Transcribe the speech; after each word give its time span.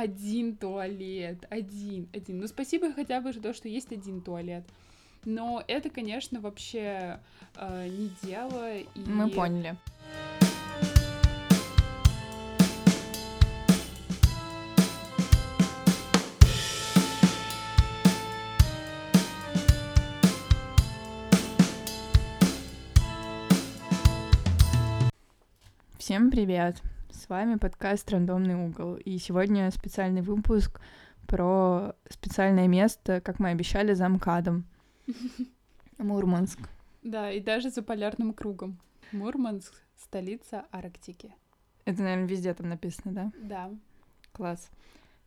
один 0.00 0.56
туалет, 0.56 1.46
один, 1.48 2.08
один. 2.12 2.40
Ну, 2.40 2.46
спасибо 2.46 2.92
хотя 2.92 3.20
бы 3.20 3.32
за 3.32 3.40
то, 3.40 3.52
что 3.52 3.68
есть 3.68 3.92
один 3.92 4.20
туалет. 4.20 4.64
Но 5.24 5.64
это, 5.66 5.90
конечно, 5.90 6.40
вообще 6.40 7.18
э, 7.56 7.88
не 7.88 8.10
дело. 8.22 8.76
И... 8.76 8.86
Мы 9.06 9.28
поняли. 9.30 9.76
Всем 25.98 26.30
привет! 26.30 26.80
С 27.26 27.28
вами 27.28 27.56
подкаст 27.56 28.08
«Рандомный 28.12 28.54
угол». 28.54 28.94
И 28.94 29.18
сегодня 29.18 29.68
специальный 29.72 30.22
выпуск 30.22 30.80
про 31.26 31.96
специальное 32.08 32.68
место, 32.68 33.20
как 33.20 33.40
мы 33.40 33.48
обещали, 33.48 33.94
за 33.94 34.08
МКАДом. 34.08 34.64
Мурманск. 35.98 36.60
Да, 37.02 37.32
и 37.32 37.40
даже 37.40 37.70
за 37.70 37.82
полярным 37.82 38.32
кругом. 38.32 38.78
Мурманск— 39.10 39.74
столица 39.96 40.66
Арктики. 40.70 41.34
Это, 41.84 42.00
наверное, 42.00 42.28
везде 42.28 42.54
там 42.54 42.68
написано, 42.68 43.12
да? 43.12 43.32
Да. 43.42 43.70
Класс. 44.30 44.70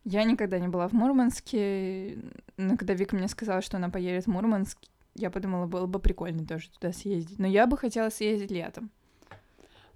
Я 0.04 0.24
никогда 0.24 0.58
не 0.58 0.68
была 0.68 0.88
в 0.88 0.94
Мурманске, 0.94 2.16
но 2.56 2.78
когда 2.78 2.94
Вика 2.94 3.14
мне 3.14 3.28
сказала, 3.28 3.60
что 3.60 3.76
она 3.76 3.90
поедет 3.90 4.24
в 4.24 4.28
Мурманск, 4.28 4.78
я 5.16 5.30
подумала, 5.30 5.66
было 5.66 5.84
бы 5.84 5.98
прикольно 5.98 6.46
тоже 6.46 6.70
туда 6.70 6.94
съездить. 6.94 7.38
Но 7.38 7.46
я 7.46 7.66
бы 7.66 7.76
хотела 7.76 8.08
съездить 8.08 8.50
летом. 8.50 8.90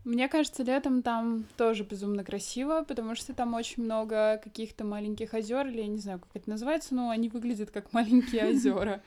Мне 0.05 0.29
кажется, 0.29 0.63
летом 0.63 1.03
там 1.03 1.45
тоже 1.57 1.83
безумно 1.83 2.25
красиво, 2.25 2.85
потому 2.87 3.15
что 3.15 3.33
там 3.33 3.55
очень 3.55 3.85
много 3.85 4.41
каких-то 4.43 4.85
маленьких 4.85 5.33
озер, 5.33 5.67
или 5.67 5.81
я 5.81 5.87
не 5.87 5.99
знаю, 5.99 6.21
как 6.21 6.29
это 6.35 6.51
называется, 6.51 6.95
но 6.95 7.11
они 7.11 7.31
выглядят 7.31 7.71
как 7.71 7.93
маленькие 7.93 8.48
озера. 8.51 9.03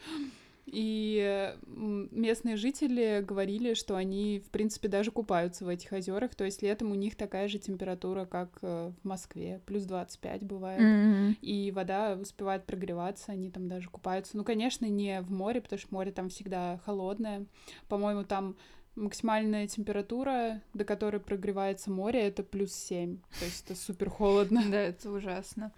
И 0.68 1.56
местные 1.72 2.58
жители 2.58 3.24
говорили, 3.26 3.74
что 3.74 3.96
они, 3.96 4.44
в 4.46 4.50
принципе, 4.50 4.90
даже 4.90 5.12
купаются 5.12 5.64
в 5.64 5.70
этих 5.70 5.94
озерах. 5.94 6.36
То 6.36 6.44
есть 6.44 6.62
летом 6.62 6.92
у 6.92 6.96
них 6.96 7.16
такая 7.16 7.48
же 7.48 7.58
температура, 7.58 8.26
как 8.26 8.50
э, 8.62 8.92
в 9.02 9.08
Москве, 9.08 9.62
плюс 9.66 9.84
25 9.84 10.44
бывает. 10.44 10.82
Mm-hmm. 10.82 11.36
И 11.42 11.72
вода 11.72 12.18
успевает 12.22 12.66
прогреваться, 12.66 13.32
они 13.32 13.50
там 13.50 13.70
даже 13.70 13.90
купаются. 13.90 14.36
Ну, 14.36 14.44
конечно, 14.44 14.86
не 14.86 15.22
в 15.22 15.32
море, 15.32 15.62
потому 15.62 15.80
что 15.80 15.94
море 15.94 16.12
там 16.12 16.28
всегда 16.28 16.82
холодное. 16.86 17.46
По-моему, 17.88 18.26
там 18.26 18.58
максимальная 18.98 19.68
температура, 19.68 20.62
до 20.74 20.84
которой 20.84 21.20
прогревается 21.20 21.92
море, 21.92 22.28
это 22.28 22.44
плюс 22.44 22.74
7. 22.74 23.18
То 23.40 23.46
есть 23.46 23.66
это 23.66 23.80
супер 23.80 24.10
холодно. 24.10 24.64
Да, 24.70 24.80
это 24.80 25.10
ужасно. 25.10 25.72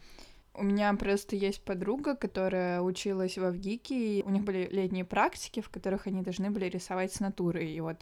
У 0.56 0.64
меня 0.64 0.94
просто 0.96 1.36
есть 1.36 1.62
подруга, 1.64 2.16
которая 2.16 2.82
училась 2.82 3.38
в 3.38 3.44
Авгике, 3.44 4.20
и 4.20 4.24
у 4.24 4.30
них 4.30 4.44
были 4.44 4.68
летние 4.72 5.06
практики, 5.06 5.62
в 5.62 5.70
которых 5.70 6.08
они 6.08 6.22
должны 6.22 6.50
были 6.50 6.66
рисовать 6.66 7.14
с 7.14 7.20
натуры. 7.20 7.66
И 7.66 7.80
вот 7.80 7.98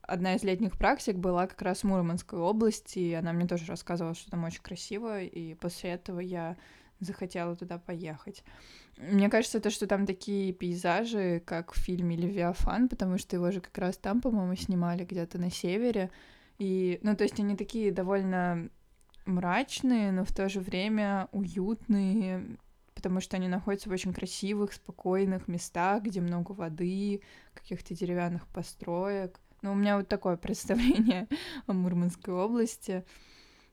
одна 0.00 0.34
из 0.34 0.42
летних 0.42 0.78
практик 0.78 1.16
была 1.16 1.46
как 1.46 1.60
раз 1.62 1.80
в 1.80 1.84
Мурманской 1.84 2.38
области, 2.38 2.98
и 2.98 3.12
она 3.12 3.32
мне 3.32 3.46
тоже 3.46 3.66
рассказывала, 3.66 4.14
что 4.14 4.30
там 4.30 4.44
очень 4.44 4.62
красиво, 4.62 5.22
и 5.22 5.54
после 5.54 5.90
этого 5.90 6.20
я 6.20 6.56
захотела 7.04 7.56
туда 7.56 7.78
поехать. 7.78 8.44
Мне 8.96 9.28
кажется, 9.28 9.60
то, 9.60 9.70
что 9.70 9.86
там 9.86 10.06
такие 10.06 10.52
пейзажи, 10.52 11.42
как 11.44 11.72
в 11.72 11.78
фильме 11.78 12.16
«Левиафан», 12.16 12.88
потому 12.88 13.18
что 13.18 13.36
его 13.36 13.50
же 13.50 13.60
как 13.60 13.76
раз 13.78 13.96
там, 13.96 14.20
по-моему, 14.20 14.54
снимали 14.54 15.04
где-то 15.04 15.38
на 15.38 15.50
севере. 15.50 16.10
И, 16.58 16.98
ну, 17.02 17.16
то 17.16 17.24
есть 17.24 17.40
они 17.40 17.56
такие 17.56 17.90
довольно 17.90 18.68
мрачные, 19.24 20.12
но 20.12 20.24
в 20.24 20.32
то 20.32 20.48
же 20.48 20.60
время 20.60 21.28
уютные, 21.32 22.58
потому 22.94 23.20
что 23.20 23.36
они 23.36 23.48
находятся 23.48 23.88
в 23.88 23.92
очень 23.92 24.12
красивых, 24.12 24.72
спокойных 24.72 25.48
местах, 25.48 26.02
где 26.02 26.20
много 26.20 26.52
воды, 26.52 27.22
каких-то 27.54 27.94
деревянных 27.94 28.46
построек. 28.48 29.40
Ну, 29.62 29.72
у 29.72 29.74
меня 29.74 29.96
вот 29.96 30.08
такое 30.08 30.36
представление 30.38 31.28
о 31.66 31.72
Мурманской 31.72 32.34
области. 32.34 33.04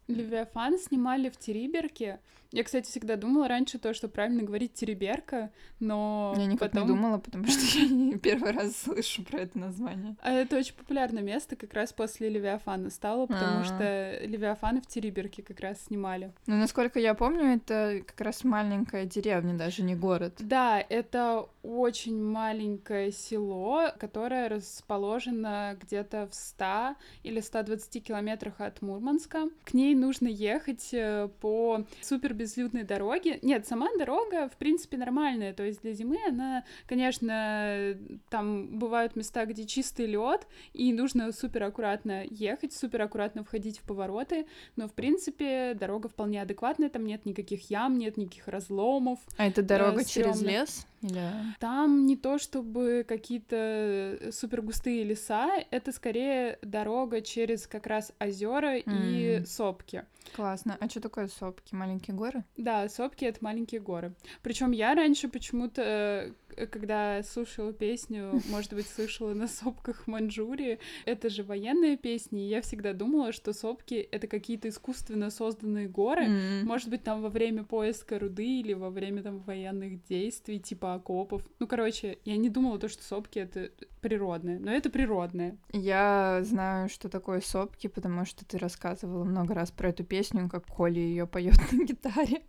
Левиафан 0.09 0.78
снимали 0.78 1.30
в 1.30 1.38
Териберке, 1.38 2.20
я, 2.52 2.64
кстати, 2.64 2.90
всегда 2.90 3.16
думала 3.16 3.47
раньше 3.47 3.78
то, 3.78 3.94
что 3.94 4.08
правильно 4.08 4.42
говорить 4.42 4.74
тереберка, 4.74 5.52
но 5.80 6.34
Я 6.36 6.46
никак 6.47 6.72
потом... 6.72 6.81
не 6.81 6.88
думала, 6.96 7.20
потому 7.20 7.46
что 7.46 7.59
я 7.78 8.18
первый 8.18 8.52
раз 8.52 8.75
слышу 8.75 9.24
про 9.24 9.42
это 9.42 9.59
название. 9.59 10.16
А 10.22 10.31
это 10.31 10.58
очень 10.58 10.74
популярное 10.74 11.22
место 11.22 11.56
как 11.56 11.74
раз 11.74 11.94
после 11.94 12.28
Левиафана 12.28 12.90
стало, 12.90 13.28
потому 13.28 13.59
А-а-а. 13.59 13.66
что 13.66 14.25
Левиафана 14.25 14.81
в 14.81 14.88
Териберке 14.88 15.44
как 15.44 15.59
раз 15.59 15.80
снимали. 15.86 16.34
Ну, 16.47 16.56
насколько 16.56 17.00
я 17.00 17.14
помню, 17.14 17.56
это 17.56 18.02
как 18.06 18.20
раз 18.22 18.44
маленькая 18.44 19.06
деревня, 19.06 19.53
даже 19.56 19.84
не 19.84 19.96
город. 19.96 20.34
Да, 20.40 20.84
это 20.90 21.47
очень 21.62 22.24
маленькое 22.24 23.12
село, 23.12 23.91
которое 24.00 24.50
расположено 24.50 25.78
где-то 25.80 26.28
в 26.28 26.34
100 26.34 26.96
или 27.22 27.41
120 27.41 28.03
километрах 28.03 28.59
от 28.59 28.81
Мурманска. 28.81 29.50
К 29.66 29.76
ней 29.76 29.94
нужно 29.99 30.27
ехать 30.27 30.89
э, 30.93 31.29
по 31.41 31.85
супер 32.01 32.33
безлюдной 32.33 32.83
дороги. 32.83 33.39
Нет, 33.41 33.67
сама 33.67 33.87
дорога, 33.97 34.49
в 34.49 34.57
принципе, 34.57 34.97
нормальная. 34.97 35.53
То 35.53 35.63
есть 35.63 35.81
для 35.81 35.93
зимы 35.93 36.17
она, 36.27 36.63
конечно, 36.87 37.95
там 38.29 38.79
бывают 38.79 39.15
места, 39.15 39.45
где 39.45 39.65
чистый 39.65 40.05
лед, 40.05 40.47
и 40.73 40.93
нужно 40.93 41.31
супер 41.31 41.63
аккуратно 41.63 42.23
ехать, 42.29 42.73
супер 42.73 43.01
аккуратно 43.01 43.43
входить 43.43 43.79
в 43.79 43.83
повороты. 43.83 44.45
Но, 44.75 44.87
в 44.87 44.93
принципе, 44.93 45.73
дорога 45.73 46.09
вполне 46.09 46.41
адекватная, 46.41 46.89
там 46.89 47.05
нет 47.05 47.25
никаких 47.25 47.69
ям, 47.69 47.97
нет 47.97 48.17
никаких 48.17 48.47
разломов. 48.47 49.19
А 49.37 49.47
это 49.47 49.61
дорога 49.61 50.01
э, 50.01 50.05
через 50.05 50.41
лес? 50.41 50.87
Или... 51.01 51.31
Там 51.59 52.05
не 52.05 52.15
то 52.15 52.37
чтобы 52.37 53.05
какие-то 53.07 54.29
супер 54.31 54.61
густые 54.61 55.03
леса, 55.03 55.49
это 55.71 55.91
скорее 55.91 56.59
дорога 56.61 57.21
через 57.21 57.67
как 57.67 57.87
раз 57.87 58.13
озера 58.19 58.77
mm. 58.79 58.83
и 58.85 59.45
сопки. 59.45 60.05
Классно. 60.35 60.77
А 60.79 60.89
что 60.89 61.01
такое 61.01 61.27
сопки? 61.27 61.73
Маленькие 61.73 62.15
горы? 62.15 62.43
Да, 62.57 62.87
сопки 62.89 63.25
это 63.25 63.39
маленькие 63.41 63.81
горы. 63.81 64.13
Причем 64.43 64.71
я 64.71 64.93
раньше 64.93 65.27
почему-то 65.27 65.79
Э, 65.89 66.31
когда 66.68 67.22
слушала 67.24 67.74
песню, 67.74 68.42
может 68.50 68.74
быть, 68.74 68.88
слышала 68.88 69.34
на 69.34 69.47
сопках 69.47 70.08
Манчжурии, 70.08 70.80
это 71.06 71.30
же 71.30 71.44
военная 71.44 71.97
песня, 71.97 72.40
и 72.40 72.50
я 72.50 72.62
всегда 72.62 72.94
думала, 72.94 73.31
что 73.31 73.53
сопки— 73.53 73.96
это 74.12 74.28
какие-то 74.28 74.70
искусственно 74.70 75.30
созданные 75.30 75.88
горы, 75.88 76.28
mm-hmm. 76.28 76.64
может 76.64 76.90
быть, 76.90 77.03
там 77.03 77.22
во 77.22 77.30
время 77.30 77.64
поиска 77.64 78.20
руды 78.20 78.59
или 78.59 78.74
во 78.74 78.90
время 78.90 79.24
там 79.24 79.40
военных 79.40 80.03
действий, 80.06 80.59
типа 80.59 80.96
окопов. 80.96 81.44
Ну, 81.59 81.68
короче, 81.68 82.18
я 82.25 82.38
не 82.38 82.50
думала 82.50 82.80
то, 82.80 82.88
что 82.88 83.03
сопки— 83.03 83.40
это 83.40 83.72
природное, 84.02 84.59
но 84.59 84.72
это 84.72 84.90
природное. 84.90 85.58
Я 85.72 86.41
знаю, 86.44 86.90
что 86.90 87.09
такое 87.09 87.41
сопки, 87.41 87.88
потому 87.88 88.26
что 88.26 88.46
ты 88.46 88.58
рассказывала 88.58 89.24
много 89.24 89.53
раз 89.53 89.72
про 89.72 89.90
эту 89.90 90.03
песню, 90.03 90.50
как 90.50 90.66
Коля 90.66 91.00
ее 91.00 91.28
поет 91.28 91.56
на 91.72 91.84
гитаре. 91.84 92.41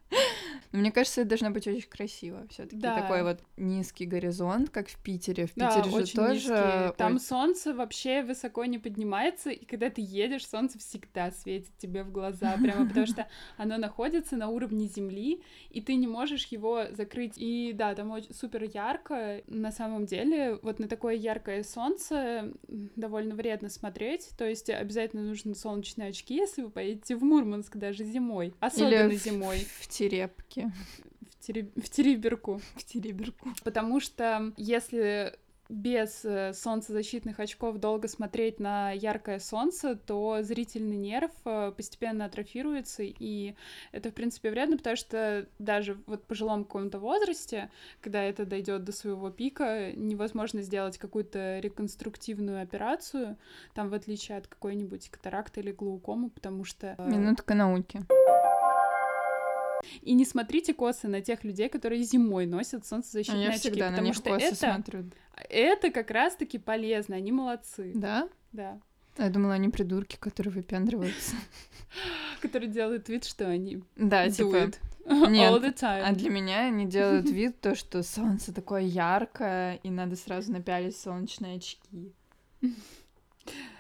Но 0.73 0.79
мне 0.79 0.93
кажется, 0.93 1.23
это 1.23 1.31
должно 1.31 1.51
быть 1.51 1.67
очень 1.67 1.89
красиво. 1.89 2.47
Все-таки 2.49 2.77
да. 2.77 3.01
такой 3.01 3.25
вот 3.25 3.41
низкий 3.57 4.07
горизонт, 4.07 4.71
как 4.71 4.89
в 4.89 5.03
Питере. 5.03 5.47
В 5.47 5.53
Питере 5.53 5.83
да, 5.83 5.91
же 5.91 5.97
очень 5.97 6.15
тоже. 6.15 6.33
Низкий. 6.33 6.97
Там 6.97 7.15
Ой. 7.15 7.21
солнце 7.21 7.75
вообще 7.75 8.23
высоко 8.23 8.65
не 8.67 8.79
поднимается, 8.79 9.51
и 9.51 9.65
когда 9.65 9.91
ты 9.91 10.01
едешь, 10.01 10.47
солнце 10.47 10.79
всегда 10.79 11.33
светит 11.33 11.77
тебе 11.79 12.05
в 12.05 12.13
глаза, 12.13 12.57
прямо 12.63 12.87
потому 12.87 13.07
что 13.07 13.27
оно 13.57 13.79
находится 13.79 14.37
на 14.37 14.49
уровне 14.49 14.87
земли, 14.87 15.43
и 15.71 15.81
ты 15.81 15.95
не 15.97 16.07
можешь 16.07 16.47
его 16.47 16.85
закрыть. 16.93 17.35
И 17.37 17.73
да, 17.75 17.95
там 17.95 18.13
очень 18.13 18.33
супер 18.33 18.63
ярко. 18.63 19.43
На 19.49 19.73
самом 19.73 20.07
деле, 20.07 20.59
вот 20.63 20.79
на 20.79 20.87
такое 20.87 21.15
яркое 21.15 21.65
солнце 21.65 22.53
довольно 22.69 23.35
вредно 23.35 23.71
смотреть. 23.71 24.31
То 24.39 24.49
есть 24.49 24.71
обязательно 24.71 25.23
нужны 25.23 25.57
солнечные 25.57 26.11
очки, 26.11 26.35
если 26.35 26.63
вы 26.63 26.71
поедете 26.71 27.17
в 27.17 27.25
Мурманск 27.25 27.77
даже 27.77 28.05
зимой. 28.05 28.55
Особенно 28.61 29.09
Или 29.09 29.17
зимой. 29.17 29.67
В 29.81 29.89
Терепке. 29.89 30.60
Тереберке. 30.61 30.73
В, 31.31 31.47
тереб... 31.47 31.73
в 31.77 31.89
Тереберку. 31.89 32.61
В 32.77 32.85
Тереберку. 32.85 33.49
Потому 33.65 34.01
что 34.01 34.53
если 34.57 35.35
без 35.71 36.25
э, 36.25 36.53
солнцезащитных 36.53 37.39
очков 37.39 37.79
долго 37.79 38.09
смотреть 38.09 38.59
на 38.59 38.91
яркое 38.91 39.39
солнце, 39.39 39.95
то 39.95 40.39
зрительный 40.43 40.97
нерв 40.97 41.31
э, 41.45 41.73
постепенно 41.77 42.25
атрофируется, 42.25 43.05
и 43.05 43.55
это, 43.93 44.11
в 44.11 44.15
принципе, 44.15 44.51
вредно, 44.51 44.77
потому 44.77 44.97
что 44.97 45.47
даже 45.59 45.97
вот 46.07 46.23
в 46.23 46.27
пожилом 46.27 46.65
каком-то 46.65 46.99
возрасте, 46.99 47.71
когда 48.01 48.23
это 48.23 48.45
дойдет 48.45 48.85
до 48.85 48.93
своего 48.93 49.31
пика, 49.31 49.93
невозможно 49.93 50.63
сделать 50.63 50.99
какую-то 50.99 51.61
реконструктивную 51.61 52.63
операцию, 52.63 53.37
там, 53.73 53.91
в 53.91 53.95
отличие 53.95 54.39
от 54.39 54.49
какой-нибудь 54.49 55.09
катаракты 55.09 55.61
или 55.61 55.71
глаукомы, 55.71 56.31
потому 56.31 56.65
что... 56.65 56.97
Э, 56.99 57.09
Минутка 57.09 57.55
науки. 57.55 58.05
И 60.03 60.13
не 60.13 60.25
смотрите 60.25 60.75
косы 60.75 61.09
на 61.09 61.21
тех 61.21 61.45
людей, 61.45 61.69
которые 61.69 62.03
зимой 62.03 62.47
носят 62.47 62.87
солнцезащитные 62.87 63.49
а 63.49 63.53
очки, 63.53 63.71
потому 63.71 63.97
на 63.97 64.01
них 64.01 64.15
что 64.15 64.31
косы 64.31 64.47
это, 64.47 64.57
смотрю. 64.57 65.11
это 65.49 65.91
как 65.91 66.11
раз-таки 66.11 66.59
полезно, 66.59 67.17
они 67.17 67.33
молодцы. 67.33 67.93
Да? 67.95 68.29
Да. 68.53 68.81
Я 69.19 69.29
думала, 69.29 69.55
они 69.55 69.69
придурки, 69.69 70.17
которые 70.17 70.53
выпендриваются. 70.53 71.37
Которые 72.41 72.71
делают 72.71 73.09
вид, 73.09 73.25
что 73.25 73.49
они 73.49 73.83
Да, 73.97 74.31
типа, 74.31 74.71
Нет, 75.29 75.53
All 75.53 75.61
the 75.61 75.75
time. 75.75 76.03
а 76.03 76.13
для 76.13 76.31
меня 76.31 76.67
они 76.67 76.87
делают 76.87 77.27
вид 77.31 77.61
то, 77.61 77.75
что 77.75 78.03
солнце 78.03 78.55
такое 78.55 78.83
яркое, 78.83 79.77
и 79.83 79.91
надо 79.91 80.17
сразу 80.17 80.53
напялить 80.53 80.97
солнечные 80.97 81.57
очки. 81.57 82.13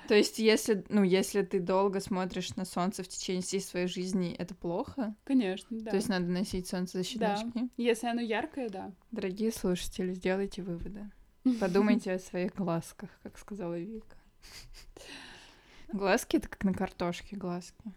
То 0.08 0.16
есть, 0.16 0.40
если, 0.40 0.84
ну, 0.88 1.04
если 1.04 1.42
ты 1.42 1.60
долго 1.60 2.00
смотришь 2.00 2.56
на 2.56 2.64
солнце 2.64 3.04
в 3.04 3.08
течение 3.08 3.42
всей 3.42 3.60
своей 3.60 3.86
жизни, 3.86 4.34
это 4.36 4.56
плохо? 4.56 5.14
Конечно, 5.22 5.78
да. 5.78 5.90
То 5.90 5.96
есть 5.96 6.08
надо 6.08 6.26
носить 6.26 6.66
солнцезащитные 6.66 7.28
Да. 7.28 7.34
очки? 7.34 7.70
Если 7.76 8.08
оно 8.08 8.20
яркое, 8.20 8.68
да. 8.68 8.92
Дорогие 9.12 9.52
слушатели, 9.52 10.12
сделайте 10.12 10.62
выводы. 10.62 11.08
Подумайте 11.60 12.12
о 12.12 12.18
своих 12.18 12.54
глазках, 12.56 13.10
как 13.22 13.38
сказала 13.38 13.78
Вика. 13.78 14.16
Глазки— 15.92 16.36
это 16.38 16.48
как 16.48 16.64
на 16.64 16.72
картошке 16.74 17.36
глазки. 17.36 17.92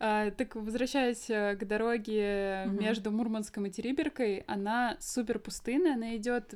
А, 0.00 0.30
так, 0.30 0.54
возвращаясь 0.56 1.28
э, 1.28 1.56
к 1.56 1.64
дороге 1.66 2.64
Мгм. 2.66 2.78
между 2.84 3.10
Мурманском 3.10 3.66
и 3.66 3.70
Териберкой, 3.70 4.44
она 4.46 4.96
супер 5.00 5.38
пустынная, 5.38 5.94
она 5.94 6.16
идет 6.16 6.54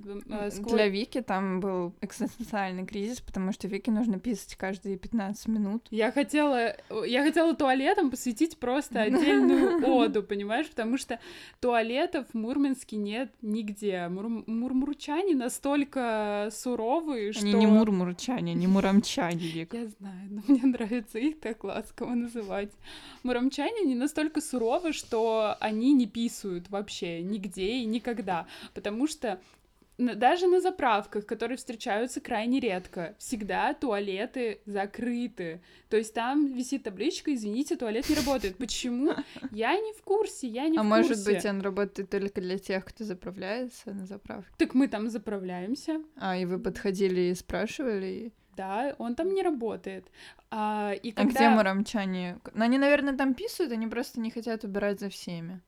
сквозь... 0.50 0.72
Для 0.72 0.88
Вики 0.88 1.20
там 1.20 1.60
был 1.60 1.94
экзистенциальный 2.00 2.86
кризис, 2.86 3.20
потому 3.20 3.52
что 3.52 3.68
Вике 3.68 3.90
нужно 3.90 4.18
писать 4.18 4.56
каждые 4.56 4.96
15 4.98 5.48
минут. 5.48 5.86
Я 5.90 6.12
хотела, 6.12 6.74
я 7.04 7.22
хотела 7.24 7.54
туалетам 7.54 8.10
посвятить 8.10 8.58
просто 8.58 9.00
отдельную 9.02 9.86
оду, 9.86 10.22
понимаешь, 10.22 10.68
потому 10.68 10.98
что 10.98 11.18
туалетов 11.60 12.26
в 12.32 12.34
Мурманске 12.34 12.96
нет 12.96 13.32
нигде. 13.42 14.08
Мур- 14.08 14.44
мурмурчане 14.46 15.34
настолько 15.34 16.48
суровые, 16.52 17.32
что... 17.32 17.42
Они 17.42 17.52
не 17.54 17.66
мурмурчане, 17.66 18.54
не 18.54 18.66
муромчане, 18.66 19.46
Вик. 19.46 19.74
Я 19.74 19.86
знаю, 19.86 20.28
но 20.30 20.42
мне 20.46 20.62
нравится 20.64 21.18
их 21.18 21.40
так 21.40 21.64
ласково 21.64 22.14
называть. 22.14 22.70
Муромчане 23.22 23.82
не 23.84 23.94
настолько 23.94 24.40
суровы, 24.40 24.92
что 24.92 25.56
они 25.60 25.92
не 25.92 26.06
писают 26.06 26.70
вообще 26.70 27.22
нигде 27.22 27.76
и 27.76 27.84
никогда, 27.84 28.46
потому 28.74 29.06
что 29.06 29.40
даже 29.98 30.46
на 30.46 30.60
заправках, 30.60 31.26
которые 31.26 31.56
встречаются 31.58 32.20
крайне 32.20 32.60
редко, 32.60 33.14
всегда 33.18 33.74
туалеты 33.74 34.60
закрыты. 34.66 35.62
То 35.88 35.96
есть 35.96 36.14
там 36.14 36.46
висит 36.46 36.82
табличка, 36.82 37.32
извините, 37.34 37.76
туалет 37.76 38.08
не 38.08 38.16
работает. 38.16 38.56
Почему? 38.56 39.12
Я 39.50 39.78
не 39.78 39.92
в 39.92 40.02
курсе, 40.02 40.48
я 40.48 40.68
не 40.68 40.78
А 40.78 40.82
в 40.82 40.86
может 40.86 41.08
курсе. 41.18 41.32
быть, 41.32 41.44
он 41.44 41.60
работает 41.60 42.10
только 42.10 42.40
для 42.40 42.58
тех, 42.58 42.84
кто 42.84 43.04
заправляется 43.04 43.92
на 43.92 44.06
заправке? 44.06 44.50
Так 44.58 44.74
мы 44.74 44.88
там 44.88 45.10
заправляемся. 45.10 46.02
А, 46.16 46.36
и 46.36 46.44
вы 46.46 46.58
подходили 46.58 47.20
и 47.20 47.34
спрашивали? 47.34 48.32
Да, 48.56 48.94
он 48.98 49.14
там 49.14 49.34
не 49.34 49.42
работает. 49.42 50.10
А, 50.50 50.92
и 50.92 51.10
А 51.12 51.14
когда... 51.14 51.30
где 51.30 51.48
муромчане? 51.48 52.38
Ну, 52.54 52.64
они, 52.64 52.78
наверное, 52.78 53.16
там 53.16 53.34
писают, 53.34 53.72
они 53.72 53.86
просто 53.86 54.20
не 54.20 54.30
хотят 54.30 54.64
убирать 54.64 55.00
за 55.00 55.08
всеми. 55.08 55.60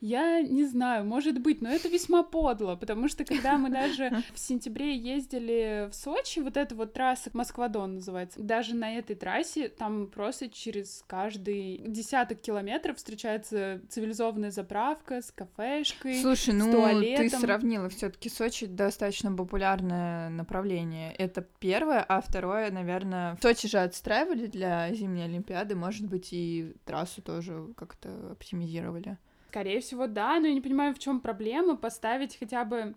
Я 0.00 0.40
не 0.40 0.64
знаю, 0.64 1.04
может 1.04 1.40
быть, 1.40 1.60
но 1.60 1.68
это 1.68 1.88
весьма 1.88 2.22
подло, 2.22 2.76
потому 2.76 3.08
что 3.08 3.24
когда 3.24 3.58
мы 3.58 3.68
даже 3.70 4.10
в 4.34 4.38
сентябре 4.38 4.96
ездили 4.96 5.88
в 5.90 5.94
Сочи, 5.94 6.40
вот 6.40 6.56
эта 6.56 6.74
вот 6.74 6.92
трасса 6.94 7.30
Москва-Дон 7.32 7.96
называется, 7.96 8.42
даже 8.42 8.74
на 8.74 8.96
этой 8.96 9.14
трассе 9.14 9.68
там 9.68 10.06
просто 10.06 10.48
через 10.48 11.04
каждый 11.06 11.78
десяток 11.86 12.40
километров 12.40 12.96
встречается 12.96 13.80
цивилизованная 13.90 14.50
заправка 14.50 15.20
с 15.20 15.30
кафешкой. 15.30 16.20
Слушай, 16.22 16.54
с 16.54 16.58
ну 16.58 16.66
ты 16.66 16.72
туалетом. 16.72 17.40
сравнила 17.40 17.88
все-таки 17.90 18.30
Сочи 18.30 18.66
достаточно 18.66 19.32
популярное 19.32 20.30
направление. 20.30 21.12
Это 21.12 21.46
первое, 21.58 22.02
а 22.02 22.22
второе, 22.22 22.70
наверное, 22.70 23.36
в 23.36 23.42
Сочи 23.42 23.68
же 23.68 23.78
отстраивали 23.78 24.46
для 24.46 24.92
зимней 24.94 25.24
Олимпиады, 25.24 25.74
может 25.74 26.06
быть, 26.06 26.28
и 26.32 26.74
трассу 26.84 27.20
тоже 27.20 27.68
как-то 27.76 28.32
оптимизировали. 28.32 29.18
Скорее 29.50 29.80
всего, 29.80 30.06
да, 30.06 30.38
но 30.38 30.46
я 30.46 30.54
не 30.54 30.60
понимаю, 30.60 30.94
в 30.94 31.00
чем 31.00 31.18
проблема 31.18 31.76
поставить 31.76 32.38
хотя 32.38 32.64
бы 32.64 32.94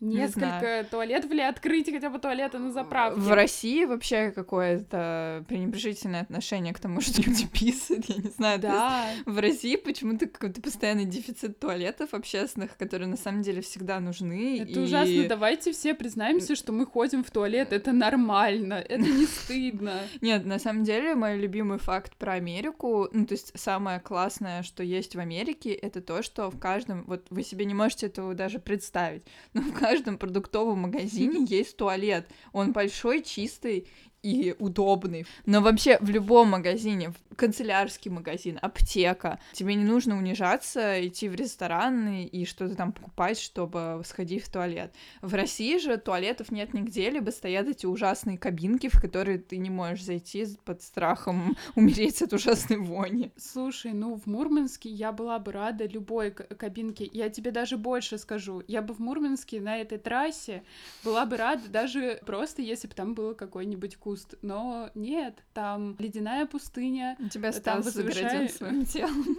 Не 0.00 0.16
несколько 0.16 0.86
туалетов 0.90 1.30
или 1.30 1.40
открыть 1.40 1.90
хотя 1.90 2.10
бы 2.10 2.18
туалеты 2.18 2.58
на 2.58 2.72
заправке. 2.72 3.20
В 3.20 3.32
России 3.32 3.84
вообще 3.84 4.30
какое-то 4.30 5.44
пренебрежительное 5.48 6.22
отношение 6.22 6.72
к 6.72 6.78
тому, 6.78 7.00
что 7.00 7.22
люди 7.22 7.46
писают, 7.46 8.04
я 8.06 8.16
не 8.16 8.28
знаю. 8.30 8.58
Да, 8.60 9.06
В 9.26 9.38
России 9.38 9.76
почему-то 9.76 10.26
какой-то 10.26 10.60
постоянный 10.60 11.04
дефицит 11.04 11.58
туалетов 11.58 12.14
общественных, 12.14 12.76
которые 12.76 13.08
на 13.08 13.16
самом 13.16 13.42
деле 13.42 13.62
всегда 13.62 14.00
нужны. 14.00 14.60
Это 14.60 14.72
и- 14.72 14.84
ужасно. 14.84 15.28
Давайте 15.28 15.72
все 15.72 15.94
признаемся, 15.94 16.54
что 16.56 16.72
мы 16.72 16.86
ходим 16.86 17.24
в 17.24 17.30
туалет. 17.30 17.72
Это 17.72 17.92
нормально. 17.92 18.74
Это 18.74 19.02
не 19.02 19.26
стыдно. 19.26 20.00
Нет, 20.20 20.44
на 20.44 20.58
самом 20.58 20.84
деле 20.84 21.14
мой 21.14 21.38
любимый 21.38 21.78
факт 21.78 22.16
про 22.16 22.34
Америку, 22.34 23.08
ну 23.12 23.26
то 23.26 23.34
есть 23.34 23.52
самое 23.58 24.00
классное, 24.00 24.62
что 24.62 24.82
есть 24.82 25.14
в 25.16 25.18
Америке, 25.20 25.72
это 25.72 26.00
то, 26.00 26.22
что 26.22 26.50
в 26.50 26.58
каждом, 26.58 27.04
вот 27.06 27.26
вы 27.30 27.42
себе 27.42 27.64
не 27.64 27.74
можете 27.74 28.06
этого 28.06 28.34
даже 28.34 28.58
представить, 28.58 29.22
но 29.54 29.62
в 29.62 29.72
каждом 29.84 30.18
продуктовом 30.18 30.80
магазине 30.80 31.44
есть 31.48 31.76
туалет. 31.76 32.28
Он 32.52 32.72
большой, 32.72 33.22
чистый 33.22 33.86
и 34.24 34.54
удобный. 34.58 35.26
Но 35.46 35.60
вообще 35.60 35.98
в 36.00 36.08
любом 36.08 36.48
магазине, 36.48 37.10
в 37.10 37.36
канцелярский 37.36 38.10
магазин, 38.10 38.58
аптека, 38.62 39.38
тебе 39.52 39.74
не 39.74 39.84
нужно 39.84 40.16
унижаться, 40.16 41.06
идти 41.06 41.28
в 41.28 41.34
ресторан 41.34 42.08
и- 42.08 42.44
что-то 42.44 42.74
там 42.76 42.92
покупать, 42.92 43.38
чтобы 43.38 44.02
сходить 44.04 44.44
в 44.44 44.50
туалет. 44.52 44.92
В 45.22 45.34
России 45.34 45.78
же 45.78 45.96
туалетов 45.96 46.50
нет 46.50 46.74
нигде, 46.74 47.10
либо 47.10 47.30
стоят 47.30 47.68
эти 47.68 47.86
ужасные 47.86 48.38
кабинки, 48.38 48.88
в 48.88 49.00
которые 49.00 49.38
ты 49.38 49.56
не 49.56 49.70
можешь 49.70 50.04
зайти 50.04 50.46
под 50.64 50.82
страхом 50.82 51.56
умереть 51.74 52.22
от 52.22 52.32
ужасной 52.32 52.78
вони. 52.78 53.32
Слушай, 53.36 53.92
ну 53.92 54.14
в 54.16 54.26
Мурманске 54.26 54.88
я 54.88 55.12
была 55.12 55.38
бы 55.38 55.52
рада 55.52 55.86
любой 55.86 56.30
кабинке. 56.30 57.08
Я 57.12 57.28
тебе 57.30 57.50
даже 57.50 57.76
больше 57.76 58.18
скажу. 58.18 58.62
Я 58.68 58.82
бы 58.82 58.94
в 58.94 58.98
Мурманске 59.00 59.60
на 59.60 59.78
этой 59.78 59.98
трассе 59.98 60.62
была 61.04 61.26
бы 61.26 61.36
рада 61.36 61.68
даже 61.68 62.20
просто, 62.26 62.62
если 62.62 62.86
бы 62.88 62.94
там 62.94 63.14
был 63.14 63.34
какой-нибудь 63.34 63.96
куст. 64.14 64.34
Но 64.42 64.90
нет, 64.94 65.42
там 65.52 65.96
ледяная 65.98 66.46
пустыня. 66.46 67.16
У 67.18 67.28
тебя 67.28 67.52
Там 67.52 67.80
возвышаю- 67.80 68.48
своим 68.48 68.84
телом. 68.86 69.36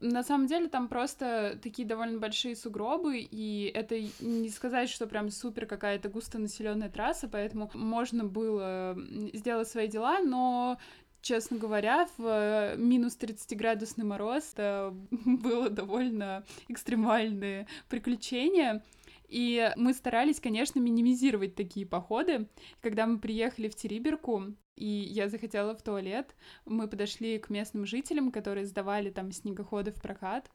На 0.00 0.24
самом 0.24 0.48
деле 0.48 0.68
там 0.68 0.88
просто 0.88 1.58
такие 1.62 1.86
довольно 1.86 2.18
большие 2.18 2.56
сугробы, 2.56 3.18
и 3.18 3.70
это 3.72 4.00
не 4.20 4.48
сказать, 4.48 4.88
что 4.90 5.06
прям 5.06 5.30
супер 5.30 5.66
какая-то 5.66 6.08
густонаселенная 6.08 6.88
трасса, 6.90 7.28
поэтому 7.28 7.70
можно 7.74 8.24
было 8.24 8.98
сделать 9.32 9.68
свои 9.68 9.88
дела, 9.88 10.18
но 10.20 10.78
Честно 11.22 11.56
говоря, 11.56 12.08
в 12.18 12.24
э, 12.26 12.74
минус 12.76 13.16
30-градусный 13.16 14.04
мороз 14.04 14.42
это 14.54 14.92
было 15.24 15.70
довольно 15.70 16.42
экстремальные 16.66 17.68
приключения. 17.88 18.82
И 19.32 19.72
мы 19.76 19.94
старались, 19.94 20.40
конечно, 20.40 20.78
минимизировать 20.78 21.54
такие 21.54 21.86
походы. 21.86 22.48
Когда 22.82 23.06
мы 23.06 23.18
приехали 23.18 23.70
в 23.70 23.74
Териберку, 23.74 24.44
и 24.76 24.86
я 24.86 25.30
захотела 25.30 25.74
в 25.74 25.80
туалет, 25.80 26.36
мы 26.66 26.86
подошли 26.86 27.38
к 27.38 27.48
местным 27.48 27.86
жителям, 27.86 28.30
которые 28.30 28.66
сдавали 28.66 29.08
там 29.08 29.32
снегоходы 29.32 29.90
в 29.90 30.02
прокат, 30.02 30.50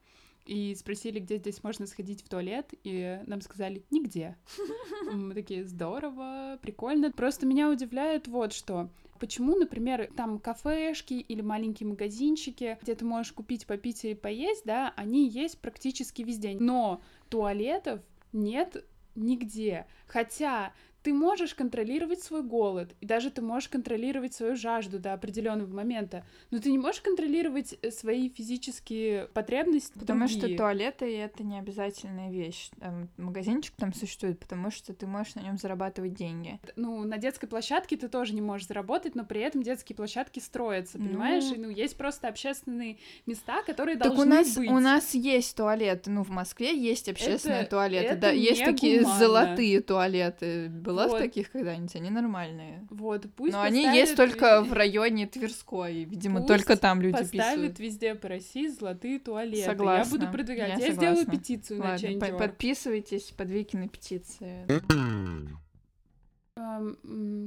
и 0.46 0.76
спросили, 0.76 1.18
где 1.18 1.38
здесь 1.38 1.64
можно 1.64 1.88
сходить 1.88 2.22
в 2.22 2.28
туалет, 2.28 2.72
и 2.84 3.20
нам 3.26 3.40
сказали 3.40 3.84
«нигде». 3.90 4.36
Мы 5.12 5.34
такие 5.34 5.64
«здорово, 5.64 6.58
прикольно». 6.62 7.10
Просто 7.10 7.46
меня 7.46 7.68
удивляет 7.68 8.28
вот 8.28 8.52
что. 8.52 8.90
Почему, 9.18 9.56
например, 9.56 10.08
там 10.16 10.38
кафешки 10.38 11.14
или 11.14 11.40
маленькие 11.40 11.88
магазинчики, 11.88 12.78
где 12.80 12.94
ты 12.94 13.04
можешь 13.04 13.32
купить, 13.32 13.66
попить 13.66 14.04
и 14.04 14.14
поесть, 14.14 14.62
да, 14.64 14.94
они 14.96 15.28
есть 15.28 15.58
практически 15.58 16.22
везде. 16.22 16.56
Но 16.58 17.02
туалетов 17.28 18.00
нет 18.32 18.84
нигде. 19.14 19.86
Хотя 20.06 20.72
ты 21.02 21.12
можешь 21.12 21.54
контролировать 21.54 22.22
свой 22.22 22.42
голод, 22.42 22.94
и 23.00 23.06
даже 23.06 23.30
ты 23.30 23.40
можешь 23.40 23.68
контролировать 23.68 24.34
свою 24.34 24.56
жажду 24.56 24.98
до 24.98 25.12
определенного 25.12 25.72
момента, 25.72 26.24
но 26.50 26.58
ты 26.58 26.70
не 26.70 26.78
можешь 26.78 27.00
контролировать 27.00 27.78
э, 27.82 27.90
свои 27.90 28.28
физические 28.28 29.26
потребности. 29.28 29.96
Потому 29.98 30.26
что 30.28 30.40
другие. 30.40 30.58
туалеты 30.58 31.16
это 31.18 31.42
не 31.44 31.58
обязательная 31.58 32.30
вещь. 32.30 32.70
Там 32.80 33.08
магазинчик 33.16 33.74
там 33.76 33.94
существует, 33.94 34.38
потому 34.40 34.70
что 34.70 34.92
ты 34.92 35.06
можешь 35.06 35.34
на 35.34 35.40
нем 35.40 35.56
зарабатывать 35.56 36.14
деньги. 36.14 36.58
ну, 36.76 37.04
на 37.04 37.18
детской 37.18 37.46
площадке 37.46 37.96
ты 37.96 38.08
тоже 38.08 38.34
не 38.34 38.40
можешь 38.40 38.66
заработать, 38.66 39.14
но 39.14 39.24
при 39.24 39.40
этом 39.40 39.62
детские 39.62 39.96
площадки 39.96 40.40
строятся, 40.40 40.98
понимаешь? 40.98 41.44
Ну. 41.44 41.54
И, 41.54 41.58
ну, 41.58 41.68
есть 41.70 41.96
просто 41.96 42.28
общественные 42.28 42.98
места, 43.26 43.62
которые 43.62 43.96
Так 43.96 44.08
должны 44.08 44.24
у 44.24 44.28
нас 44.28 44.56
быть. 44.56 44.70
у 44.70 44.78
нас 44.78 45.14
есть 45.14 45.56
туалеты, 45.56 46.10
ну 46.10 46.22
в 46.22 46.30
Москве 46.30 46.76
есть 46.76 47.08
общественные 47.08 47.60
Это- 47.62 47.70
туалеты, 47.70 48.06
это 48.06 48.20
да, 48.20 48.30
есть 48.30 48.64
такие 48.64 48.98
негуманно. 48.98 49.18
золотые 49.18 49.80
туалеты. 49.80 50.68
Была 50.88 51.06
в 51.06 51.10
Вот. 51.10 51.18
таких 51.18 51.50
когда-нибудь? 51.50 51.94
Они 51.96 52.08
нормальные. 52.10 52.86
Вот, 52.90 53.26
пусть 53.36 53.52
Но 53.52 53.60
они 53.60 53.82
поставят 53.82 53.94
есть 54.08 54.16
только 54.16 54.62
в 54.62 54.72
районе 54.72 55.26
Тверской, 55.26 56.04
видимо, 56.04 56.36
Пусть 56.40 56.48
только 56.48 56.76
там 56.76 57.02
люди 57.02 57.18
поставят 57.18 57.32
писают. 57.54 57.78
везде 57.78 58.14
по 58.14 58.28
России 58.28 58.68
золотые 58.68 59.18
туалеты. 59.18 59.64
Согласна, 59.66 60.14
Я 60.14 60.18
буду 60.18 60.32
продвигать. 60.32 60.78
я 60.78 60.86
Я, 60.86 60.92
сделаю 60.94 61.26
петицию 61.26 61.80
на 61.80 61.90
Ладно, 61.90 62.08
по- 62.08 62.24
Change.org. 62.24 62.38
подписывайтесь 62.38 63.24
под 63.36 63.50
Викины 63.50 63.88
петиции. 63.88 64.66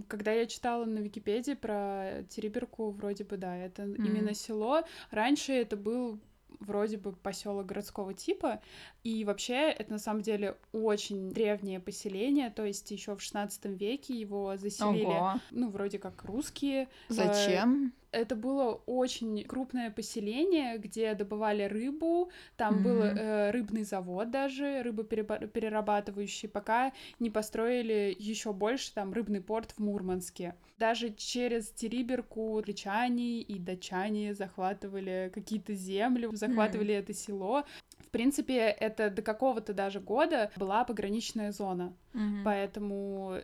Когда 0.07 0.31
я 0.31 0.45
читала 0.45 0.85
на 0.85 0.99
Википедии 0.99 1.53
про 1.53 2.23
Териберку, 2.29 2.91
вроде 2.91 3.23
бы, 3.25 3.35
да, 3.37 3.57
это 3.57 3.83
Мгм. 3.83 4.05
именно 4.05 4.33
село. 4.33 4.83
Раньше 5.09 5.51
это 5.51 5.75
был 5.75 6.19
вроде 6.59 6.97
бы 6.97 7.11
поселок 7.11 7.65
городского 7.65 8.13
типа, 8.13 8.61
и 9.03 9.23
вообще 9.25 9.71
это 9.71 9.93
на 9.93 9.99
самом 9.99 10.21
деле 10.21 10.57
очень 10.71 11.31
древнее 11.31 11.79
поселение, 11.79 12.49
то 12.49 12.65
есть 12.65 12.89
еще 12.91 13.15
в 13.15 13.21
16 13.21 13.65
веке 13.65 14.13
его 14.13 14.55
заселили, 14.57 15.05
Ого. 15.05 15.39
ну, 15.51 15.69
вроде 15.69 15.99
как 15.99 16.23
русские. 16.25 16.83
Э, 17.09 17.13
Зачем? 17.13 17.93
Это 18.11 18.35
было 18.35 18.81
очень 18.85 19.43
крупное 19.45 19.89
поселение, 19.89 20.77
где 20.77 21.13
добывали 21.15 21.63
рыбу, 21.63 22.29
там 22.57 22.75
Мгм. 22.75 22.83
был 22.83 23.01
э, 23.03 23.51
рыбный 23.51 23.83
завод 23.83 24.31
даже, 24.31 24.81
рыбоперерабатывающий, 24.83 26.49
пока 26.49 26.91
не 27.19 27.29
построили 27.29 28.15
еще 28.19 28.51
больше 28.53 28.93
там 28.93 29.13
рыбный 29.13 29.39
порт 29.41 29.71
в 29.71 29.79
Мурманске. 29.79 30.55
Даже 30.77 31.13
через 31.13 31.69
Териберку 31.71 32.61
личане 32.65 33.41
и 33.41 33.59
датчане 33.59 34.33
захватывали 34.33 35.31
какие-то 35.33 35.73
земли, 35.73 36.27
захватывали 36.33 36.93
это 36.93 37.13
село. 37.13 37.63
В 37.99 38.09
принципе, 38.09 38.57
это 38.57 39.09
до 39.09 39.21
какого-то 39.21 39.73
даже 39.73 40.01
года 40.01 40.51
была 40.57 40.83
пограничная 40.83 41.51
зона, 41.53 41.93
Мгм. 42.13 42.41
поэтому 42.43 43.37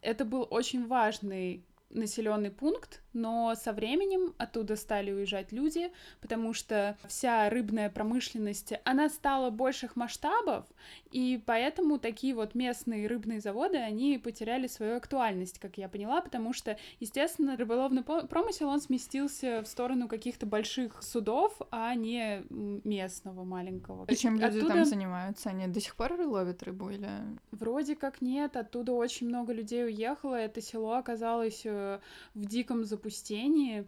это 0.00 0.24
был 0.24 0.46
очень 0.48 0.86
важный 0.86 1.64
населенный 1.90 2.50
пункт, 2.50 3.01
но 3.12 3.54
со 3.54 3.72
временем 3.72 4.34
оттуда 4.38 4.76
стали 4.76 5.10
уезжать 5.12 5.52
люди, 5.52 5.90
потому 6.20 6.52
что 6.52 6.96
вся 7.06 7.48
рыбная 7.50 7.90
промышленность, 7.90 8.74
она 8.84 9.08
стала 9.08 9.50
больших 9.50 9.96
масштабов, 9.96 10.66
и 11.10 11.42
поэтому 11.44 11.98
такие 11.98 12.34
вот 12.34 12.54
местные 12.54 13.06
рыбные 13.06 13.40
заводы, 13.40 13.78
они 13.78 14.18
потеряли 14.18 14.66
свою 14.66 14.96
актуальность, 14.96 15.58
как 15.58 15.78
я 15.78 15.88
поняла, 15.88 16.20
потому 16.20 16.52
что, 16.52 16.76
естественно, 17.00 17.56
рыболовный 17.56 18.02
промысел, 18.02 18.68
он 18.68 18.80
сместился 18.80 19.62
в 19.62 19.66
сторону 19.66 20.08
каких-то 20.08 20.46
больших 20.46 21.02
судов, 21.02 21.60
а 21.70 21.94
не 21.94 22.42
местного 22.50 23.44
маленького. 23.44 24.06
И 24.06 24.16
чем 24.16 24.34
люди 24.34 24.58
Оттуда- 24.58 24.74
там 24.74 24.84
занимаются? 24.84 25.50
Они 25.50 25.66
до 25.66 25.80
сих 25.80 25.96
пор 25.96 26.12
ловят 26.12 26.62
рыбу 26.62 26.90
или... 26.90 27.08
Вроде 27.50 27.96
как 27.96 28.20
нет, 28.20 28.56
оттуда 28.56 28.92
очень 28.92 29.28
много 29.28 29.52
людей 29.52 29.84
уехало, 29.84 30.34
это 30.34 30.60
село 30.60 30.94
оказалось 30.94 31.62
э, 31.64 32.00
в 32.34 32.44
диком 32.46 32.84
запустении. 32.84 33.01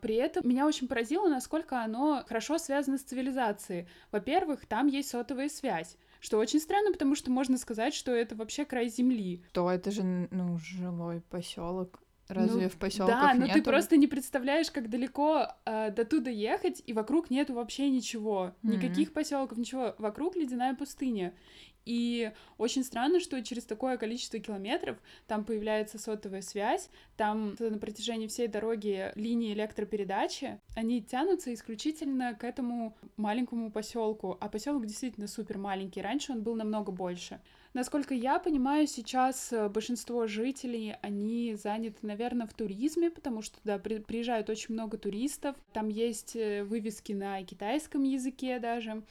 При 0.01 0.15
этом 0.15 0.49
меня 0.49 0.67
очень 0.67 0.89
поразило, 0.89 1.29
насколько 1.29 1.83
оно 1.83 2.25
хорошо 2.27 2.59
связано 2.59 2.99
с 2.99 3.03
цивилизацией. 3.03 3.89
Во-первых, 4.13 4.67
там 4.67 4.87
есть 4.87 5.11
сотовая 5.11 5.49
связь, 5.49 5.97
что 6.21 6.39
очень 6.39 6.61
странно, 6.61 6.93
потому 6.93 7.15
что 7.15 7.31
можно 7.31 7.59
сказать, 7.59 7.95
что 7.95 8.13
это 8.13 8.35
вообще 8.37 8.65
край 8.65 8.89
земли. 8.89 9.43
То 9.53 9.71
это 9.71 9.91
же, 9.91 10.03
ну, 10.31 10.59
жилой 10.59 11.21
поселок. 11.21 12.01
Разве 12.29 12.63
Ну, 12.63 12.69
в 12.71 12.77
поселках 12.77 13.21
Да, 13.21 13.35
но 13.35 13.47
ты 13.47 13.59
нету? 13.59 13.71
просто 13.71 13.99
не 13.99 14.07
представляешь, 14.07 14.71
как 14.71 14.89
далеко 14.89 15.47
э, 15.67 15.91
до 15.91 16.07
туда 16.07 16.31
ехать, 16.31 16.83
и 16.87 16.95
вокруг 16.95 17.29
нету 17.29 17.53
вообще 17.53 17.91
ничего. 17.91 18.55
Мгм. 18.63 18.77
Никаких 18.77 19.13
поселков, 19.13 19.59
ничего. 19.59 19.95
Вокруг 19.99 20.35
ледяная 20.35 20.75
пустыня. 20.75 21.35
И 21.85 22.33
очень 22.59 22.85
странно, 22.85 23.21
что 23.21 23.43
через 23.43 23.65
такое 23.65 23.97
количество 23.97 24.39
километров 24.39 24.99
там 25.27 25.45
появляется 25.45 25.99
сотовая 25.99 26.43
связь, 26.43 26.89
там 27.17 27.57
на 27.59 27.79
протяжении 27.79 28.27
всей 28.27 28.49
дороги 28.49 29.13
линии 29.15 29.53
электропередачи, 29.53 30.61
они 30.75 31.03
тянутся 31.03 31.53
исключительно 31.53 32.35
к 32.35 32.45
этому 32.45 32.97
маленькому 33.17 33.71
поселку. 33.71 34.37
А 34.41 34.49
поселок 34.49 34.87
действительно 34.87 35.27
супер 35.27 35.59
маленький. 35.59 36.03
Раньше 36.03 36.33
он 36.33 36.43
был 36.43 36.55
намного 36.55 36.93
больше. 36.93 37.41
Насколько 37.75 38.15
я 38.15 38.39
понимаю, 38.39 38.87
сейчас 38.87 39.53
э, 39.53 39.69
большинство 39.69 40.29
жителей, 40.29 40.95
они 41.03 41.57
заняты, 41.57 41.99
наверное, 42.03 42.47
в 42.47 42.55
туризме, 42.55 43.11
потому 43.11 43.43
что 43.43 43.59
туда 43.59 43.79
при- 43.79 43.99
приезжают 43.99 44.49
очень 44.49 44.75
много 44.75 44.97
туристов. 44.97 45.57
Там 45.73 45.89
есть 45.89 46.37
э, 46.37 46.63
вывески 46.63 47.13
на 47.13 47.43
китайском 47.43 48.05
языке 48.05 48.61
даже. 48.61 49.03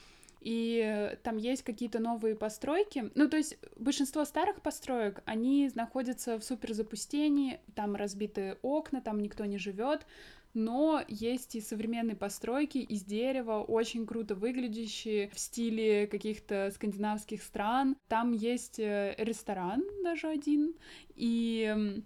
И 0.43 1.17
там 1.23 1.37
есть 1.37 1.63
какие-то 1.63 1.99
новые 1.99 2.35
постройки. 2.35 3.09
Ну, 3.15 3.29
то 3.29 3.37
есть 3.37 3.57
большинство 3.77 4.25
старых 4.25 4.61
построек, 4.61 5.21
они 5.25 5.71
находятся 5.73 6.37
в 6.37 6.43
суперзапустении, 6.43 7.61
там 7.75 7.95
разбиты 7.95 8.57
окна, 8.61 8.99
там 8.99 9.21
никто 9.21 9.45
не 9.45 9.57
живет. 9.57 10.05
Но 10.53 11.01
есть 11.07 11.55
и 11.55 11.61
современные 11.61 12.15
постройки 12.15 12.77
из 12.77 13.03
дерева, 13.03 13.63
очень 13.63 14.05
круто 14.05 14.35
выглядящие, 14.35 15.29
в 15.29 15.39
стиле 15.39 16.07
каких-то 16.07 16.71
скандинавских 16.75 17.41
стран. 17.41 17.95
Там 18.07 18.33
есть 18.33 18.79
э, 18.79 19.15
ресторан 19.17 19.83
даже 20.03 20.27
один, 20.27 20.75
и 21.15 22.03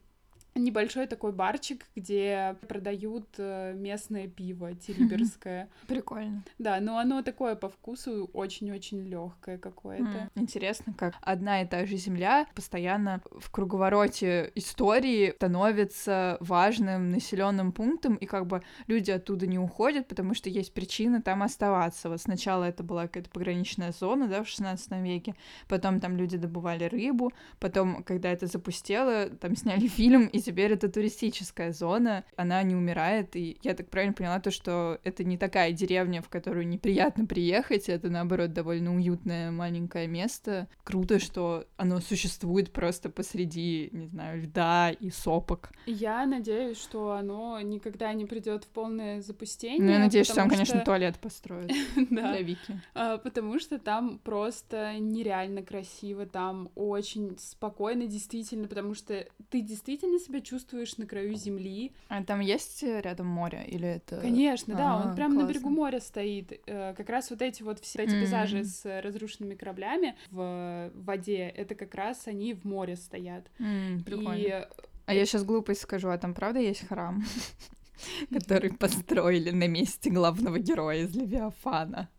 небольшой 0.64 1.08
такой 1.08 1.32
барчик, 1.32 1.86
где 1.96 2.56
продают 2.68 3.28
э, 3.38 3.74
местное 3.76 4.28
пиво 4.28 4.74
териберское. 4.76 5.70
Прикольно. 5.88 6.44
Да, 6.60 6.80
но 6.80 6.98
оно 6.98 7.22
такое 7.22 7.56
по 7.56 7.70
вкусу 7.70 8.30
очень-очень 8.34 9.02
легкое 9.08 9.58
какое-то. 9.58 10.30
Интересно, 10.36 10.94
как 10.98 11.16
одна 11.22 11.62
и 11.62 11.68
та 11.68 11.86
же 11.86 11.98
земля 11.98 12.48
постоянно 12.56 13.22
в 13.32 13.50
круговороте 13.52 14.52
истории 14.56 15.34
становится 15.36 16.38
важным 16.40 17.12
населенным 17.12 17.72
пунктом, 17.72 18.16
и 18.16 18.26
как 18.26 18.48
бы 18.48 18.64
люди 18.88 19.12
оттуда 19.12 19.48
не 19.48 19.60
уходят, 19.60 20.08
потому 20.08 20.34
что 20.34 20.50
есть 20.50 20.74
причина 20.74 21.22
там 21.22 21.44
оставаться. 21.44 22.10
Вот 22.10 22.22
сначала 22.22 22.64
это 22.64 22.84
была 22.84 23.04
какая-то 23.04 23.30
пограничная 23.30 23.92
зона, 23.92 24.28
да, 24.28 24.44
в 24.44 24.48
16 24.48 24.92
веке, 25.04 25.36
потом 25.68 26.00
там 26.00 26.18
люди 26.18 26.38
добывали 26.38 26.86
рыбу, 26.86 27.32
потом, 27.60 28.04
когда 28.04 28.30
это 28.32 28.48
запустело, 28.48 29.30
там 29.30 29.56
сняли 29.56 29.88
фильм, 29.98 30.28
и 30.28 30.40
теперь 30.48 30.72
это 30.72 30.88
туристическая 30.88 31.74
зона, 31.74 32.24
она 32.38 32.63
не 32.63 32.74
умирает, 32.74 33.36
и 33.36 33.58
я 33.63 33.74
так 33.74 33.89
правильно 33.89 34.13
поняла 34.13 34.39
то, 34.39 34.50
что 34.50 34.98
это 35.04 35.25
не 35.25 35.38
такая 35.38 35.74
деревня, 35.74 36.22
в 36.22 36.30
которую 36.30 36.66
неприятно 36.70 37.25
приехать, 37.25 37.89
это, 37.89 38.10
наоборот, 38.10 38.54
довольно 38.54 38.96
уютное 38.96 39.51
маленькое 39.51 40.08
место. 40.08 40.70
Круто, 40.86 41.20
что 41.20 41.66
оно 41.75 42.00
существует 42.00 42.72
просто 42.72 43.10
посреди, 43.10 43.89
не 43.92 44.08
знаю, 44.08 44.44
льда 44.44 44.92
и 44.92 45.10
сопок. 45.10 45.72
Я 45.86 46.25
надеюсь, 46.25 46.77
что 46.82 47.12
оно 47.12 47.60
никогда 47.60 48.13
не 48.13 48.25
придет 48.25 48.63
в 48.63 48.68
полное 48.68 49.20
запустение. 49.22 49.84
Ну, 49.84 49.92
я 49.92 50.00
надеюсь, 50.00 50.27
что 50.27 50.36
там, 50.36 50.50
конечно, 50.50 50.80
туалет 50.80 51.20
построят 51.20 51.70
для 52.10 52.42
Вики. 52.42 52.82
А, 52.94 53.18
Потому 53.18 53.60
что 53.60 53.80
там 53.80 54.20
просто 54.20 54.98
нереально 54.98 55.62
красиво, 55.62 56.25
там 56.25 56.70
очень 56.75 57.38
спокойно, 57.38 58.08
действительно, 58.08 58.70
потому 58.70 58.94
что 58.94 59.27
ты 59.50 59.60
действительно 59.60 60.20
себя 60.38 60.41
чувствуешь 60.46 60.98
на 60.98 61.06
краю 61.06 61.34
земли. 61.36 61.94
А 62.10 62.24
там 62.24 62.39
есть 62.39 62.84
рядом 62.84 63.27
море 63.27 63.63
или 63.67 63.88
это... 63.88 64.20
Конечно, 64.22 64.75
да, 64.75 64.96
он 64.98 65.12
А, 65.12 65.15
прямо 65.15 65.34
на 65.34 65.39
классно. 65.41 65.53
берегу 65.53 65.70
моря 65.70 66.00
стоит. 66.00 66.60
Э, 66.67 66.94
Как 66.96 67.10
раз 67.10 67.29
вот 67.29 67.41
эти 67.41 67.63
вот 67.63 67.79
все 67.79 68.03
эти 68.03 68.12
Мгм. 68.12 68.20
пейзажи 68.22 68.63
с 68.63 69.01
разрушенными 69.01 69.56
кораблями 69.56 70.15
в 70.32 70.91
воде, 70.96 71.48
это 71.50 71.75
как 71.75 71.94
раз 71.96 72.27
они 72.27 72.53
в 72.53 72.65
море 72.65 72.96
стоят. 72.96 73.46
М, 73.60 74.03
прикольно. 74.03 74.36
И 74.36 74.67
А 75.06 75.13
я 75.13 75.25
сейчас 75.25 75.44
глупость 75.44 75.82
скажу, 75.82 76.10
а 76.10 76.17
там 76.17 76.34
правда 76.34 76.60
есть 76.60 76.88
храм, 76.88 77.24
который 78.32 78.72
построили 78.74 79.51
на 79.51 79.67
месте 79.67 80.10
главного 80.10 80.60
героя 80.60 81.03
из 81.03 81.15
Левиафана? 81.15 82.10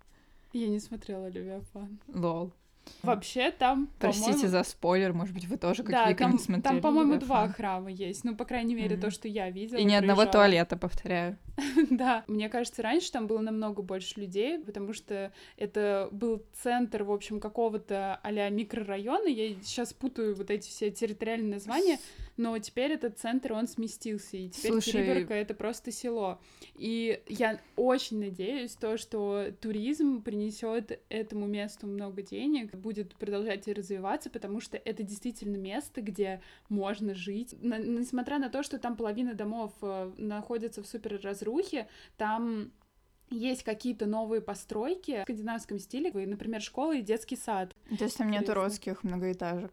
я 0.54 0.68
не 0.68 0.80
смотрела 0.80 1.28
Левиафан. 1.28 1.98
Лол. 2.08 2.52
Вообще 3.02 3.50
там, 3.50 3.88
Простите 3.98 4.48
за 4.48 4.62
спойлер, 4.62 5.12
может 5.12 5.34
быть, 5.34 5.46
вы 5.46 5.56
тоже 5.56 5.82
Да, 5.82 6.00
какие-то 6.02 6.24
там, 6.24 6.32
не 6.32 6.38
смотрели. 6.38 6.62
там, 6.62 6.80
по-моему, 6.80 7.16
два 7.18 7.48
храма 7.48 7.90
есть. 7.90 8.24
Ну, 8.24 8.34
по 8.36 8.44
крайней 8.44 8.74
мере, 8.74 8.96
то, 8.96 9.06
Мгм. 9.06 9.10
что 9.10 9.28
я 9.28 9.50
видела. 9.50 9.78
И 9.78 9.84
ни 9.84 9.94
одного 9.94 10.22
проезжала. 10.22 10.32
туалета, 10.44 10.76
повторяю. 10.76 11.38
Да, 11.90 12.24
мне 12.26 12.48
кажется, 12.48 12.82
раньше 12.82 13.10
там 13.12 13.26
было 13.26 13.40
намного 13.40 13.82
больше 13.82 14.20
людей, 14.20 14.58
потому 14.58 14.92
что 14.92 15.32
это 15.56 16.08
был 16.12 16.42
центр, 16.62 17.02
в 17.04 17.12
общем, 17.12 17.40
какого-то 17.40 18.20
а 18.22 18.50
микрорайона. 18.50 19.28
Я 19.28 19.54
сейчас 19.62 19.92
путаю 19.92 20.34
вот 20.34 20.50
эти 20.50 20.68
все 20.68 20.90
территориальные 20.90 21.54
названия, 21.54 21.98
но 22.38 22.56
теперь 22.58 22.92
этот 22.92 23.18
центр, 23.18 23.52
он 23.52 23.66
сместился, 23.68 24.36
и 24.36 24.48
теперь 24.48 24.72
Слушай- 24.72 24.92
Териберка— 24.92 25.34
это 25.34 25.52
просто 25.54 25.92
село. 25.92 26.40
И 26.76 27.20
я 27.26 27.60
очень 27.76 28.20
надеюсь, 28.20 28.74
то, 28.76 28.96
что 28.96 29.52
туризм 29.60 30.22
принесет 30.22 31.00
этому 31.08 31.46
месту 31.46 31.86
много 31.86 32.22
денег, 32.22 32.74
будет 32.74 33.14
продолжать 33.16 33.68
развиваться, 33.68 34.30
потому 34.30 34.60
что 34.60 34.76
это 34.78 35.02
действительно 35.02 35.56
место, 35.56 36.00
где 36.00 36.40
можно 36.68 37.14
жить. 37.14 37.54
На- 37.60 37.78
несмотря 37.78 38.38
на 38.38 38.48
то, 38.48 38.62
что 38.62 38.78
там 38.78 38.96
половина 38.96 39.34
домов 39.34 39.72
э, 39.82 40.12
находится 40.16 40.82
в 40.82 40.86
супер 40.86 41.20
разрухе, 41.22 41.88
там 42.16 42.70
есть 43.30 43.62
какие-то 43.62 44.06
новые 44.06 44.40
постройки 44.40 45.18
в 45.20 45.22
скандинавском 45.24 45.78
стиле, 45.78 46.10
например, 46.26 46.62
школа 46.62 46.96
и 46.96 47.02
детский 47.02 47.36
сад. 47.36 47.74
То 47.98 48.04
есть 48.04 48.16
там 48.16 48.28
нету 48.30 48.44
Интересно. 48.44 48.62
родских 48.62 49.04
многоэтажек. 49.04 49.72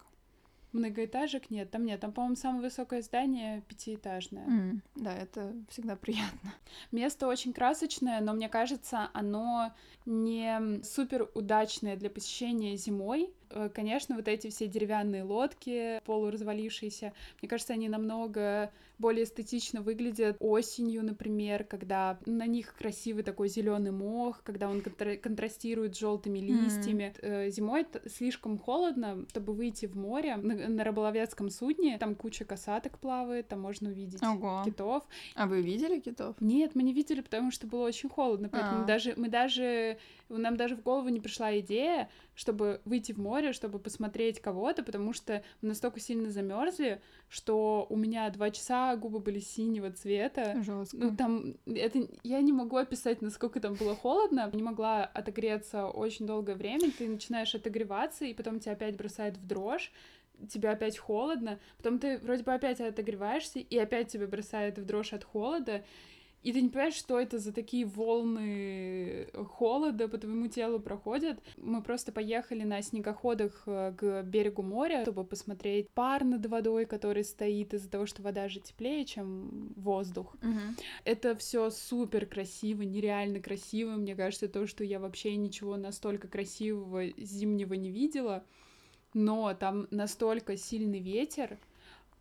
Многоэтажек 0.75 1.49
нет, 1.49 1.71
там 1.71 1.85
нет, 1.85 1.99
там, 2.01 2.11
по-моему, 2.11 2.35
самое 2.35 2.61
высокое 2.63 3.01
здание 3.01 3.61
пятиэтажное. 3.67 4.45
М, 4.45 4.81
Да, 4.95 5.13
это 5.13 5.53
всегда 5.69 5.95
приятно. 5.95 6.53
Место 6.91 7.27
очень 7.27 7.53
красочное, 7.53 8.19
но 8.21 8.33
мне 8.33 8.49
кажется, 8.49 9.09
оно 9.13 9.71
не 10.05 10.83
супер 10.83 11.29
удачное 11.33 11.95
для 11.95 12.09
посещения 12.09 12.75
зимой, 12.75 13.33
конечно, 13.73 14.15
вот 14.15 14.27
эти 14.27 14.49
все 14.49 14.67
деревянные 14.67 15.23
лодки, 15.23 16.01
полуразвалившиеся, 16.05 17.13
мне 17.41 17.49
кажется, 17.49 17.73
они 17.73 17.89
намного 17.89 18.71
более 18.97 19.25
эстетично 19.25 19.81
выглядят 19.81 20.37
осенью, 20.39 21.03
например, 21.03 21.63
когда 21.65 22.17
на 22.25 22.45
них 22.45 22.75
красивый 22.75 23.23
такой 23.23 23.49
зеленый 23.49 23.91
мох, 23.91 24.41
когда 24.43 24.69
он 24.69 24.79
контра- 24.79 25.17
контрастирует 25.17 25.95
с 25.95 25.99
желтыми 25.99 26.39
листьями. 26.39 27.13
Mm. 27.21 27.49
Зимой 27.49 27.85
слишком 28.05 28.57
холодно, 28.57 29.25
чтобы 29.29 29.53
выйти 29.53 29.85
в 29.85 29.95
море 29.97 30.37
на, 30.37 30.69
на 30.69 30.83
рыболовецком 30.83 31.49
судне. 31.49 31.97
Там 31.97 32.15
куча 32.15 32.45
касаток 32.45 32.99
плавает, 32.99 33.47
там 33.47 33.61
можно 33.61 33.89
увидеть 33.89 34.23
Ого. 34.23 34.63
китов. 34.65 35.03
А 35.35 35.45
вы 35.47 35.61
видели 35.61 35.99
китов? 35.99 36.35
Нет, 36.39 36.75
мы 36.75 36.83
не 36.83 36.93
видели, 36.93 37.21
потому 37.21 37.51
что 37.51 37.67
было 37.67 37.85
очень 37.85 38.09
холодно, 38.09 38.49
поэтому 38.49 38.83
а. 38.83 38.85
даже 38.85 39.13
мы 39.17 39.27
даже 39.27 39.97
нам 40.29 40.57
даже 40.57 40.75
в 40.75 40.81
голову 40.81 41.09
не 41.09 41.19
пришла 41.19 41.57
идея, 41.59 42.09
чтобы 42.35 42.81
выйти 42.85 43.13
в 43.13 43.17
море, 43.17 43.53
чтобы 43.53 43.79
посмотреть 43.79 44.39
кого-то, 44.39 44.83
потому 44.83 45.13
что 45.13 45.43
мы 45.61 45.69
настолько 45.69 45.99
сильно 45.99 46.29
замерзли, 46.29 47.01
что 47.29 47.87
у 47.89 47.95
меня 47.95 48.29
два 48.29 48.51
часа 48.51 48.95
губы 48.97 49.19
были 49.19 49.39
синего 49.39 49.91
цвета. 49.91 50.61
Жестко. 50.61 50.97
Ну, 50.97 51.15
там, 51.15 51.55
это, 51.65 52.07
я 52.23 52.41
не 52.41 52.53
могу 52.53 52.77
описать, 52.77 53.21
насколько 53.21 53.59
там 53.59 53.75
было 53.75 53.95
холодно. 53.95 54.49
Не 54.53 54.63
могла 54.63 55.05
отогреться 55.05 55.87
очень 55.87 56.27
долгое 56.27 56.55
время. 56.55 56.91
Ты 56.91 57.07
начинаешь 57.07 57.55
отогреваться, 57.55 58.25
и 58.25 58.33
потом 58.33 58.59
тебя 58.59 58.73
опять 58.73 58.97
бросает 58.97 59.37
в 59.37 59.47
дрожь 59.47 59.91
тебе 60.49 60.69
опять 60.69 60.97
холодно, 60.97 61.59
потом 61.77 61.97
ты 61.97 62.17
вроде 62.17 62.43
бы 62.43 62.53
опять 62.53 62.81
отогреваешься, 62.81 63.59
и 63.59 63.77
опять 63.77 64.11
тебя 64.11 64.27
бросает 64.27 64.77
в 64.77 64.85
дрожь 64.85 65.13
от 65.13 65.23
холода, 65.23 65.85
и 66.45 66.53
ты 66.53 66.61
не 66.61 66.69
понимаешь, 66.69 66.93
что 66.93 67.19
это 67.19 67.39
за 67.39 67.51
такие 67.51 67.87
волны 67.87 69.27
холода 69.33 70.07
по 70.07 70.19
твоему 70.19 70.47
телу 70.47 70.79
проходят. 70.79 71.39
Мы 71.57 71.81
просто 71.81 72.11
поехали 72.11 72.61
на 72.61 72.83
снегоходах 72.83 73.63
э, 73.65 73.95
к 73.97 74.21
берегу 74.21 74.61
моря, 74.61 75.01
чтобы 75.01 75.23
посмотреть 75.23 75.89
пар 75.89 76.23
над 76.23 76.45
водой, 76.45 76.85
который 76.85 77.23
стоит 77.23 77.73
из-за 77.73 77.89
того, 77.89 78.05
что 78.05 78.21
вода 78.21 78.47
же 78.47 78.59
теплее, 78.59 79.05
чем 79.05 79.73
воздух. 79.75 80.35
Угу. 80.35 80.83
Это 81.03 81.35
все 81.35 81.71
супер 81.71 82.27
красиво, 82.27 82.83
нереально 82.83 83.39
красиво. 83.39 83.95
Мне 83.95 84.13
кажется, 84.13 84.47
то, 84.47 84.67
что 84.67 84.83
я 84.83 84.99
вообще 84.99 85.35
ничего 85.37 85.77
настолько 85.77 86.27
красивого 86.27 87.07
зимнего 87.17 87.73
не 87.73 87.89
видела. 87.89 88.45
Но 89.15 89.51
там 89.55 89.87
настолько 89.89 90.57
сильный 90.57 90.99
ветер, 90.99 91.57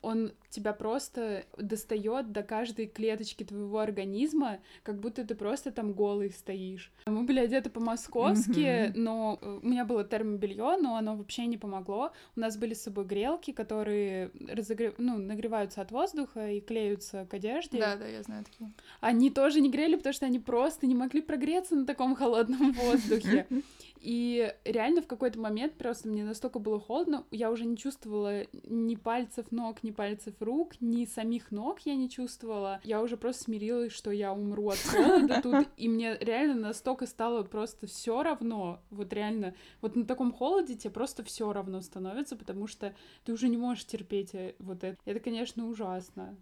он 0.05 0.33
тебя 0.51 0.73
просто 0.73 1.45
достает 1.57 2.31
до 2.31 2.43
каждой 2.43 2.87
клеточки 2.87 3.45
твоего 3.45 3.79
организма, 3.79 4.59
как 4.83 5.01
будто 5.01 5.25
ты 5.25 5.35
просто 5.35 5.73
там 5.73 5.93
голый 5.93 6.31
стоишь. 6.31 6.93
Мы 7.07 7.25
были 7.25 7.41
одеты 7.41 7.71
по-московски, 7.71 8.61
mm-hmm. 8.61 8.93
но 8.95 9.39
э, 9.41 9.61
у 9.63 9.67
меня 9.67 9.85
было 9.85 10.05
термобелье, 10.05 10.77
но 10.77 10.97
оно 10.97 11.17
вообще 11.17 11.47
не 11.47 11.57
помогло. 11.57 12.13
У 12.37 12.41
нас 12.41 12.57
были 12.57 12.75
с 12.75 12.83
собой 12.83 13.05
грелки, 13.05 13.53
которые 13.53 14.31
разогрев... 14.49 14.95
ну, 14.99 15.19
нагреваются 15.19 15.81
от 15.81 15.91
воздуха 15.91 16.51
и 16.51 16.61
клеются 16.61 17.27
к 17.29 17.35
одежде. 17.35 17.79
Да, 17.79 17.97
да, 17.97 18.07
я 18.07 18.23
знаю 18.23 18.45
такие. 18.45 18.71
Они 19.01 19.31
тоже 19.31 19.61
не 19.61 19.71
грели, 19.71 19.97
потому 19.97 20.13
что 20.13 20.27
они 20.27 20.39
просто 20.39 20.87
не 20.87 20.95
могли 20.95 21.23
прогреться 21.23 21.75
на 21.75 21.87
таком 21.87 22.15
холодном 22.15 22.73
воздухе. 22.73 23.47
И 24.05 24.53
реально 24.67 25.01
в 25.01 25.07
какой-то 25.07 25.41
момент 25.41 25.79
просто 25.79 26.09
мне 26.09 26.25
настолько 26.25 26.59
было 26.59 26.79
холодно, 26.79 27.25
я 27.31 27.51
уже 27.51 27.65
не 27.65 27.75
чувствовала 27.75 28.43
ни 28.65 28.97
пальцев 28.97 29.51
ног, 29.51 29.83
ни 29.83 29.93
пальцев 29.93 30.35
рук, 30.41 30.79
ни 30.81 31.07
самих 31.07 31.51
ног 31.51 31.81
я 31.87 31.95
не 31.95 32.11
чувствовала. 32.11 32.81
Я 32.85 33.01
уже 33.01 33.17
просто 33.17 33.45
смирилась, 33.45 33.93
что 33.93 34.11
я 34.11 34.35
умру 34.35 34.69
от 34.69 34.79
холода 34.79 35.41
тут, 35.43 35.69
и 35.79 35.89
мне 35.89 36.19
реально 36.21 36.55
настолько 36.55 37.07
стало 37.07 37.45
просто 37.45 37.87
все 37.87 38.23
равно, 38.23 38.83
вот 38.91 39.11
реально, 39.15 39.55
вот 39.81 39.97
на 39.97 40.05
таком 40.05 40.35
холоде 40.35 40.75
тебе 40.75 40.91
просто 40.91 41.25
все 41.25 41.51
равно 41.51 41.81
становится, 41.81 42.37
потому 42.37 42.67
что 42.67 42.95
ты 43.25 43.33
уже 43.33 43.49
не 43.49 43.57
можешь 43.57 43.87
терпеть 43.87 44.35
э, 44.35 44.55
вот 44.59 44.85
это. 44.85 44.99
Это, 45.07 45.19
конечно, 45.21 45.67
ужасно. 45.67 46.37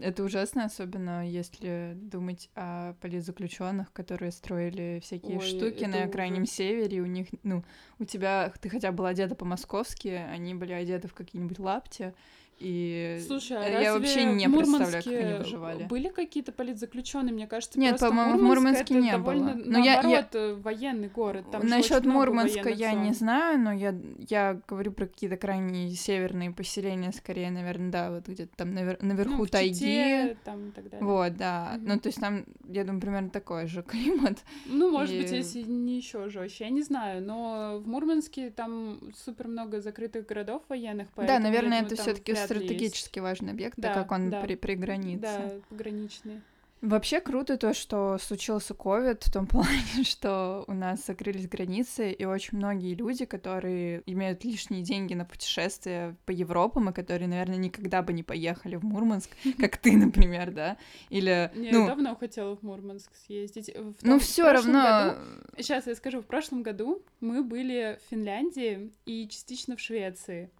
Это 0.00 0.22
ужасно, 0.22 0.66
особенно 0.66 1.28
если 1.28 1.94
думать 1.96 2.48
о 2.54 2.92
политзаключенных, 3.00 3.92
которые 3.92 4.30
строили 4.30 5.00
всякие 5.02 5.38
Ой, 5.38 5.44
штуки 5.44 5.84
на 5.84 6.06
крайнем 6.06 6.42
ужас. 6.42 6.54
севере, 6.54 7.07
них, 7.08 7.28
ну, 7.42 7.64
у 7.98 8.04
тебя, 8.04 8.52
ты 8.60 8.68
хотя 8.68 8.90
бы 8.90 8.98
была 8.98 9.10
одета 9.10 9.34
по-московски, 9.34 10.08
они 10.08 10.54
были 10.54 10.72
одеты 10.72 11.08
в 11.08 11.14
какие-нибудь 11.14 11.58
лапти, 11.58 12.14
и 12.58 13.22
Слушай, 13.26 13.58
а 13.58 13.80
я 13.80 13.94
вообще 13.94 14.24
не 14.24 14.48
представляю, 14.48 15.02
как 15.02 15.12
они 15.12 15.38
выживали. 15.38 15.84
Были 15.84 16.08
какие-то 16.08 16.52
политзаключенные, 16.52 17.32
мне 17.32 17.46
кажется, 17.46 17.78
Нет, 17.78 18.00
по-моему, 18.00 18.38
в 18.38 18.42
Мурманске 18.42 18.94
не 18.94 19.12
довольно, 19.12 19.54
было. 19.54 19.62
Но 19.64 19.78
наоборот, 19.78 20.26
я, 20.34 20.40
я... 20.40 20.54
военный 20.54 21.08
город. 21.08 21.50
Там 21.50 21.66
Насчет 21.66 22.04
Мурманска 22.04 22.68
я 22.68 22.92
зон. 22.92 23.02
не 23.02 23.12
знаю, 23.12 23.58
но 23.60 23.72
я, 23.72 23.94
я 24.28 24.60
говорю 24.66 24.92
про 24.92 25.06
какие-то 25.06 25.36
крайние 25.36 25.90
северные 25.90 26.50
поселения, 26.50 27.12
скорее, 27.12 27.50
наверное, 27.50 27.90
да, 27.90 28.10
вот 28.10 28.26
где-то 28.26 28.56
там 28.56 28.74
навер... 28.74 28.98
наверху 29.00 29.38
ну, 29.38 29.46
тайги. 29.46 29.74
Чите, 29.74 30.36
там 30.44 30.68
и 30.68 30.72
так 30.72 30.90
далее. 30.90 31.06
Вот, 31.06 31.36
да. 31.36 31.74
Угу. 31.76 31.86
Ну, 31.86 32.00
то 32.00 32.08
есть 32.08 32.20
там, 32.20 32.44
я 32.68 32.84
думаю, 32.84 33.00
примерно 33.00 33.30
такой 33.30 33.66
же 33.66 33.82
климат. 33.82 34.38
Ну, 34.66 34.90
может 34.90 35.14
и... 35.14 35.20
быть, 35.20 35.30
если 35.30 35.62
не 35.62 35.96
еще 35.96 36.28
жестче, 36.28 36.64
я 36.64 36.70
не 36.70 36.82
знаю, 36.82 37.22
но 37.22 37.78
в 37.78 37.86
Мурманске 37.86 38.50
там 38.50 39.00
супер 39.24 39.48
много 39.48 39.80
закрытых 39.80 40.26
городов 40.26 40.62
военных, 40.68 41.08
поэтому... 41.14 41.38
Да, 41.38 41.44
наверное, 41.44 41.82
это 41.82 41.94
все 41.96 42.14
таки 42.14 42.34
стратегически 42.56 43.20
важный 43.20 43.52
объект, 43.52 43.74
да, 43.78 43.94
так 43.94 44.02
как 44.02 44.12
он 44.12 44.30
да. 44.30 44.40
при, 44.42 44.54
при 44.54 44.74
границе. 44.74 45.20
Да, 45.22 45.52
пограничный. 45.68 46.40
Вообще 46.80 47.20
круто 47.20 47.56
то, 47.56 47.74
что 47.74 48.18
случился 48.18 48.72
ковид 48.72 49.24
в 49.24 49.32
том 49.32 49.46
плане, 49.46 49.82
что 50.04 50.64
у 50.68 50.72
нас 50.72 51.04
закрылись 51.04 51.48
границы, 51.48 52.12
и 52.12 52.24
очень 52.24 52.58
многие 52.58 52.94
люди, 52.94 53.24
которые 53.24 54.02
имеют 54.06 54.44
лишние 54.44 54.82
деньги 54.82 55.14
на 55.14 55.24
путешествия 55.24 56.16
по 56.24 56.30
Европам, 56.30 56.90
и 56.90 56.92
которые, 56.92 57.26
наверное, 57.26 57.56
никогда 57.56 58.02
бы 58.02 58.12
не 58.12 58.22
поехали 58.22 58.76
в 58.76 58.84
Мурманск, 58.84 59.30
как 59.58 59.76
ты, 59.78 59.96
например, 59.96 60.52
да? 60.52 60.76
Или... 61.10 61.50
Не, 61.56 61.72
ну... 61.72 61.82
я 61.82 61.88
давно 61.88 62.14
хотела 62.14 62.56
в 62.56 62.62
Мурманск 62.62 63.10
съездить. 63.26 63.68
В 63.74 63.94
том, 63.94 63.94
ну, 64.02 64.18
все 64.20 64.52
равно... 64.52 65.16
Году... 65.16 65.20
Сейчас 65.56 65.88
я 65.88 65.96
скажу, 65.96 66.20
в 66.20 66.26
прошлом 66.26 66.62
году 66.62 67.02
мы 67.20 67.42
были 67.42 67.98
в 68.00 68.10
Финляндии 68.10 68.92
и 69.04 69.26
частично 69.28 69.76
в 69.76 69.80
Швеции. 69.80 70.50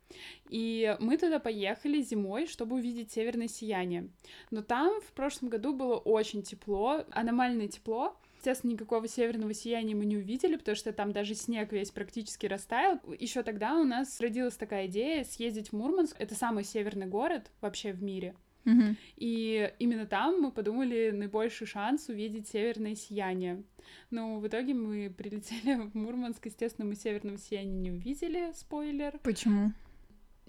И 0.49 0.97
мы 1.01 1.19
туда 1.19 1.39
поехали 1.39 2.01
зимой, 2.01 2.47
чтобы 2.47 2.77
увидеть 2.77 3.13
северное 3.13 3.49
сияние. 3.49 4.09
Но 4.51 4.63
там 4.63 5.01
в 5.01 5.13
прошлом 5.13 5.49
году 5.49 5.75
было 5.75 5.97
очень 5.97 6.43
тепло, 6.43 7.05
аномальное 7.11 7.69
тепло. 7.69 8.17
Естественно, 8.39 8.73
никакого 8.73 9.09
северного 9.09 9.53
сияния 9.53 9.97
мы 9.97 10.05
не 10.05 10.17
увидели, 10.17 10.57
потому 10.57 10.77
что 10.77 10.93
там 10.93 11.13
даже 11.13 11.35
снег 11.35 11.73
весь 11.73 11.91
практически 11.91 12.47
растаял. 12.47 13.01
Еще 13.19 13.43
тогда 13.43 13.79
у 13.79 13.85
нас 13.85 14.21
родилась 14.21 14.57
такая 14.57 14.87
идея 14.87 15.25
съездить 15.25 15.71
в 15.71 15.73
Мурманск. 15.73 16.17
Это 16.19 16.35
самый 16.35 16.65
северный 16.65 17.07
город 17.07 17.51
вообще 17.61 17.93
в 17.93 18.03
мире. 18.03 18.35
Mm-hmm. 18.65 18.97
И 19.17 19.73
именно 19.79 20.07
там 20.07 20.41
мы 20.41 20.53
подумали 20.53 21.11
наибольший 21.11 21.67
шанс 21.67 22.09
увидеть 22.09 22.49
северное 22.49 22.95
сияние. 22.95 23.65
Но 24.11 24.39
в 24.39 24.47
итоге 24.47 24.75
мы 24.75 25.11
прилетели 25.11 25.75
в 25.89 25.95
Мурманск, 25.95 26.47
естественно, 26.47 26.87
мы 26.87 26.95
северного 26.95 27.39
сияния 27.39 27.77
не 27.77 27.91
увидели, 27.91 28.53
спойлер. 28.55 29.19
Почему? 29.23 29.73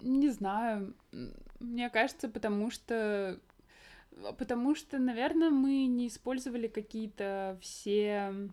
Не 0.02 0.30
знаю. 0.30 0.94
Мне 1.60 1.90
кажется, 1.90 2.30
потому 2.30 2.70
что... 2.72 3.40
Потому 4.38 4.76
что, 4.76 4.98
наверное, 4.98 5.50
мы 5.50 5.86
не 5.86 6.08
использовали 6.08 6.68
какие-то 6.68 7.58
все 7.62 8.50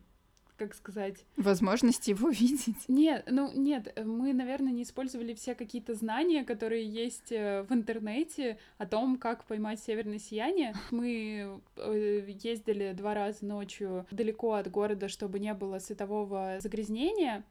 как 0.56 0.74
сказать... 0.74 1.24
Возможности 1.36 2.10
его 2.10 2.28
видеть? 2.30 2.88
Нет, 2.88 3.24
ну 3.30 3.50
нет, 3.54 3.96
мы, 4.04 4.32
наверное, 4.32 4.72
не 4.72 4.82
использовали 4.82 5.34
все 5.34 5.54
какие-то 5.54 5.94
знания, 5.94 6.44
которые 6.44 6.86
есть 6.86 7.30
э, 7.30 7.62
в 7.68 7.72
интернете 7.72 8.58
о 8.78 8.86
том, 8.86 9.18
как 9.18 9.44
поймать 9.44 9.80
северное 9.80 10.18
сияние. 10.18 10.74
Мы 10.90 11.60
э, 11.76 12.26
ездили 12.42 12.92
два 12.92 13.14
раза 13.14 13.44
ночью 13.44 14.06
далеко 14.10 14.54
от 14.54 14.70
города, 14.70 15.08
чтобы 15.08 15.38
не 15.38 15.52
было 15.54 15.78
светового 15.78 16.56
загрязнения, 16.60 17.44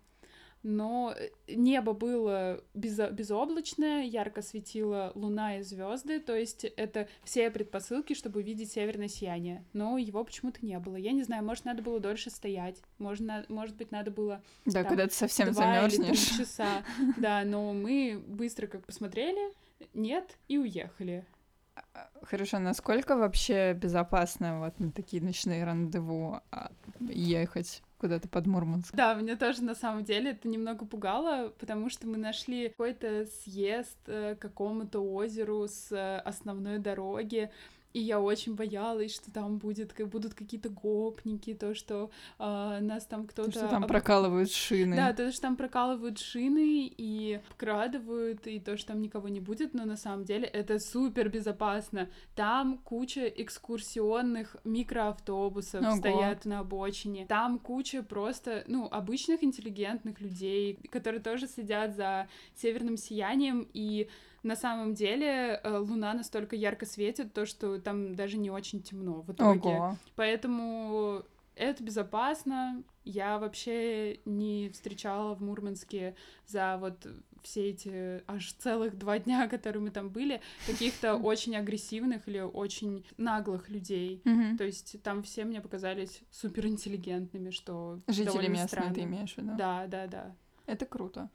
но 0.65 1.13
э, 1.15 1.29
небо 1.47 1.93
было 1.93 2.59
безо- 2.73 3.11
безоблачное, 3.11 4.03
ярко 4.03 4.41
светила 4.41 5.11
луна 5.13 5.59
и 5.59 5.61
звезды, 5.61 6.19
то 6.19 6.35
есть 6.35 6.63
это 6.63 7.07
все 7.23 7.51
предпосылки, 7.51 8.15
чтобы 8.15 8.39
увидеть 8.39 8.71
северное 8.71 9.07
сияние. 9.07 9.63
Но 9.73 9.99
его 9.99 10.23
почему-то 10.23 10.65
не 10.65 10.79
было. 10.79 10.95
Я 10.95 11.11
не 11.11 11.21
знаю, 11.21 11.45
может, 11.45 11.65
надо 11.65 11.83
было 11.83 11.99
дольше 11.99 12.31
стоять, 12.31 12.81
может, 12.97 13.27
может 13.47 13.75
быть, 13.75 13.91
надо 13.91 14.09
было... 14.09 14.41
Да, 14.65 14.81
там, 14.81 14.89
когда 14.89 15.05
ты 15.05 15.13
совсем 15.13 15.53
замерзнешь. 15.53 16.35
часа. 16.35 16.83
Да, 17.17 17.43
но 17.45 17.71
мы 17.71 18.19
быстро 18.25 18.65
как 18.65 18.83
посмотрели, 18.87 19.53
нет, 19.93 20.35
и 20.47 20.57
уехали. 20.57 21.25
А, 21.93 22.09
хорошо, 22.23 22.57
насколько 22.57 23.15
вообще 23.15 23.73
безопасно 23.73 24.61
вот 24.61 24.79
на 24.79 24.91
такие 24.91 25.21
ночные 25.21 25.63
рандеву 25.63 26.41
а, 26.49 26.71
ехать? 27.01 27.83
Куда-то 27.97 28.27
под 28.27 28.47
Мурманск. 28.47 28.93
Да, 28.95 29.13
меня 29.13 29.35
тоже 29.35 29.63
на 29.63 29.75
самом 29.75 30.03
деле 30.03 30.31
это 30.31 30.47
немного 30.47 30.85
пугало, 30.85 31.49
потому 31.59 31.89
что 31.89 32.07
мы 32.07 32.17
нашли 32.17 32.69
какой-то 32.69 33.25
съезд 33.43 33.97
э, 34.07 34.35
к 34.35 34.41
какому-то 34.41 34.99
озеру 34.99 35.67
с 35.67 35.91
э, 35.91 36.17
основной 36.19 36.79
дороги, 36.79 37.51
и 37.95 37.99
я 38.01 38.19
очень 38.19 38.55
боялась, 38.55 39.15
что 39.15 39.31
там 39.31 39.57
будет, 39.57 39.93
как 39.93 40.09
будут 40.09 40.33
какие-то 40.33 40.67
гопники, 40.67 41.53
то, 41.53 41.73
что 41.73 42.11
э, 42.37 42.79
нас 42.81 43.05
там 43.05 43.25
кто-то... 43.25 43.51
То, 43.51 43.59
что 43.59 43.69
там 43.69 43.83
об... 43.83 43.87
прокалывают 43.87 44.51
шины. 44.51 44.97
Да, 44.97 45.13
то, 45.13 45.31
что 45.31 45.43
там 45.43 45.55
прокалывают 45.55 46.19
шины 46.19 46.91
и 46.97 47.39
вкрадывают, 47.47 48.47
и 48.47 48.59
то, 48.59 48.75
что 48.75 48.87
там 48.89 49.01
никого 49.01 49.29
не 49.29 49.39
будет, 49.39 49.73
но 49.73 49.85
на 49.85 49.95
самом 49.95 50.25
деле 50.25 50.45
это 50.45 50.77
супер 50.77 51.29
безопасно. 51.29 52.09
Там 52.35 52.79
куча 52.79 53.27
экскурсионных 53.29 54.57
микроавтобусов 54.65 55.81
Ого. 55.81 55.95
стоят 55.95 56.43
на 56.43 56.59
обочине. 56.59 57.25
Там 57.27 57.59
куча 57.59 58.03
просто, 58.03 58.65
ну, 58.67 58.89
обычных 58.91 59.41
интеллигентных 59.41 60.19
людей, 60.19 60.77
которые 60.91 61.21
тоже 61.21 61.47
следят 61.47 61.95
за 61.95 62.27
северным 62.55 62.97
сиянием 62.97 63.65
и 63.73 64.09
на 64.45 64.55
самом 64.55 64.93
деле 64.93 65.59
э, 65.63 65.77
луна 65.77 66.13
настолько 66.13 66.55
ярко 66.55 66.85
светит, 66.85 67.33
то, 67.33 67.45
что 67.45 67.79
там 67.79 68.15
даже 68.15 68.37
не 68.37 68.51
очень 68.51 68.81
темно 68.81 69.21
в 69.21 69.31
итоге. 69.31 69.69
Ого. 69.69 69.97
Поэтому 70.15 71.23
это 71.55 71.83
безопасно. 71.83 72.83
Я 73.03 73.39
вообще 73.39 74.19
не 74.25 74.69
встречала 74.69 75.33
в 75.33 75.41
Мурманске 75.41 76.15
за 76.45 76.77
вот 76.79 77.07
все 77.41 77.69
эти 77.69 78.23
аж 78.27 78.53
целых 78.53 78.97
два 78.97 79.17
дня, 79.17 79.47
которые 79.49 79.81
мы 79.81 79.89
там 79.89 80.09
были, 80.09 80.41
каких-то 80.67 81.15
очень 81.15 81.55
агрессивных 81.55 82.27
или 82.27 82.39
очень 82.39 83.03
наглых 83.17 83.69
людей. 83.69 84.21
То 84.57 84.63
есть 84.63 85.01
там 85.01 85.23
все 85.23 85.43
мне 85.43 85.59
показались 85.59 86.21
суперинтеллигентными, 86.29 87.49
что 87.49 87.99
Жители 88.07 88.47
местные 88.47 88.67
странно. 88.67 88.93
ты 88.93 89.01
имеешь 89.01 89.33
в 89.33 89.37
виду? 89.39 89.51
Да, 89.57 89.87
да, 89.87 90.05
да. 90.05 90.35
Это 90.67 90.85
круто. 90.85 91.29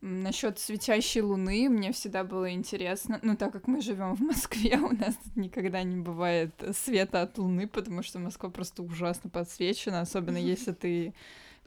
Насчет 0.00 0.60
светящей 0.60 1.22
луны 1.22 1.68
мне 1.68 1.90
всегда 1.90 2.22
было 2.22 2.52
интересно. 2.52 3.18
Ну, 3.22 3.36
так 3.36 3.52
как 3.52 3.66
мы 3.66 3.80
живем 3.80 4.14
в 4.14 4.20
Москве, 4.20 4.78
у 4.82 4.94
нас 4.94 5.16
тут 5.16 5.36
никогда 5.36 5.82
не 5.82 5.96
бывает 5.96 6.52
света 6.72 7.22
от 7.22 7.36
луны, 7.36 7.66
потому 7.66 8.02
что 8.02 8.20
Москва 8.20 8.48
просто 8.48 8.82
ужасно 8.82 9.28
подсвечена, 9.28 10.00
особенно 10.00 10.36
если 10.36 10.72
ты 10.72 11.14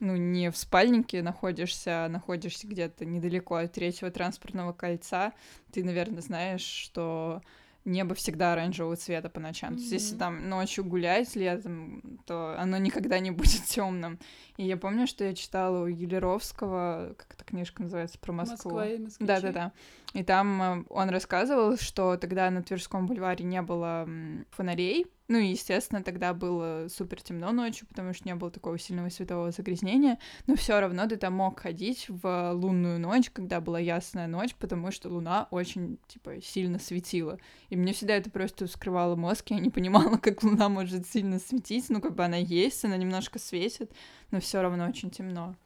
ну, 0.00 0.16
не 0.16 0.50
в 0.50 0.56
спальнике 0.56 1.22
находишься, 1.22 2.06
а 2.06 2.08
находишься 2.08 2.66
где-то 2.66 3.04
недалеко 3.04 3.56
от 3.56 3.72
третьего 3.72 4.10
транспортного 4.10 4.72
кольца, 4.72 5.32
ты, 5.70 5.84
наверное, 5.84 6.22
знаешь, 6.22 6.64
что 6.64 7.42
небо 7.84 8.14
всегда 8.14 8.52
оранжевого 8.52 8.96
цвета 8.96 9.28
по 9.28 9.40
ночам. 9.40 9.72
Mm-hmm. 9.72 9.76
То 9.76 9.80
есть, 9.80 9.92
если 9.92 10.16
там 10.16 10.48
ночью 10.48 10.84
гулять 10.84 11.34
летом, 11.34 12.20
то 12.26 12.54
оно 12.58 12.78
никогда 12.78 13.18
не 13.18 13.30
будет 13.32 13.64
темным. 13.64 14.18
И 14.56 14.64
я 14.64 14.76
помню, 14.76 15.06
что 15.06 15.24
я 15.24 15.34
читала 15.34 15.84
у 15.84 15.86
Елеровского, 15.86 17.14
как 17.16 17.34
эта 17.34 17.44
книжка 17.44 17.82
называется, 17.82 18.18
про 18.18 18.32
Москву. 18.32 18.72
Москва 18.72 18.88
и 18.88 18.98
Да, 19.20 19.40
да, 19.40 19.52
да. 19.52 19.72
И 20.12 20.22
там 20.22 20.62
э, 20.62 20.84
он 20.90 21.10
рассказывал, 21.10 21.76
что 21.78 22.16
тогда 22.16 22.50
на 22.50 22.62
Тверском 22.62 23.06
бульваре 23.06 23.44
не 23.44 23.62
было 23.62 24.08
фонарей, 24.50 25.06
ну 25.28 25.38
и, 25.38 25.46
естественно, 25.46 26.02
тогда 26.02 26.34
было 26.34 26.88
супер 26.90 27.22
темно 27.22 27.52
ночью, 27.52 27.86
потому 27.86 28.12
что 28.12 28.28
не 28.28 28.34
было 28.34 28.50
такого 28.50 28.78
сильного 28.78 29.08
светового 29.08 29.50
загрязнения, 29.50 30.18
но 30.46 30.56
все 30.56 30.78
равно 30.78 31.06
ты 31.06 31.16
там 31.16 31.32
мог 31.34 31.58
ходить 31.58 32.06
в 32.08 32.52
лунную 32.52 33.00
ночь, 33.00 33.30
когда 33.30 33.62
была 33.62 33.78
ясная 33.78 34.26
ночь, 34.26 34.54
потому 34.56 34.90
что 34.90 35.08
луна 35.08 35.48
очень, 35.50 35.98
типа, 36.06 36.42
сильно 36.42 36.78
светила. 36.78 37.38
И 37.70 37.76
мне 37.76 37.94
всегда 37.94 38.16
это 38.16 38.30
просто 38.30 38.66
вскрывало 38.66 39.16
мозг, 39.16 39.46
я 39.48 39.58
не 39.58 39.70
понимала, 39.70 40.16
как 40.22 40.42
луна 40.42 40.68
может 40.68 41.06
сильно 41.06 41.38
светить, 41.38 41.88
ну, 41.88 42.02
как 42.02 42.14
бы 42.14 42.24
она 42.24 42.36
есть, 42.36 42.84
она 42.84 42.98
немножко 42.98 43.38
светит, 43.38 43.90
но 44.32 44.40
все 44.40 44.60
равно 44.60 44.86
очень 44.86 45.10
темно. 45.10 45.56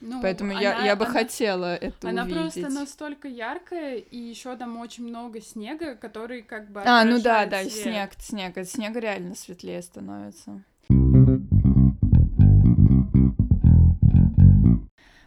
Ну, 0.00 0.22
Поэтому 0.22 0.52
она, 0.52 0.60
я, 0.60 0.84
я 0.86 0.96
бы 0.96 1.04
она, 1.04 1.12
хотела 1.12 1.76
это 1.76 2.08
она 2.08 2.22
увидеть. 2.22 2.38
Она 2.38 2.50
просто 2.50 2.68
настолько 2.68 3.28
яркая, 3.28 3.96
и 3.96 4.16
еще 4.16 4.56
там 4.56 4.78
очень 4.78 5.04
много 5.04 5.40
снега, 5.40 5.94
который 5.94 6.42
как 6.42 6.70
бы 6.70 6.82
А, 6.84 7.04
ну 7.04 7.20
да, 7.20 7.44
да, 7.46 7.62
свет. 7.62 7.72
снег, 7.72 8.10
снег. 8.18 8.58
От 8.58 8.68
снега 8.68 8.98
реально 8.98 9.34
светлее 9.34 9.82
становится. 9.82 10.62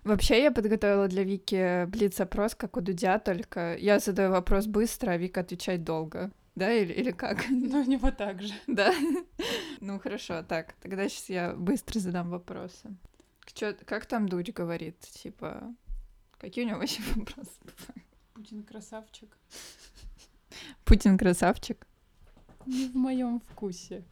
Вообще 0.04 0.44
я 0.44 0.52
подготовила 0.52 1.08
для 1.08 1.24
Вики 1.24 1.86
блиц-опрос, 1.86 2.56
как 2.56 2.76
у 2.76 2.82
Дудя, 2.82 3.20
только 3.20 3.78
я 3.78 4.00
задаю 4.00 4.32
вопрос 4.32 4.66
быстро, 4.66 5.12
а 5.12 5.18
Вика 5.18 5.42
отвечает 5.42 5.84
долго. 5.84 6.32
Да, 6.56 6.72
или, 6.72 6.94
или 6.94 7.12
как? 7.12 7.46
Ну, 7.50 7.82
у 7.82 7.86
него 7.86 8.12
так 8.12 8.42
же. 8.42 8.54
Да? 8.68 8.94
Ну, 9.80 10.00
хорошо, 10.00 10.44
так, 10.44 10.74
тогда 10.82 11.08
сейчас 11.08 11.30
я 11.30 11.54
быстро 11.54 12.00
задам 12.00 12.30
вопросы. 12.30 12.96
Чё, 13.54 13.76
как 13.86 14.06
там 14.06 14.28
Дудь 14.30 14.54
говорит? 14.54 15.00
Типа, 15.00 15.74
какие 16.38 16.66
у 16.66 16.68
него 16.68 16.80
вообще 16.80 17.02
вопросы 17.16 17.60
Путин 18.34 18.64
красавчик. 18.64 19.38
Путин 20.86 21.18
красавчик? 21.18 21.88
Не 22.66 22.88
в 22.88 22.96
моем 22.96 23.42
вкусе. 23.42 24.04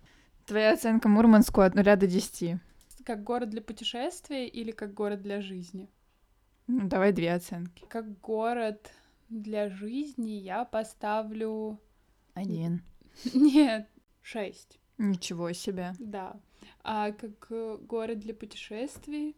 Твоя 0.45 0.73
оценка 0.73 1.07
Мурманску 1.07 1.61
от 1.61 1.75
0 1.75 1.83
до 1.83 2.07
10? 2.07 2.59
Как 3.05 3.23
город 3.23 3.49
для 3.49 3.61
путешествия 3.61 4.47
или 4.47 4.71
как 4.71 4.93
город 4.93 5.21
для 5.21 5.41
жизни? 5.41 5.89
Ну, 6.67 6.87
давай 6.87 7.11
две 7.13 7.33
оценки. 7.33 7.83
Как 7.89 8.19
город 8.19 8.91
для 9.29 9.69
жизни 9.69 10.31
я 10.31 10.65
поставлю... 10.65 11.79
Один. 12.33 12.83
Нет, 13.33 13.87
шесть. 14.21 14.79
Ничего 14.97 15.51
себе. 15.53 15.93
Да. 15.99 16.39
А 16.83 17.11
как 17.11 17.47
э, 17.49 17.77
город 17.81 18.19
для 18.19 18.33
путешествий? 18.33 19.35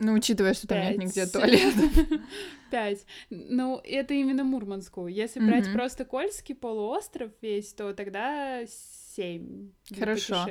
Ну, 0.00 0.14
учитывая, 0.14 0.54
что 0.54 0.66
там 0.66 0.78
нет 0.78 0.96
нигде 0.96 1.26
туалета. 1.26 1.82
Пять. 2.70 3.04
Ну, 3.28 3.78
это 3.84 4.14
именно 4.14 4.44
Мурманску. 4.44 5.06
Если 5.06 5.40
брать 5.40 5.70
просто 5.72 6.06
Кольский 6.06 6.54
полуостров 6.54 7.30
весь, 7.42 7.74
то 7.74 7.92
тогда 7.92 8.62
семь 8.66 9.72
Хорошо. 9.96 10.46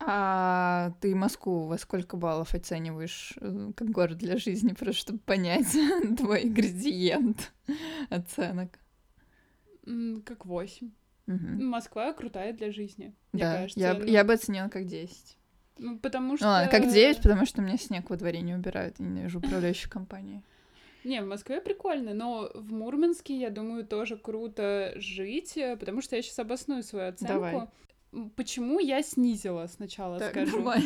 А 0.00 0.92
ты 1.02 1.14
Москву 1.14 1.66
во 1.66 1.76
сколько 1.76 2.16
баллов 2.16 2.54
оцениваешь 2.54 3.34
э, 3.40 3.72
как 3.76 3.90
город 3.90 4.16
для 4.16 4.38
жизни, 4.38 4.72
просто 4.72 5.02
чтобы 5.02 5.18
понять 5.18 5.76
твой 6.16 6.44
градиент 6.44 7.52
оценок? 8.08 8.78
Как 10.24 10.46
восемь. 10.46 10.90
Москва 11.28 12.12
крутая 12.12 12.52
для 12.52 12.72
жизни. 12.72 13.14
Да, 13.32 13.56
кажется, 13.56 13.80
я, 13.80 13.94
ну... 13.94 14.04
я 14.04 14.24
бы 14.24 14.32
оценила 14.32 14.68
как 14.68 14.86
десять. 14.86 15.36
Ну, 15.78 15.98
потому 15.98 16.36
что... 16.36 16.46
Ну, 16.46 16.50
ладно, 16.50 16.70
как 16.70 16.90
9, 16.90 17.22
потому 17.22 17.46
что 17.46 17.62
у 17.62 17.64
меня 17.64 17.76
снег 17.76 18.10
во 18.10 18.16
дворе 18.16 18.40
не 18.40 18.54
убирают, 18.54 18.98
и 18.98 19.02
ненавижу 19.02 19.38
управляющую 19.44 19.90
компанию. 19.90 20.42
Не, 21.04 21.22
в 21.22 21.26
Москве 21.26 21.60
прикольно, 21.60 22.14
но 22.14 22.50
в 22.54 22.72
Мурманске, 22.72 23.38
я 23.38 23.50
думаю, 23.50 23.86
тоже 23.86 24.16
круто 24.16 24.92
жить, 24.96 25.56
э, 25.56 25.76
потому 25.76 26.02
что 26.02 26.16
я 26.16 26.22
сейчас 26.22 26.38
обосную 26.40 26.82
свою 26.82 27.10
оценку. 27.10 27.34
Давай. 27.34 28.30
Почему 28.34 28.80
я 28.80 29.02
снизила 29.02 29.66
сначала, 29.66 30.18
так, 30.18 30.30
скажу. 30.30 30.58
Давай. 30.58 30.82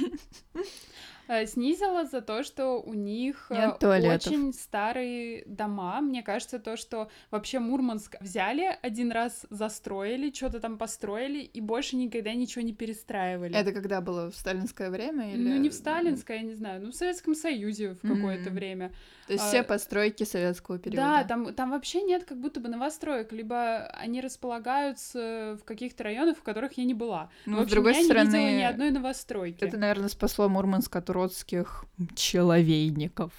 Э, 1.29 1.47
снизила 1.47 2.05
за 2.05 2.21
то, 2.21 2.43
что 2.43 2.81
у 2.81 2.95
них 2.95 3.47
э, 3.51 3.55
Нет 3.55 3.83
очень 3.85 4.53
старые 4.53 5.45
дома. 5.47 6.01
Мне 6.01 6.23
кажется, 6.23 6.59
то, 6.59 6.77
что 6.77 7.11
вообще 7.31 7.59
Мурманск 7.59 8.17
взяли 8.21 8.77
один 8.83 9.13
раз, 9.13 9.47
застроили, 9.51 10.33
что-то 10.33 10.61
там 10.61 10.79
построили, 10.79 11.41
и 11.41 11.61
больше 11.61 11.97
никогда 11.97 12.35
ничего 12.35 12.63
не 12.63 12.73
перестраивали. 12.73 13.55
Это 13.55 13.73
когда 13.73 14.01
было 14.01 14.31
в 14.31 14.37
сталинское 14.37 14.91
время? 14.91 15.33
Или... 15.33 15.49
Ну, 15.49 15.57
не 15.59 15.71
в 15.71 15.75
сталинское, 15.75 16.39
я 16.39 16.43
не 16.43 16.55
знаю, 16.55 16.83
ну, 16.83 16.91
в 16.91 16.95
Советском 16.95 17.35
Союзе 17.35 17.95
в 17.95 18.01
какое-то 18.01 18.51
mm-hmm. 18.51 18.55
время. 18.55 18.93
То 19.27 19.35
есть 19.35 19.45
а, 19.45 19.49
все 19.49 19.63
постройки 19.63 20.25
советского 20.25 20.79
периода. 20.79 21.03
Да, 21.03 21.25
там, 21.25 21.55
там 21.55 21.71
вообще 21.71 22.03
нет 22.03 22.25
как 22.25 22.39
будто 22.39 22.61
бы 22.61 22.69
новостроек, 22.69 23.33
либо 23.33 23.87
они 23.87 24.21
располагаются 24.21 25.57
в 25.61 25.65
каких-то 25.65 26.03
районах, 26.05 26.37
в 26.39 26.43
которых 26.43 26.73
я 26.75 26.85
не 26.85 26.95
была. 26.95 27.31
Ну, 27.47 27.59
в 27.59 27.61
общем, 27.61 27.69
с 27.69 27.73
другой 27.73 27.95
я 27.95 28.03
стороны, 28.03 28.29
не 28.29 28.37
видела 28.37 28.59
ни 28.59 28.63
одной 28.63 28.91
новостройки. 28.91 29.65
Это, 29.65 29.77
наверное, 29.77 30.09
спасло 30.09 30.49
Мурманск 30.49 30.95
от 30.97 31.09
уродских 31.13 31.85
человейников. 32.17 33.33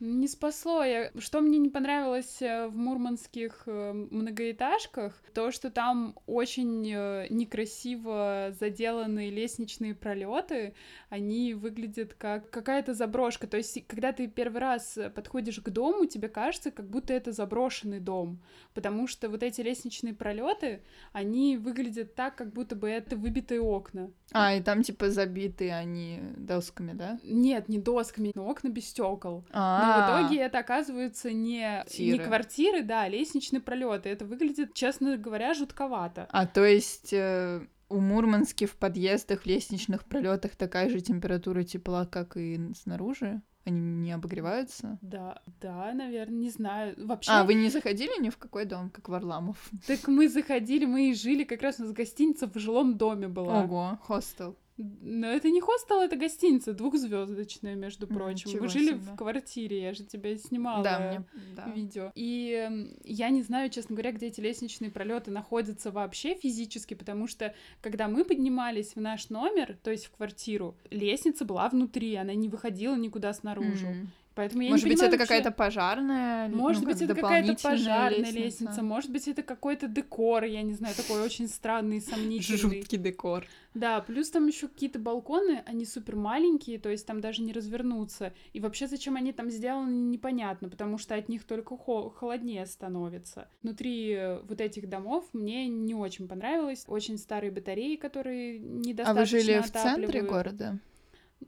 Не 0.00 0.26
спасло. 0.28 0.82
Я... 0.82 1.10
Что 1.18 1.40
мне 1.40 1.58
не 1.58 1.68
понравилось 1.68 2.42
э, 2.42 2.66
в 2.66 2.76
мурманских 2.76 3.62
э, 3.66 3.92
многоэтажках, 3.92 5.14
то, 5.32 5.50
что 5.50 5.70
там 5.70 6.16
очень 6.26 6.90
э, 6.92 7.26
некрасиво 7.30 8.54
заделанные 8.58 9.30
лестничные 9.30 9.94
пролеты, 9.94 10.74
они 11.10 11.54
выглядят 11.54 12.14
как 12.14 12.50
какая-то 12.50 12.92
заброшка. 12.92 13.46
То 13.46 13.56
есть, 13.56 13.86
когда 13.86 14.12
ты 14.12 14.26
первый 14.26 14.60
раз 14.60 14.98
подходишь 15.14 15.60
к 15.60 15.70
дому, 15.70 16.06
тебе 16.06 16.28
кажется, 16.28 16.70
как 16.70 16.88
будто 16.88 17.12
это 17.12 17.32
заброшенный 17.32 18.00
дом, 18.00 18.42
потому 18.74 19.06
что 19.06 19.28
вот 19.28 19.42
эти 19.42 19.60
лестничные 19.60 20.12
пролеты, 20.12 20.82
они 21.12 21.56
выглядят 21.56 22.14
так, 22.14 22.34
как 22.34 22.52
будто 22.52 22.74
бы 22.74 22.88
это 22.88 23.16
выбитые 23.16 23.60
окна. 23.60 24.10
А, 24.32 24.54
и 24.54 24.62
там 24.62 24.82
типа 24.82 25.10
забиты 25.10 25.70
они 25.70 26.20
досками, 26.36 26.92
да? 26.92 27.18
Нет, 27.22 27.68
не 27.68 27.78
досками, 27.78 28.32
но 28.34 28.48
окна 28.48 28.68
без 28.68 28.88
стекол. 28.88 29.44
А, 29.52 29.83
но 29.86 30.18
в 30.18 30.22
итоге 30.22 30.40
это 30.42 30.58
оказывается 30.58 31.32
не, 31.32 31.84
не 31.98 32.18
квартиры, 32.18 32.82
да, 32.82 33.02
а 33.02 33.08
лестничные 33.08 33.60
пролеты. 33.60 34.08
Это 34.08 34.24
выглядит, 34.24 34.74
честно 34.74 35.16
говоря, 35.16 35.54
жутковато. 35.54 36.26
А 36.30 36.46
то 36.46 36.64
есть 36.64 37.12
э, 37.12 37.66
у 37.88 38.00
Мурмански 38.00 38.66
в 38.66 38.76
подъездах, 38.76 39.46
лестничных 39.46 40.04
пролетах 40.04 40.56
такая 40.56 40.88
же 40.88 41.00
температура 41.00 41.62
тепла, 41.62 42.06
как 42.06 42.36
и 42.36 42.60
снаружи? 42.74 43.42
Они 43.66 43.80
не 43.80 44.12
обогреваются? 44.12 44.98
Да, 45.00 45.40
да, 45.62 45.92
наверное, 45.94 46.36
не 46.36 46.50
знаю. 46.50 46.94
Вообще... 46.98 47.30
А, 47.30 47.44
вы 47.44 47.54
не 47.54 47.70
заходили 47.70 48.20
ни 48.20 48.28
в 48.28 48.36
какой 48.36 48.66
дом, 48.66 48.90
как 48.90 49.08
Варламов? 49.08 49.70
Так 49.86 50.06
мы 50.06 50.28
заходили, 50.28 50.84
мы 50.84 51.10
и 51.10 51.14
жили, 51.14 51.44
как 51.44 51.62
раз 51.62 51.80
у 51.80 51.84
нас 51.84 51.92
гостиница 51.92 52.46
в 52.46 52.58
жилом 52.58 52.98
доме 52.98 53.28
была. 53.28 53.62
Ого, 53.62 53.98
хостел. 54.02 54.58
Но 54.76 55.28
это 55.28 55.50
не 55.50 55.60
хостел, 55.60 56.00
это 56.00 56.16
гостиница 56.16 56.72
двухзвездочная, 56.72 57.76
между 57.76 58.08
прочим. 58.08 58.50
Ничего 58.50 58.64
Вы 58.64 58.68
жили 58.68 58.88
себе. 58.88 58.96
в 58.96 59.16
квартире, 59.16 59.82
я 59.82 59.94
же 59.94 60.04
тебя 60.04 60.36
снимала 60.36 60.82
Да, 60.82 60.98
мне... 60.98 61.24
Да. 61.54 61.70
видео. 61.70 62.10
И 62.16 62.68
я 63.04 63.30
не 63.30 63.42
знаю, 63.42 63.70
честно 63.70 63.94
говоря, 63.94 64.12
где 64.12 64.26
эти 64.26 64.40
лестничные 64.40 64.90
пролеты 64.90 65.30
находятся 65.30 65.92
вообще 65.92 66.34
физически, 66.34 66.94
потому 66.94 67.28
что 67.28 67.54
когда 67.80 68.08
мы 68.08 68.24
поднимались 68.24 68.96
в 68.96 69.00
наш 69.00 69.30
номер, 69.30 69.78
то 69.82 69.90
есть 69.92 70.06
в 70.06 70.10
квартиру, 70.10 70.76
лестница 70.90 71.44
была 71.44 71.68
внутри, 71.68 72.14
она 72.16 72.34
не 72.34 72.48
выходила 72.48 72.96
никуда 72.96 73.32
снаружи. 73.32 73.86
М. 73.86 74.10
Поэтому 74.34 74.62
я 74.62 74.70
Может 74.70 74.84
не 74.84 74.90
быть, 74.90 74.98
понимаю 74.98 75.14
это 75.14 75.18
вообще- 75.18 75.34
какая-то 75.34 75.56
пожарная? 75.56 76.48
ну, 76.48 76.56
Может 76.56 76.84
как 76.84 76.92
быть, 76.94 77.02
это 77.02 77.14
какая-то 77.14 77.54
пожарная 77.62 78.30
лестница. 78.32 78.82
может 78.82 79.10
быть, 79.12 79.28
это 79.28 79.42
какой-то 79.44 79.86
декор, 79.86 80.42
я 80.44 80.62
не 80.62 80.72
знаю, 80.74 80.94
такой 80.96 81.20
очень 81.22 81.46
странный, 81.46 82.00
сомнительный. 82.00 82.58
Жуткий 82.58 82.98
декор. 82.98 83.46
Да, 83.74 84.00
плюс 84.00 84.30
там 84.30 84.46
еще 84.48 84.66
какие-то 84.68 84.98
балконы, 84.98 85.62
они 85.66 85.84
супер 85.84 86.16
маленькие, 86.16 86.78
то 86.80 86.88
есть 86.88 87.06
там 87.06 87.20
даже 87.20 87.42
не 87.42 87.52
развернуться. 87.52 88.32
И 88.52 88.60
вообще, 88.60 88.86
зачем 88.88 89.16
они 89.16 89.32
там 89.32 89.50
сделаны, 89.50 89.92
непонятно, 89.92 90.68
потому 90.68 90.98
что 90.98 91.14
от 91.14 91.28
них 91.28 91.44
только 91.44 91.76
хо- 91.76 92.10
холоднее 92.10 92.66
становится. 92.66 93.48
Внутри 93.62 94.10
э, 94.12 94.40
вот 94.48 94.60
этих 94.60 94.88
домов 94.88 95.24
мне 95.32 95.68
не 95.68 95.94
очень 95.94 96.26
понравилось. 96.28 96.84
Очень 96.88 97.18
старые 97.18 97.50
батареи, 97.52 97.96
которые 97.96 98.58
А 98.58 98.60
недостаточно 98.62 99.20
вы 99.20 99.26
жили 99.44 99.60
в 99.60 99.70
центре 99.70 100.22
города? 100.22 100.78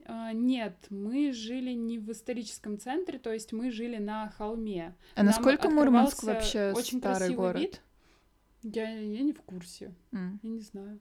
А, 0.04 0.32
нет, 0.32 0.76
мы 0.90 1.32
жили 1.32 1.72
не 1.72 1.98
в 1.98 2.10
историческом 2.12 2.78
центре, 2.78 3.18
то 3.18 3.32
есть 3.32 3.52
мы 3.52 3.70
жили 3.70 3.96
на 3.98 4.28
холме. 4.30 4.94
А 5.14 5.22
Нам 5.22 5.26
насколько 5.26 5.68
Мурманск 5.70 6.22
вообще 6.22 6.72
очень 6.72 6.98
старый 6.98 7.34
город? 7.34 7.60
вид. 7.60 7.80
Я, 8.62 8.88
я 8.90 9.22
не 9.22 9.32
в 9.32 9.40
курсе, 9.42 9.94
М, 10.12 10.40
я 10.42 10.50
не 10.50 10.60
знаю. 10.60 11.00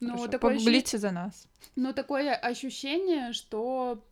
Но 0.00 0.08
хорошо. 0.08 0.30
такое, 0.32 0.52
ощущение, 0.52 0.60
Погуглите 0.60 0.98
за 0.98 1.10
нас. 1.10 1.48
но 1.76 1.92
такое 1.92 2.34
ощущение, 2.34 3.32
что 3.32 4.04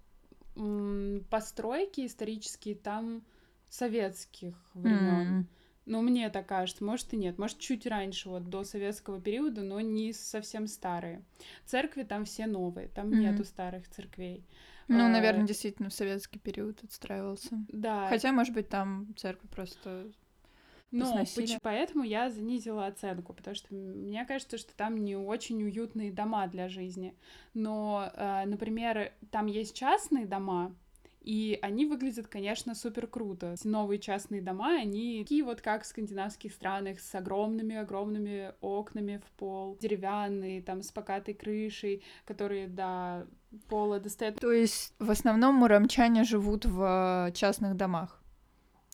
м, 0.57 1.25
постройки 1.31 2.07
исторические 2.07 2.75
там 2.75 3.23
советских 3.69 4.55
времен. 4.75 5.29
М. 5.29 5.47
Ну, 5.87 6.03
мне 6.03 6.29
так 6.31 6.47
кажется, 6.47 6.85
может 6.85 7.13
и 7.15 7.17
нет. 7.17 7.39
Может, 7.39 7.59
чуть 7.59 7.87
раньше, 7.87 8.29
вот 8.29 8.51
до 8.51 8.65
советского 8.65 9.21
периода, 9.21 9.63
но 9.63 9.81
не 9.81 10.13
совсем 10.13 10.67
старые. 10.67 11.23
Церкви 11.65 12.03
там 12.03 12.25
все 12.25 12.47
новые, 12.47 12.89
там 12.89 13.11
Мгм. 13.11 13.21
нету 13.21 13.45
старых 13.45 13.89
церквей. 13.89 14.45
Ну, 14.89 14.99
А, 15.07 15.09
наверное, 15.09 15.47
действительно 15.47 15.89
в 15.89 15.95
советский 15.95 16.39
период 16.41 16.83
отстраивался. 16.83 17.51
Да, 17.69 18.09
Хотя, 18.09 18.33
может 18.33 18.53
быть, 18.53 18.69
там 18.69 19.07
церкви 19.17 19.47
просто... 19.49 20.07
Но 20.93 21.25
поч- 21.35 21.59
поэтому 21.63 22.05
я 22.05 22.31
занизила 22.31 22.87
оценку, 22.87 23.33
потому 23.35 23.55
что 23.55 23.75
мне 23.75 24.25
кажется, 24.25 24.57
что 24.57 24.75
там 24.75 24.97
не 25.05 25.17
очень 25.17 25.63
уютные 25.63 26.13
дома 26.13 26.47
для 26.47 26.69
жизни. 26.69 27.15
Но, 27.55 28.11
э, 28.15 28.45
например, 28.47 29.13
там 29.31 29.47
есть 29.47 29.75
частные 29.77 30.27
дома, 30.27 30.75
и 31.27 31.59
они 31.61 31.87
выглядят, 31.87 32.29
конечно, 32.29 32.77
супер 32.77 33.09
круто. 33.09 33.55
Эти 33.55 33.67
новые 33.67 33.99
частные 33.99 34.41
дома, 34.41 34.77
они 34.81 35.23
такие 35.25 35.43
вот 35.43 35.61
как 35.61 35.83
в 35.83 35.87
скандинавских 35.87 36.53
странах, 36.53 37.01
с 37.01 37.15
огромными-огромными 37.17 38.53
окнами 38.61 39.21
в 39.27 39.31
пол, 39.33 39.77
деревянные, 39.81 40.63
там, 40.63 40.83
с 40.83 40.93
покатой 40.93 41.35
крышей, 41.35 42.05
которые 42.25 42.69
до 42.69 43.27
пола 43.69 43.99
достают. 43.99 44.39
То 44.39 44.53
есть, 44.53 44.95
в 45.01 45.11
основном 45.11 45.57
муромчане 45.57 46.23
живут 46.23 46.65
в 46.65 47.29
э, 47.29 47.33
частных 47.33 47.77
домах? 47.77 48.23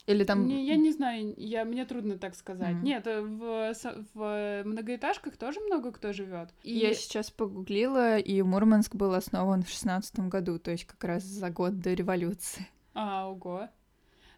Или 0.07 0.25
там... 0.25 0.47
Не, 0.47 0.67
я 0.67 0.77
не 0.77 0.91
знаю, 0.91 1.33
я, 1.37 1.65
мне 1.65 1.85
трудно 1.85 2.19
так 2.19 2.35
сказать. 2.35 2.75
Мгм. 2.75 2.85
Нет, 2.85 3.07
в, 3.07 3.75
в 4.15 4.63
многоэтажках 4.65 5.37
тоже 5.37 5.61
много 5.61 5.93
кто 5.93 6.13
живет. 6.13 6.51
И 6.63 6.77
Я 6.77 6.95
сейчас 6.95 7.31
погуглила, 7.31 8.19
и 8.19 8.43
Мурманск 8.43 8.95
был 8.97 9.15
основан 9.15 9.63
в 9.63 9.69
шестнадцатом 9.69 10.29
году, 10.29 10.59
то 10.59 10.73
есть 10.73 10.85
как 10.87 11.03
раз 11.05 11.23
за 11.23 11.51
год 11.51 11.79
до 11.79 11.95
революции. 11.95 12.67
А, 12.95 13.29
ого. 13.29 13.69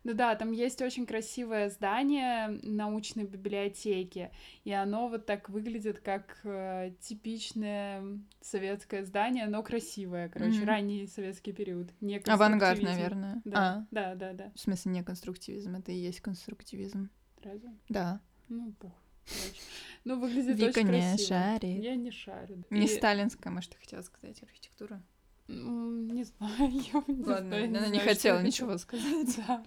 Ну 0.05 0.13
да, 0.13 0.35
там 0.35 0.53
есть 0.53 0.83
очень 0.83 1.07
красивое 1.07 1.71
здание 1.71 2.49
научной 2.63 3.25
библиотеки, 3.25 4.31
и 4.65 4.71
оно 4.71 5.09
вот 5.09 5.25
так 5.25 5.49
выглядит 5.49 6.01
как 6.01 6.41
э, 6.45 6.93
типичное 7.01 8.03
советское 8.43 9.05
здание, 9.05 9.47
но 9.47 9.63
красивое, 9.63 10.29
короче, 10.29 10.59
Мгм. 10.59 10.67
ранний 10.67 11.07
советский 11.07 11.53
период. 11.53 11.89
Не 12.03 12.19
Авангард, 12.19 12.83
наверное. 12.83 13.41
Да, 13.47 13.87
да, 13.91 14.15
да, 14.15 14.33
да. 14.35 14.45
А, 14.45 14.53
в 14.57 14.61
смысле, 14.61 14.93
не 14.93 15.03
конструктивизм, 15.03 15.75
это 15.77 15.91
и 15.91 15.97
есть 15.97 16.21
конструктивизм. 16.21 17.09
Разве? 17.43 17.71
Да. 17.89 18.21
Ну, 18.51 18.73
пух. 18.73 18.93
Короче. 19.27 19.61
Ну, 20.05 20.21
выглядит 20.21 20.59
Вика 20.59 20.81
очень 20.81 20.91
не 20.91 21.01
красиво. 21.01 21.29
шарит. 21.29 21.83
Я 21.83 21.97
не 21.97 22.11
шарю. 22.11 22.63
Не 22.69 22.85
И- 22.85 22.89
сталинская, 22.89 23.51
может, 23.51 23.71
ты 23.71 23.79
хотела 23.79 24.03
сказать 24.03 24.43
архитектура? 24.43 25.03
Не 25.49 26.25
знаю, 26.25 26.55
я 26.59 27.03
не 27.07 27.25
Ладно, 27.25 27.49
знаю, 27.49 27.65
она 27.69 27.89
не 27.89 27.99
что 28.01 28.09
хотела 28.09 28.43
ничего 28.43 28.77
сказать. 28.77 29.37
Да. 29.47 29.65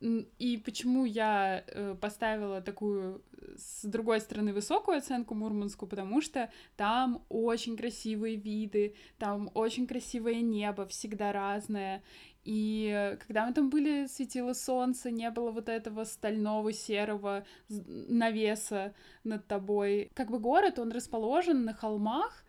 И 0.00 0.62
почему 0.64 1.04
я 1.04 1.64
э, 1.66 1.94
поставила 2.00 2.60
такую, 2.60 3.22
э, 3.32 3.56
с 3.56 3.84
другой 3.84 4.20
стороны, 4.20 4.52
высокую 4.52 4.98
оценку 4.98 5.34
Мурманску, 5.34 5.86
потому 5.86 6.20
что 6.20 6.50
там 6.76 7.24
очень 7.28 7.76
красивые 7.76 8.36
виды, 8.36 8.94
там 9.18 9.50
очень 9.54 9.86
красивое 9.86 10.42
небо, 10.42 10.86
всегда 10.86 11.32
разное. 11.32 12.02
И 12.44 13.16
когда 13.26 13.46
мы 13.46 13.54
там 13.54 13.70
были, 13.70 14.06
светило 14.06 14.52
солнце, 14.52 15.10
не 15.10 15.30
было 15.30 15.50
вот 15.50 15.68
этого 15.68 16.04
стального 16.04 16.72
серого 16.72 17.44
навеса 17.68 18.94
над 19.24 19.46
тобой. 19.48 20.10
Как 20.14 20.30
бы 20.30 20.38
город, 20.38 20.78
он 20.78 20.92
расположен 20.92 21.64
на 21.64 21.74
холмах, 21.74 22.44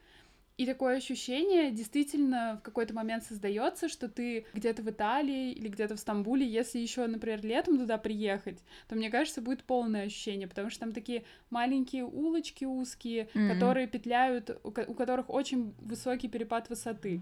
и 0.58 0.66
такое 0.66 0.98
ощущение 0.98 1.72
действительно 1.72 2.58
в 2.60 2.64
какой-то 2.66 2.94
момент 2.94 3.24
создается, 3.24 3.88
что 3.88 4.10
ты 4.10 4.46
где-то 4.56 4.82
в 4.82 4.90
Италии 4.90 5.52
или 5.52 5.68
где-то 5.68 5.96
в 5.96 6.00
Стамбуле, 6.00 6.46
если 6.48 6.80
еще, 6.80 7.06
например, 7.06 7.46
летом 7.46 7.78
туда 7.78 7.98
приехать, 8.00 8.64
то 8.88 8.96
мне 8.96 9.12
кажется, 9.12 9.42
будет 9.42 9.64
полное 9.64 10.06
ощущение, 10.06 10.48
потому 10.48 10.72
что 10.72 10.80
там 10.80 10.94
такие 10.94 11.24
маленькие 11.52 12.06
улочки 12.06 12.66
узкие, 12.66 13.30
Мгм. 13.36 13.50
которые 13.54 13.88
петляют, 13.88 14.50
у 14.64 14.72
которых 14.72 15.30
очень 15.30 15.74
высокий 15.80 16.28
перепад 16.28 16.70
высоты. 16.70 17.22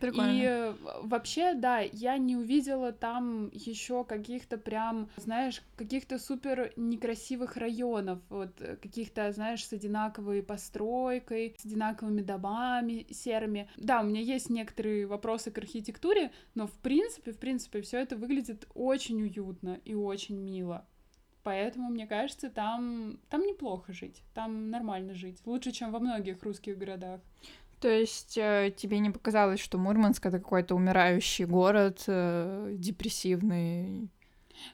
Прикольно. 0.00 0.30
И 0.30 0.44
э, 0.44 0.74
вообще, 1.02 1.54
да, 1.54 1.80
я 1.80 2.18
не 2.18 2.36
увидела 2.36 2.92
там 2.92 3.50
еще 3.52 4.04
каких-то 4.04 4.58
прям, 4.58 5.08
знаешь, 5.16 5.62
каких-то 5.76 6.18
супер 6.18 6.72
некрасивых 6.76 7.56
районов, 7.56 8.20
вот 8.28 8.60
э, 8.60 8.76
каких-то, 8.76 9.30
знаешь, 9.32 9.66
с 9.66 9.72
одинаковой 9.72 10.42
постройкой, 10.42 11.56
с 11.58 11.64
одинаковыми 11.64 12.22
домами 12.22 13.06
серыми. 13.10 13.68
Да, 13.76 14.00
у 14.00 14.04
меня 14.04 14.20
есть 14.20 14.50
некоторые 14.50 15.06
вопросы 15.06 15.50
к 15.50 15.58
архитектуре, 15.58 16.32
но 16.54 16.66
в 16.66 16.78
принципе, 16.78 17.32
в 17.32 17.38
принципе, 17.38 17.80
все 17.82 17.98
это 17.98 18.16
выглядит 18.16 18.66
очень 18.74 19.22
уютно 19.22 19.80
и 19.84 19.94
очень 19.94 20.36
мило. 20.36 20.86
Поэтому, 21.46 21.90
мне 21.90 22.08
кажется, 22.08 22.50
там, 22.50 23.20
там 23.30 23.42
неплохо 23.42 23.92
жить, 23.92 24.24
там 24.34 24.68
нормально 24.68 25.14
жить. 25.14 25.38
Лучше, 25.44 25.70
чем 25.70 25.92
во 25.92 26.00
многих 26.00 26.42
русских 26.42 26.76
городах. 26.76 27.20
То 27.80 27.88
есть 27.88 28.38
э, 28.38 28.72
тебе 28.76 28.98
не 29.00 29.10
показалось, 29.10 29.60
что 29.60 29.78
Мурманск 29.78 30.24
это 30.26 30.38
какой-то 30.38 30.74
умирающий 30.74 31.44
город, 31.44 32.04
э, 32.06 32.74
депрессивный? 32.78 34.10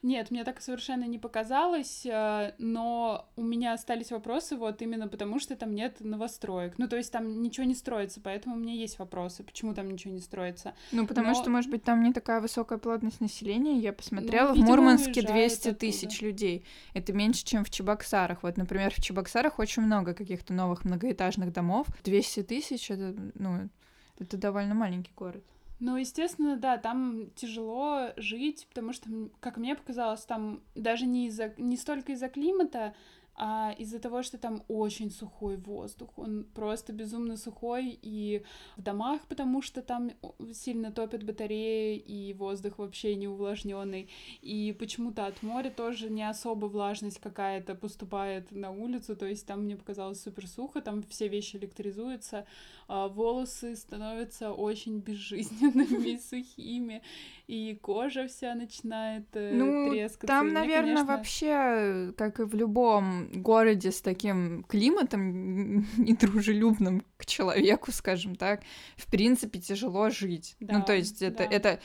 Нет, 0.02 0.30
мне 0.30 0.44
так 0.44 0.60
совершенно 0.60 1.04
не 1.04 1.18
показалось, 1.18 2.06
э, 2.06 2.54
но 2.58 3.28
у 3.36 3.42
меня 3.42 3.72
остались 3.72 4.10
вопросы 4.10 4.56
вот 4.56 4.82
именно 4.82 5.08
потому, 5.08 5.38
что 5.38 5.56
там 5.56 5.74
нет 5.74 5.96
новостроек. 6.00 6.74
Ну, 6.78 6.88
то 6.88 6.96
есть 6.96 7.12
там 7.12 7.42
ничего 7.42 7.64
не 7.64 7.74
строится, 7.74 8.20
поэтому 8.20 8.56
у 8.56 8.58
меня 8.58 8.74
есть 8.74 8.98
вопросы, 8.98 9.42
почему 9.42 9.74
там 9.74 9.90
ничего 9.90 10.12
не 10.14 10.20
строится. 10.20 10.74
Ну, 10.92 11.06
потому 11.06 11.28
Но- 11.28 11.34
что, 11.34 11.50
может 11.50 11.70
быть, 11.70 11.82
там 11.82 12.02
не 12.02 12.12
такая 12.12 12.40
высокая 12.40 12.78
плотность 12.78 13.20
населения. 13.20 13.78
Я 13.78 13.92
посмотрела, 13.92 14.52
в 14.52 14.56
видимо, 14.56 14.70
Мурманске 14.70 15.20
уезжают 15.20 15.32
200 15.34 15.68
оттуда. 15.68 15.78
тысяч 15.80 16.20
людей. 16.22 16.64
Это 16.94 17.12
меньше, 17.12 17.44
чем 17.44 17.64
в 17.64 17.70
Чебоксарах. 17.70 18.42
Вот, 18.42 18.56
например, 18.56 18.92
в 18.94 19.00
Чебоксарах 19.00 19.58
очень 19.58 19.82
много 19.82 20.14
каких-то 20.14 20.52
новых 20.52 20.84
многоэтажных 20.84 21.52
домов. 21.52 21.86
200 22.04 22.42
тысяч— 22.42 22.90
это, 22.90 23.14
ну, 23.34 23.68
это 24.18 24.36
довольно 24.36 24.74
маленький 24.74 25.12
город. 25.16 25.42
Ну, 25.84 25.96
естественно, 25.96 26.56
да, 26.56 26.78
там 26.78 27.32
тяжело 27.34 28.10
жить, 28.16 28.68
потому 28.68 28.92
что, 28.92 29.10
как 29.40 29.56
мне 29.56 29.74
показалось, 29.74 30.24
там 30.24 30.62
даже 30.76 31.06
не, 31.06 31.26
из-за, 31.26 31.52
не 31.56 31.76
столько 31.76 32.12
из-за 32.12 32.28
климата, 32.28 32.94
а 33.44 33.74
из-за 33.76 33.98
того, 33.98 34.22
что 34.22 34.38
там 34.38 34.62
очень 34.68 35.10
сухой 35.10 35.56
воздух, 35.56 36.10
он 36.16 36.44
просто 36.54 36.92
безумно 36.92 37.36
сухой, 37.36 37.98
и 38.00 38.44
в 38.76 38.82
домах, 38.82 39.20
потому 39.28 39.62
что 39.62 39.82
там 39.82 40.12
сильно 40.52 40.92
топят 40.92 41.24
батареи, 41.24 41.96
и 41.96 42.34
воздух 42.34 42.78
вообще 42.78 43.16
не 43.16 43.26
увлажненный, 43.26 44.08
и 44.42 44.72
почему-то 44.78 45.26
от 45.26 45.42
моря 45.42 45.70
тоже 45.70 46.08
не 46.08 46.22
особо 46.22 46.66
влажность 46.66 47.18
какая-то 47.18 47.74
поступает 47.74 48.52
на 48.52 48.70
улицу, 48.70 49.16
то 49.16 49.26
есть 49.26 49.44
там 49.44 49.64
мне 49.64 49.76
показалось 49.76 50.22
супер 50.22 50.46
сухо, 50.46 50.80
там 50.80 51.02
все 51.02 51.26
вещи 51.26 51.56
электризуются, 51.56 52.46
а 52.86 53.08
волосы 53.08 53.74
становятся 53.74 54.52
очень 54.52 54.98
безжизненными 55.06 56.16
сухими, 56.18 57.02
и 57.46 57.78
кожа 57.80 58.26
вся 58.28 58.54
начинает 58.54 59.26
э, 59.34 59.52
ну, 59.52 59.90
трескаться. 59.90 60.26
Там, 60.26 60.48
и 60.48 60.52
наверное, 60.52 60.94
конечно... 60.94 61.16
вообще, 61.16 62.12
как 62.16 62.40
и 62.40 62.44
в 62.44 62.54
любом 62.54 63.28
городе 63.32 63.90
с 63.90 64.00
таким 64.00 64.64
климатом 64.64 65.80
недружелюбным 65.96 67.04
к 67.16 67.26
человеку, 67.26 67.92
скажем 67.92 68.36
так, 68.36 68.62
в 68.96 69.10
принципе, 69.10 69.60
тяжело 69.60 70.10
жить. 70.10 70.56
Ну, 70.60 70.66
да, 70.66 70.78
ну, 70.78 70.84
то 70.84 70.94
есть 70.94 71.22
это, 71.22 71.38
да. 71.38 71.44
это 71.44 71.80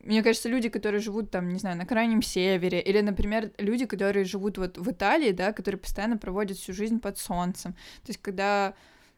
мне 0.00 0.22
кажется, 0.22 0.48
люди, 0.48 0.68
которые 0.68 1.00
живут 1.00 1.30
там, 1.30 1.48
не 1.48 1.58
знаю, 1.58 1.76
на 1.76 1.84
крайнем 1.84 2.22
севере, 2.22 2.80
или, 2.80 3.00
например, 3.00 3.52
люди, 3.58 3.84
которые 3.84 4.24
живут 4.24 4.56
вот 4.56 4.78
в 4.78 4.90
Италии, 4.90 5.32
да, 5.32 5.52
которые 5.52 5.78
постоянно 5.78 6.16
проводят 6.16 6.56
всю 6.56 6.72
жизнь 6.72 6.98
под 6.98 7.18
солнцем. 7.18 7.72
То 7.72 8.08
есть, 8.08 8.22
когда 8.22 8.74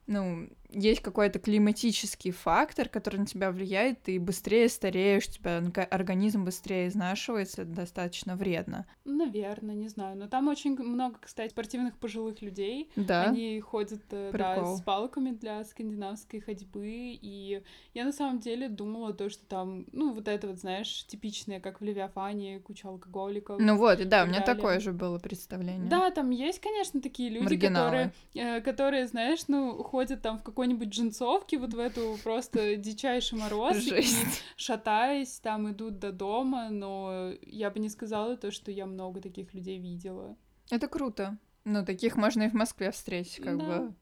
ну, 0.07 0.49
есть 0.73 1.01
какой-то 1.01 1.39
климатический 1.39 2.31
фактор, 2.31 2.89
который 2.89 3.17
на 3.17 3.27
тебя 3.27 3.51
влияет, 3.51 4.03
ты 4.03 4.19
быстрее 4.19 4.69
стареешь, 4.69 5.29
у 5.29 5.33
тебя 5.33 5.59
организм 5.91 6.45
быстрее 6.45 6.89
изнашивается, 6.89 7.63
это 7.63 7.71
достаточно 7.71 8.37
вредно. 8.37 8.87
Наверное, 9.05 9.75
не 9.75 9.89
знаю. 9.89 10.17
Но 10.17 10.29
там 10.29 10.49
очень 10.49 10.77
много, 10.79 11.19
кстати, 11.21 11.51
спортивных 11.51 11.99
пожилых 11.99 12.43
людей. 12.43 12.91
Да. 12.97 13.25
Они 13.25 13.61
ходят 13.61 14.03
э, 14.11 14.31
да, 14.33 14.77
с 14.77 14.83
палками 14.83 15.31
для 15.31 15.65
скандинавской 15.65 16.41
ходьбы. 16.41 17.19
И 17.21 17.63
я 17.95 18.05
на 18.05 18.13
самом 18.13 18.41
деле 18.41 18.69
думала 18.69 19.13
то, 19.13 19.29
что 19.31 19.45
там, 19.47 19.87
ну, 19.93 20.13
вот 20.13 20.29
это 20.29 20.49
вот, 20.49 20.59
знаешь, 20.59 21.07
типичное, 21.07 21.61
как 21.61 21.81
в 21.81 21.85
Левиафане, 21.85 22.61
куча 22.61 22.89
алкоголиков. 22.89 23.59
Ну 23.61 23.77
вот, 23.77 24.07
да, 24.09 24.25
у 24.25 24.27
меня 24.27 24.41
далее. 24.41 24.55
такое 24.55 24.81
же 24.81 24.93
было 24.93 25.19
представление. 25.19 25.89
Да, 25.89 26.11
там 26.11 26.31
есть, 26.31 26.61
конечно, 26.61 27.01
такие 27.01 27.31
люди, 27.31 27.59
которые, 27.59 28.13
э, 28.35 28.61
которые, 28.61 29.07
знаешь, 29.07 29.41
ну, 29.49 29.83
ходят 29.83 30.23
там 30.23 30.39
в 30.39 30.43
какой 30.43 30.60
какой-нибудь 30.61 30.89
джинсовке 30.89 31.57
вот 31.57 31.73
в 31.73 31.79
эту 31.79 32.19
просто 32.23 32.77
дичайший 32.77 33.39
мороз, 33.39 33.79
Жесть. 33.79 34.13
и 34.13 34.27
шатаясь, 34.57 35.41
там 35.41 35.71
идут 35.71 35.99
до 35.99 36.13
дома, 36.13 36.69
но 36.69 37.33
я 37.41 37.71
бы 37.71 37.79
не 37.79 37.89
сказала 37.89 38.37
то, 38.37 38.51
что 38.51 38.71
я 38.71 38.85
много 38.85 39.23
таких 39.23 39.55
людей 39.55 39.79
видела. 39.79 40.37
Это 40.71 40.87
круто. 40.87 41.39
Ну, 41.65 41.83
таких 41.83 42.17
можно 42.17 42.43
и 42.43 42.49
в 42.51 42.53
Москве 42.53 42.91
встретить, 42.91 43.43
как 43.43 43.57
да. 43.57 43.65
бы 43.65 43.95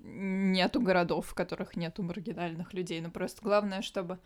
нету 0.00 0.80
городов, 0.80 1.26
в 1.28 1.34
которых 1.34 1.76
нету 1.76 2.02
маргинальных 2.02 2.74
людей. 2.74 3.00
Но 3.00 3.12
просто 3.12 3.40
главное, 3.40 3.80
чтобы... 3.80 4.18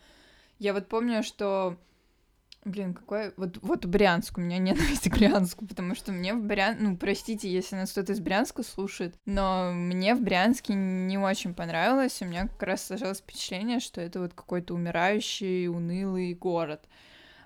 Я 0.59 0.73
вот 0.73 0.89
помню, 0.89 1.23
что 1.23 1.77
Блин, 2.69 2.93
какой... 2.93 3.33
Вот, 3.39 3.59
вот 3.63 3.87
Брянск, 3.87 4.37
у 4.37 4.43
меня 4.43 4.59
ненависть 4.59 5.09
к 5.09 5.17
Брянску, 5.17 5.67
потому 5.67 5.95
что 5.95 6.13
мне 6.13 6.35
в 6.35 6.43
Брянске... 6.45 6.83
Ну, 6.83 6.97
простите, 6.99 7.51
если 7.51 7.77
нас 7.77 7.93
кто-то 7.93 8.13
из 8.13 8.21
Брянска 8.21 8.63
слушает, 8.63 9.15
но 9.25 9.73
мне 9.73 10.15
в 10.15 10.21
Брянске 10.21 10.75
не 10.75 11.17
очень 11.17 11.55
понравилось, 11.55 12.21
у 12.21 12.27
меня 12.27 12.47
как 12.47 12.63
раз 12.65 12.87
сложилось 12.87 13.21
впечатление, 13.21 13.81
что 13.81 14.03
это 14.03 14.21
вот 14.21 14.35
какой-то 14.35 14.75
умирающий, 14.75 15.69
унылый 15.69 16.35
город. 16.35 16.87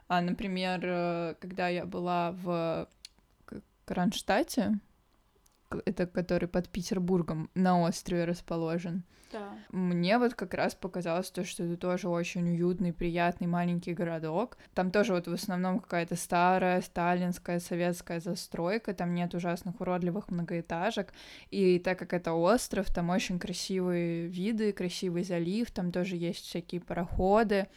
А, 0.09 0.21
например, 0.21 0.81
э, 0.83 1.35
когда 1.41 1.69
я 1.69 1.87
была 1.87 2.33
в 2.33 2.89
Кронштадте, 3.85 4.81
это 5.85 6.07
который 6.07 6.49
под 6.49 6.69
Петербургом 6.69 7.51
на 7.55 7.81
острове 7.81 8.25
расположен, 8.25 9.05
да. 9.33 9.57
Мне 9.71 10.19
вот 10.19 10.35
как 10.35 10.53
раз 10.53 10.75
показалось 10.75 11.31
то, 11.31 11.43
что 11.45 11.65
это 11.65 11.77
тоже 11.79 12.09
очень 12.09 12.51
уютный, 12.51 12.93
приятный 12.93 13.47
маленький 13.47 13.95
городок. 13.95 14.59
Там 14.75 14.91
тоже 14.91 15.15
вот 15.15 15.27
в 15.27 15.33
основном 15.33 15.81
какая-то 15.81 16.17
старая 16.17 16.83
сталинская 16.83 17.59
советская 17.59 18.21
застройка, 18.21 18.93
там 18.93 19.15
нет 19.15 19.35
ужасных 19.35 19.81
уродливых 19.81 20.31
многоэтажек. 20.31 21.15
И 21.51 21.79
так 21.79 21.99
как 21.99 22.13
это 22.13 22.35
остров, 22.35 22.93
там 22.93 23.09
очень 23.09 23.39
красивые 23.39 24.27
виды, 24.27 24.73
красивый 24.73 25.25
залив, 25.25 25.71
там 25.71 25.93
тоже 25.93 26.17
есть 26.17 26.45
всякие 26.45 26.83
пароходы 26.83 27.69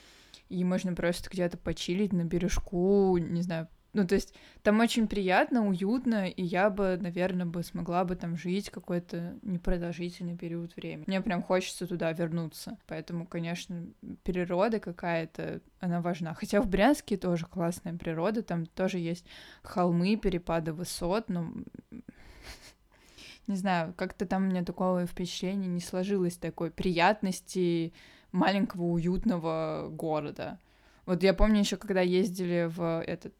и 0.49 0.63
можно 0.63 0.93
просто 0.93 1.29
где-то 1.29 1.57
почилить 1.57 2.13
на 2.13 2.23
бережку, 2.23 3.17
не 3.17 3.41
знаю, 3.41 3.67
ну, 3.95 4.05
то 4.05 4.15
есть 4.15 4.33
там 4.61 4.81
очень 4.81 5.07
приятно, 5.07 5.65
уютно, 5.65 6.27
и 6.27 6.43
я 6.43 6.69
бы, 6.69 6.97
наверное, 6.99 7.45
бы 7.45 7.63
смогла 7.63 8.03
бы 8.03 8.17
там 8.17 8.35
жить 8.35 8.69
какой-то 8.69 9.39
непродолжительный 9.41 10.35
период 10.35 10.75
времени. 10.75 11.05
Мне 11.07 11.21
прям 11.21 11.41
хочется 11.41 11.87
туда 11.87 12.11
вернуться. 12.11 12.77
Поэтому, 12.87 13.25
конечно, 13.25 13.87
природа 14.23 14.81
какая-то, 14.81 15.61
она 15.79 16.01
важна. 16.01 16.33
Хотя 16.33 16.61
в 16.61 16.67
Брянске 16.67 17.15
тоже 17.15 17.45
классная 17.45 17.93
природа, 17.93 18.43
там 18.43 18.65
тоже 18.65 18.97
есть 18.97 19.25
холмы, 19.63 20.17
перепады 20.17 20.73
высот, 20.73 21.29
но 21.29 21.53
не 23.47 23.55
знаю, 23.55 23.93
как-то 23.95 24.25
там 24.25 24.43
у 24.43 24.49
меня 24.49 24.65
такого 24.65 25.05
впечатления 25.05 25.67
не 25.67 25.79
сложилось 25.79 26.35
такой 26.35 26.69
приятности 26.69 27.93
маленького 28.33 28.83
уютного 28.83 29.87
города. 29.89 30.59
Вот 31.05 31.23
я 31.23 31.33
помню 31.33 31.59
еще, 31.59 31.77
когда 31.77 32.01
ездили 32.01 32.69
в 32.69 33.03
этот... 33.05 33.33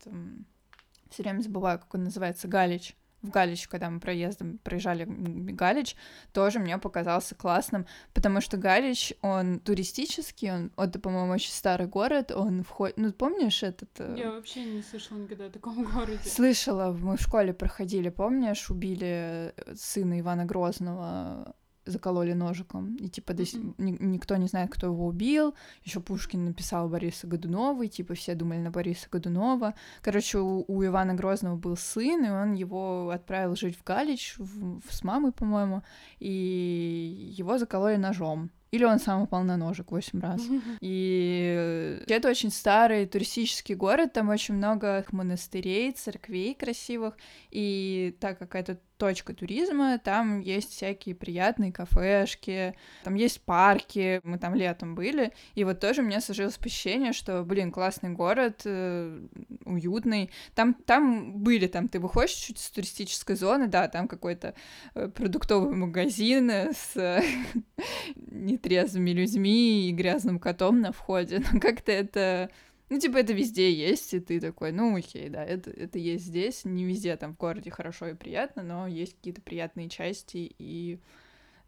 Все 1.10 1.24
время 1.24 1.42
забываю, 1.42 1.80
как 1.80 1.94
он 1.94 2.04
называется, 2.06 2.48
Галич 2.48 2.96
в 3.26 3.30
Галич, 3.30 3.68
когда 3.68 3.90
мы 3.90 4.00
проездом 4.00 4.60
проезжали 4.60 5.06
Галич, 5.06 5.96
тоже 6.32 6.60
мне 6.60 6.78
показался 6.78 7.36
классным, 7.36 7.86
потому 8.14 8.40
что 8.42 8.58
Галич, 8.58 9.14
он 9.22 9.60
туристический, 9.60 10.52
он, 10.52 10.72
это, 10.78 11.00
по-моему, 11.00 11.34
очень 11.34 11.52
старый 11.52 11.88
город, 11.88 12.32
он 12.32 12.64
входит, 12.64 12.98
ну, 12.98 13.12
помнишь 13.12 13.64
этот... 13.64 13.90
Э, 14.00 14.16
Я 14.18 14.32
вообще 14.32 14.64
не 14.64 14.82
слышала 14.82 15.18
никогда 15.18 15.46
о 15.46 15.50
таком 15.50 15.84
городе. 15.84 16.20
Слышала, 16.24 16.92
мы 16.92 17.18
в 17.18 17.22
школе 17.22 17.54
проходили, 17.54 18.10
помнишь, 18.10 18.70
убили 18.70 19.54
сына 19.76 20.20
Ивана 20.20 20.46
Грозного 20.46 21.56
закололи 21.86 22.34
ножиком, 22.34 22.96
и 22.96 23.08
типа 23.08 23.32
mm-hmm. 23.32 23.76
ни- 23.78 23.98
никто 24.00 24.36
не 24.36 24.48
знает, 24.48 24.72
кто 24.72 24.88
его 24.88 25.06
убил. 25.06 25.56
Еще 25.84 26.00
Пушкин 26.00 26.46
написал 26.46 26.90
Бориса 26.90 27.28
Годунова, 27.28 27.84
и 27.84 27.90
типа 27.90 28.14
все 28.16 28.36
думали 28.36 28.60
на 28.60 28.72
Бориса 28.72 29.08
Годунова. 29.12 29.74
Короче, 30.02 30.40
у, 30.40 30.66
у 30.68 30.84
Ивана 30.84 31.14
Грозного 31.14 31.56
был 31.56 31.78
сын, 31.78 32.26
и 32.26 32.30
он 32.30 32.54
его 32.54 33.10
отправил 33.10 33.56
жить 33.56 33.78
в 33.78 33.84
Галич 33.84 34.36
в, 34.38 34.80
в, 34.80 34.94
с 34.94 35.04
мамой, 35.04 35.32
по-моему, 35.32 35.84
и 36.20 37.34
его 37.38 37.58
закололи 37.58 37.96
ножом. 37.98 38.50
Или 38.72 38.84
он 38.84 39.00
сам 39.00 39.22
упал 39.22 39.44
на 39.44 39.58
ножик 39.58 39.92
восемь 39.92 40.20
раз. 40.20 40.42
И 40.82 42.00
это 42.08 42.30
очень 42.30 42.52
старый 42.52 43.06
туристический 43.06 43.76
город, 43.76 44.14
там 44.14 44.30
очень 44.30 44.56
много 44.56 45.06
монастырей, 45.12 45.92
церквей 45.92 46.54
красивых, 46.56 47.16
и 47.52 48.16
так 48.20 48.38
как 48.40 48.56
это 48.56 48.80
точка 48.98 49.34
туризма, 49.34 50.00
там 50.00 50.40
есть 50.40 50.72
всякие 50.72 51.16
приятные 51.16 51.72
кафешки, 51.72 52.76
там 53.04 53.16
есть 53.16 53.42
парки, 53.42 54.22
мы 54.24 54.38
там 54.38 54.56
летом 54.56 54.96
были, 54.96 55.34
и 55.54 55.64
вот 55.64 55.80
тоже 55.80 56.02
у 56.02 56.06
меня 56.06 56.22
сложилось 56.22 56.56
впечатление, 56.56 57.12
что, 57.12 57.44
блин, 57.44 57.72
классный 57.72 58.12
город, 58.12 58.62
э, 58.64 59.28
уютный, 59.66 60.32
там, 60.54 60.74
там 60.74 61.34
были, 61.34 61.68
там 61.68 61.90
ты 61.90 62.00
выходишь 62.00 62.32
чуть 62.32 62.60
с 62.60 62.72
туристической 62.72 63.36
зоны, 63.36 63.68
да, 63.68 63.88
там 63.88 64.08
какой-то 64.08 64.54
э, 64.94 65.10
продуктовый 65.10 65.76
магазин 65.76 66.50
с 66.50 66.92
э, 66.96 67.22
нетрезвыми 68.64 69.12
людьми 69.12 69.90
и 69.90 69.92
грязным 69.92 70.40
котом 70.40 70.82
на 70.82 70.92
входе, 70.92 71.42
но 71.52 71.60
как-то 71.60 71.92
это 71.92 72.50
ну, 72.90 73.00
типа, 73.00 73.18
это 73.18 73.34
везде 73.34 73.74
есть, 73.74 74.14
и 74.14 74.20
ты 74.20 74.40
такой, 74.40 74.72
ну, 74.72 74.96
окей, 74.96 75.30
да, 75.30 75.44
это, 75.44 75.72
это 75.72 75.98
есть 75.98 76.26
здесь, 76.26 76.66
не 76.66 76.86
везде 76.86 77.16
там 77.18 77.34
в 77.34 77.38
городе 77.38 77.72
хорошо 77.72 78.10
и 78.10 78.14
приятно, 78.14 78.62
но 78.62 78.88
есть 78.88 79.16
какие-то 79.16 79.42
приятные 79.42 79.90
части, 79.90 80.54
и 80.60 81.00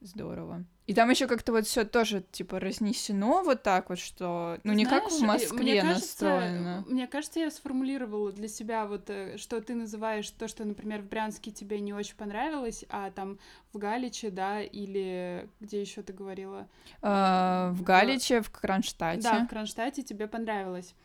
здорово. 0.02 0.66
И 0.86 0.94
там 0.94 1.10
еще 1.10 1.28
как-то 1.28 1.52
вот 1.52 1.68
все 1.68 1.84
тоже 1.84 2.24
типа 2.32 2.62
разнесено 2.62 3.44
вот 3.44 3.62
так 3.62 3.90
вот, 3.90 4.00
что 4.00 4.58
ну 4.64 4.72
не 4.72 4.86
Знаешь, 4.86 5.04
как 5.04 5.12
в 5.12 5.22
Москве 5.22 5.58
мне 5.58 5.82
кажется, 5.82 6.30
настроено. 6.30 6.86
Мне 6.88 7.08
кажется, 7.08 7.40
я 7.42 7.52
сформулировала 7.52 8.32
для 8.32 8.48
себя 8.48 8.86
вот, 8.86 9.10
э, 9.10 9.38
что 9.38 9.60
ты 9.60 9.76
называешь 9.76 10.30
то, 10.30 10.48
что, 10.48 10.64
например, 10.64 11.02
в 11.02 11.10
Брянске 11.10 11.52
тебе 11.52 11.82
не 11.82 11.94
очень 11.94 12.16
понравилось, 12.16 12.86
а 12.90 13.12
там 13.12 13.38
в 13.74 13.78
Галиче, 13.78 14.30
да, 14.30 14.62
или 14.62 15.50
где 15.60 15.82
еще 15.82 16.04
ты 16.04 16.14
говорила? 16.14 16.70
А, 17.02 17.72
в 17.74 17.84
Галиче, 17.84 18.42
в 18.42 18.50
Кронштадте. 18.50 19.24
Да, 19.24 19.44
в 19.44 19.50
Кронштадте 19.50 20.04
тебе 20.04 20.28
понравилось. 20.28 20.96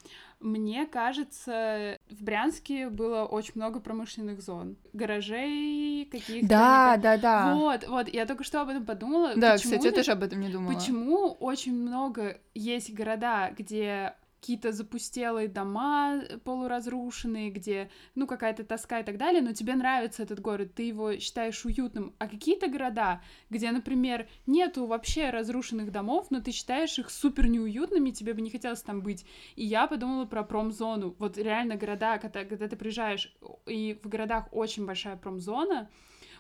Мне 0.42 0.86
кажется, 0.86 1.98
в 2.10 2.22
Брянске 2.22 2.88
было 2.88 3.24
очень 3.24 3.52
много 3.54 3.78
промышленных 3.78 4.42
зон, 4.42 4.76
гаражей 4.92 6.04
каких-то. 6.10 6.48
Да, 6.48 6.96
да, 6.96 7.16
да. 7.16 7.54
Вот, 7.54 7.86
вот, 7.86 8.08
я 8.08 8.26
только 8.26 8.42
что 8.42 8.60
об 8.60 8.68
этом 8.68 8.84
подумала. 8.84 9.34
Да, 9.36 9.52
почему, 9.52 9.72
кстати, 9.74 9.86
я 9.86 9.92
тоже 9.92 10.12
об 10.12 10.22
этом 10.24 10.40
не 10.40 10.48
думала. 10.48 10.74
Почему 10.74 11.28
очень 11.38 11.74
много 11.74 12.40
есть 12.54 12.92
города, 12.92 13.52
где 13.56 14.14
какие-то 14.42 14.72
запустелые 14.72 15.46
дома 15.46 16.16
э, 16.16 16.36
полуразрушенные, 16.38 17.50
где, 17.50 17.90
ну, 18.16 18.26
какая-то 18.26 18.64
тоска 18.64 18.98
и 18.98 19.04
так 19.04 19.16
далее, 19.16 19.40
но 19.40 19.52
тебе 19.52 19.76
нравится 19.76 20.24
этот 20.24 20.40
город, 20.40 20.74
ты 20.74 20.82
его 20.82 21.16
считаешь 21.18 21.64
уютным. 21.64 22.12
А 22.18 22.26
какие-то 22.26 22.66
города, 22.66 23.22
где, 23.50 23.70
например, 23.70 24.28
нету 24.46 24.86
вообще 24.86 25.30
разрушенных 25.30 25.92
домов, 25.92 26.26
но 26.30 26.40
ты 26.40 26.50
считаешь 26.50 26.98
их 26.98 27.10
супер 27.10 27.46
неуютными, 27.46 28.10
тебе 28.10 28.34
бы 28.34 28.40
не 28.40 28.50
хотелось 28.50 28.82
там 28.82 29.00
быть. 29.00 29.24
И 29.54 29.64
я 29.64 29.86
подумала 29.86 30.24
про 30.24 30.42
промзону. 30.42 31.14
Вот 31.20 31.38
реально 31.38 31.76
города, 31.76 32.18
когда, 32.18 32.44
когда 32.44 32.66
ты 32.66 32.74
приезжаешь, 32.74 33.32
и 33.66 33.96
в 34.02 34.08
городах 34.08 34.48
очень 34.50 34.84
большая 34.84 35.16
промзона, 35.16 35.88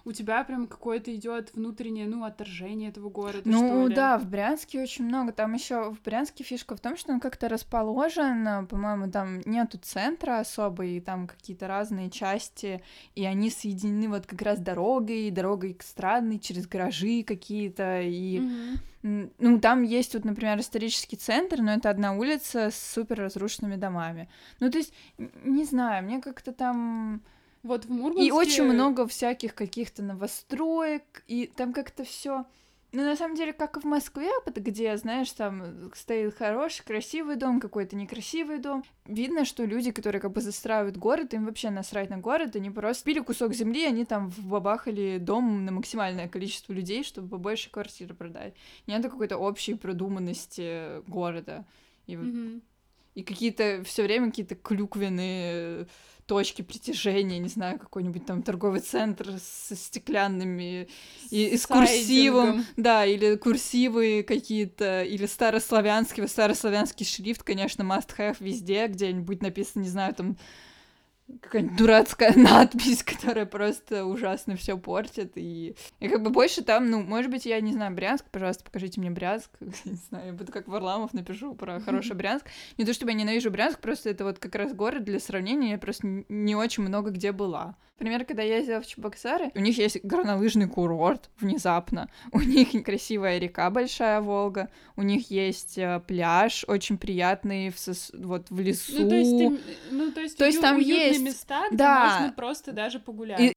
у 0.04 0.12
тебя 0.12 0.42
прям 0.44 0.66
какое-то 0.66 1.14
идет 1.14 1.54
внутреннее, 1.54 2.06
ну, 2.06 2.24
отторжение 2.24 2.90
этого 2.90 3.08
города. 3.08 3.42
Ну 3.44 3.88
да, 3.88 4.18
в 4.18 4.26
Брянске 4.26 4.82
очень 4.82 5.04
много. 5.04 5.32
Там 5.32 5.54
еще 5.54 5.90
в 5.90 6.02
Брянске 6.02 6.44
фишка 6.44 6.76
в 6.76 6.80
том, 6.80 6.96
что 6.96 7.12
он 7.12 7.20
как-то 7.20 7.48
расположен, 7.48 8.66
по-моему, 8.66 9.10
там 9.10 9.40
нету 9.44 9.78
центра 9.78 10.40
особо, 10.40 10.84
и 10.84 11.00
там 11.00 11.26
какие-то 11.26 11.68
разные 11.68 12.10
части, 12.10 12.82
и 13.14 13.24
они 13.24 13.50
соединены 13.50 14.08
вот 14.08 14.26
как 14.26 14.42
раз 14.42 14.58
дорогой, 14.58 15.30
дорогой 15.30 15.76
эстрадной, 15.78 16.38
через 16.38 16.66
гаражи 16.66 17.22
какие-то, 17.22 18.00
и... 18.00 18.38
Mm-hmm. 18.38 18.78
Ну, 19.02 19.58
там 19.58 19.82
есть 19.82 20.14
вот, 20.14 20.24
например, 20.24 20.60
исторический 20.60 21.16
центр, 21.16 21.60
но 21.60 21.72
это 21.72 21.90
одна 21.90 22.12
улица 22.12 22.70
с 22.70 22.92
супер 22.92 23.18
разрушенными 23.18 23.74
домами. 23.74 24.28
Ну, 24.60 24.70
то 24.70 24.78
есть, 24.78 24.94
не 25.18 25.64
знаю, 25.64 26.04
мне 26.04 26.20
как-то 26.20 26.52
там 26.52 27.20
вот 27.62 27.84
в 27.84 27.90
Мурманске... 27.90 28.26
И 28.26 28.30
очень 28.30 28.64
много 28.64 29.06
всяких 29.06 29.54
каких-то 29.54 30.02
новостроек, 30.02 31.24
и 31.26 31.46
там 31.46 31.72
как-то 31.72 32.04
все. 32.04 32.44
Ну, 32.94 33.04
на 33.04 33.16
самом 33.16 33.36
деле, 33.36 33.54
как 33.54 33.78
и 33.78 33.80
в 33.80 33.84
Москве, 33.84 34.30
где, 34.44 34.94
знаешь, 34.98 35.32
там 35.32 35.90
стоит 35.94 36.34
хороший, 36.34 36.84
красивый 36.84 37.36
дом, 37.36 37.58
какой-то 37.58 37.96
некрасивый 37.96 38.58
дом. 38.58 38.84
Видно, 39.06 39.46
что 39.46 39.64
люди, 39.64 39.92
которые 39.92 40.20
как 40.20 40.32
бы 40.32 40.42
застраивают 40.42 40.98
город, 40.98 41.32
им 41.32 41.46
вообще 41.46 41.70
насрать 41.70 42.10
на 42.10 42.18
город, 42.18 42.54
они 42.54 42.68
просто 42.68 43.04
пили 43.04 43.20
кусок 43.20 43.54
земли, 43.54 43.86
они 43.86 44.04
там 44.04 44.28
вбабахали 44.28 45.16
дом 45.16 45.64
на 45.64 45.72
максимальное 45.72 46.28
количество 46.28 46.74
людей, 46.74 47.02
чтобы 47.02 47.28
побольше 47.28 47.70
квартир 47.70 48.12
продать. 48.12 48.52
Нет 48.86 49.02
какой-то 49.02 49.38
общей 49.38 49.72
продуманности 49.72 51.00
города. 51.08 51.64
И, 52.06 52.12
mm-hmm. 52.12 52.60
и 53.14 53.22
какие-то 53.22 53.84
все 53.84 54.02
время 54.02 54.26
какие-то 54.26 54.54
клюквенные 54.54 55.86
точки 56.26 56.62
притяжения, 56.62 57.38
не 57.38 57.48
знаю, 57.48 57.78
какой-нибудь 57.78 58.26
там 58.26 58.42
торговый 58.42 58.80
центр 58.80 59.38
со 59.38 59.76
стеклянными 59.76 60.88
и, 61.30 61.46
и 61.46 61.56
с 61.56 61.66
курсивом, 61.66 62.64
да, 62.76 63.04
или 63.04 63.36
курсивы 63.36 64.22
какие-то, 64.22 65.02
или 65.02 65.26
старославянский, 65.26 66.26
старославянский 66.28 67.04
шрифт, 67.04 67.42
конечно, 67.42 67.82
must 67.82 68.16
have 68.18 68.36
везде, 68.40 68.86
где-нибудь 68.86 69.42
написано, 69.42 69.82
не 69.82 69.88
знаю, 69.88 70.14
там 70.14 70.36
какая-нибудь 71.40 71.76
дурацкая 71.76 72.32
надпись, 72.36 73.02
которая 73.02 73.46
просто 73.46 74.04
ужасно 74.04 74.56
все 74.56 74.76
портит. 74.76 75.32
И, 75.36 75.74
и 76.00 76.08
как 76.08 76.22
бы 76.22 76.30
больше 76.30 76.62
там, 76.62 76.90
ну, 76.90 77.02
может 77.02 77.30
быть, 77.30 77.46
я 77.46 77.60
не 77.60 77.72
знаю, 77.72 77.94
Брянск, 77.94 78.26
пожалуйста, 78.30 78.64
покажите 78.64 79.00
мне 79.00 79.10
Брянск. 79.10 79.50
Не 79.84 79.94
знаю, 80.08 80.26
я 80.28 80.32
буду 80.32 80.52
как 80.52 80.68
Варламов 80.68 81.12
напишу 81.12 81.54
про 81.54 81.80
хороший 81.80 82.14
Брянск. 82.16 82.46
Не 82.78 82.84
то 82.84 82.94
чтобы 82.94 83.12
я 83.12 83.16
ненавижу 83.16 83.50
Брянск, 83.50 83.80
просто 83.80 84.10
это 84.10 84.24
вот 84.24 84.38
как 84.38 84.54
раз 84.54 84.72
город 84.72 85.04
для 85.04 85.18
сравнения, 85.18 85.72
я 85.72 85.78
просто 85.78 86.06
не 86.28 86.54
очень 86.54 86.82
много 86.82 87.10
где 87.10 87.32
была. 87.32 87.76
Например, 88.02 88.24
когда 88.24 88.42
я 88.42 88.56
ездила 88.56 88.80
в 88.80 88.86
Чебоксары, 88.86 89.52
у 89.54 89.60
них 89.60 89.78
есть 89.78 90.02
горнолыжный 90.02 90.66
курорт 90.66 91.30
внезапно, 91.38 92.10
у 92.32 92.40
них 92.40 92.70
красивая 92.84 93.38
река 93.38 93.70
Большая 93.70 94.20
Волга, 94.20 94.70
у 94.96 95.02
них 95.02 95.30
есть 95.30 95.78
э, 95.78 96.02
пляж 96.04 96.64
очень 96.66 96.98
приятный 96.98 97.70
в 97.70 97.78
сос... 97.78 98.10
вот 98.12 98.50
в 98.50 98.58
лесу. 98.58 99.02
Ну, 99.02 99.08
то 99.08 99.14
есть, 99.14 99.38
ты, 99.38 99.60
ну, 99.92 100.10
то 100.10 100.20
есть, 100.20 100.38
то 100.38 100.44
есть 100.46 100.60
там 100.60 100.80
есть 100.80 101.21
места, 101.24 101.68
где 101.68 101.76
да. 101.76 102.14
можно 102.14 102.32
просто 102.32 102.72
даже 102.72 102.98
погулять. 102.98 103.40
И 103.40 103.54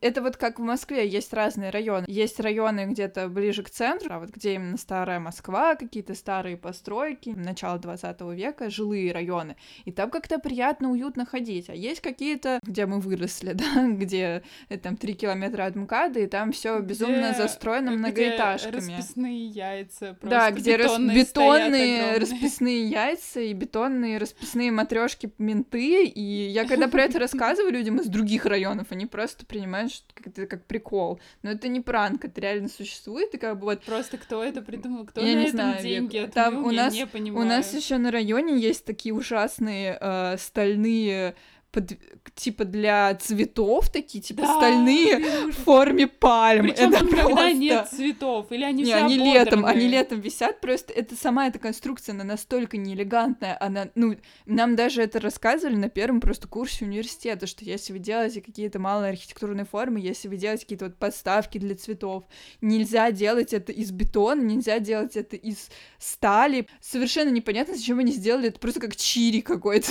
это 0.00 0.22
вот 0.22 0.36
как 0.36 0.58
в 0.58 0.62
Москве 0.62 1.06
есть 1.08 1.32
разные 1.32 1.70
районы. 1.70 2.04
Есть 2.08 2.40
районы 2.40 2.86
где-то 2.86 3.28
ближе 3.28 3.62
к 3.62 3.70
центру, 3.70 4.14
а 4.14 4.18
вот 4.20 4.30
где 4.30 4.54
именно 4.54 4.76
старая 4.76 5.20
Москва, 5.20 5.74
какие-то 5.74 6.14
старые 6.14 6.56
постройки, 6.56 7.30
начало 7.30 7.78
20 7.78 8.20
века, 8.32 8.70
жилые 8.70 9.12
районы. 9.12 9.56
И 9.84 9.92
там 9.92 10.10
как-то 10.10 10.38
приятно, 10.38 10.90
уютно 10.90 11.26
ходить. 11.26 11.68
А 11.68 11.74
есть 11.74 12.00
какие-то, 12.00 12.60
где 12.62 12.86
мы 12.86 13.00
выросли, 13.00 13.52
да, 13.54 13.86
где 13.88 14.42
это, 14.68 14.84
там 14.84 14.96
три 14.96 15.14
километра 15.14 15.64
от 15.64 15.76
МКАДа, 15.76 16.20
и 16.20 16.26
там 16.26 16.52
все 16.52 16.80
безумно 16.80 17.34
застроено 17.34 17.92
многоэтажками. 17.92 18.80
Где 18.80 18.96
расписные 18.96 19.46
яйца, 19.46 20.16
Да, 20.22 20.50
где 20.50 20.76
бетонные, 20.76 21.16
рас... 21.16 21.28
бетонные 21.28 22.18
расписные 22.18 22.86
яйца 22.86 23.40
и 23.40 23.52
бетонные 23.52 24.18
расписные 24.18 24.70
матрешки 24.70 25.32
менты. 25.38 26.04
И 26.04 26.48
я 26.48 26.66
когда 26.66 26.88
про 26.96 27.02
это 27.02 27.18
рассказываю 27.18 27.74
людям 27.74 28.00
из 28.00 28.06
других 28.06 28.46
районов, 28.46 28.86
они 28.88 29.04
просто 29.04 29.44
принимают 29.44 29.92
что 29.92 30.06
это 30.24 30.46
как 30.46 30.64
прикол. 30.64 31.20
Но 31.42 31.50
это 31.50 31.68
не 31.68 31.82
пранк, 31.82 32.24
это 32.24 32.40
реально 32.40 32.70
существует, 32.70 33.34
и 33.34 33.36
как 33.36 33.58
бы 33.58 33.66
вот... 33.66 33.82
Просто 33.82 34.16
кто 34.16 34.42
это 34.42 34.62
придумал, 34.62 35.04
кто 35.04 35.20
я 35.20 35.34
на 35.34 35.40
не 35.40 35.44
этом 35.48 35.58
знаю, 35.58 35.82
деньги 35.82 36.30
Там 36.32 36.64
у 36.64 36.70
нас, 36.70 36.94
не 36.94 37.30
у 37.32 37.44
нас 37.44 37.74
еще 37.74 37.98
на 37.98 38.10
районе 38.10 38.58
есть 38.58 38.86
такие 38.86 39.14
ужасные 39.14 39.98
э, 40.00 40.36
стальные 40.38 41.34
под, 41.76 41.92
типа 42.34 42.64
для 42.64 43.14
цветов 43.16 43.90
такие, 43.90 44.22
типа 44.22 44.42
да, 44.42 44.56
стальные 44.56 45.50
в 45.50 45.52
форме 45.52 46.06
пальм. 46.06 46.62
Причем 46.62 46.88
это 46.88 47.04
просто... 47.04 47.26
когда 47.26 47.52
нет 47.52 47.88
цветов, 47.88 48.50
или 48.50 48.64
они 48.64 48.82
не, 48.82 48.84
все 48.84 48.94
они 48.94 49.18
летом, 49.18 49.66
они 49.66 49.88
летом 49.88 50.20
висят, 50.20 50.62
просто 50.62 50.94
это 50.94 51.14
сама 51.16 51.48
эта 51.48 51.58
конструкция, 51.58 52.14
она 52.14 52.24
настолько 52.24 52.78
неэлегантная, 52.78 53.58
она, 53.60 53.88
ну, 53.94 54.16
нам 54.46 54.74
даже 54.74 55.02
это 55.02 55.20
рассказывали 55.20 55.76
на 55.76 55.90
первом 55.90 56.22
просто 56.22 56.48
курсе 56.48 56.86
университета, 56.86 57.46
что 57.46 57.62
если 57.62 57.92
вы 57.92 57.98
делаете 57.98 58.40
какие-то 58.40 58.78
малые 58.78 59.10
архитектурные 59.10 59.66
формы, 59.66 60.00
если 60.00 60.28
вы 60.28 60.38
делаете 60.38 60.62
какие-то 60.62 60.86
вот 60.86 60.96
подставки 60.96 61.58
для 61.58 61.76
цветов, 61.76 62.24
нельзя 62.62 63.10
делать 63.10 63.52
это 63.52 63.70
из 63.70 63.90
бетона, 63.90 64.40
нельзя 64.40 64.78
делать 64.78 65.14
это 65.14 65.36
из 65.36 65.68
стали. 65.98 66.68
Совершенно 66.80 67.28
непонятно, 67.28 67.74
зачем 67.74 67.98
они 67.98 68.12
сделали 68.12 68.48
это 68.48 68.58
просто 68.58 68.80
как 68.80 68.96
чири 68.96 69.42
какой-то. 69.42 69.90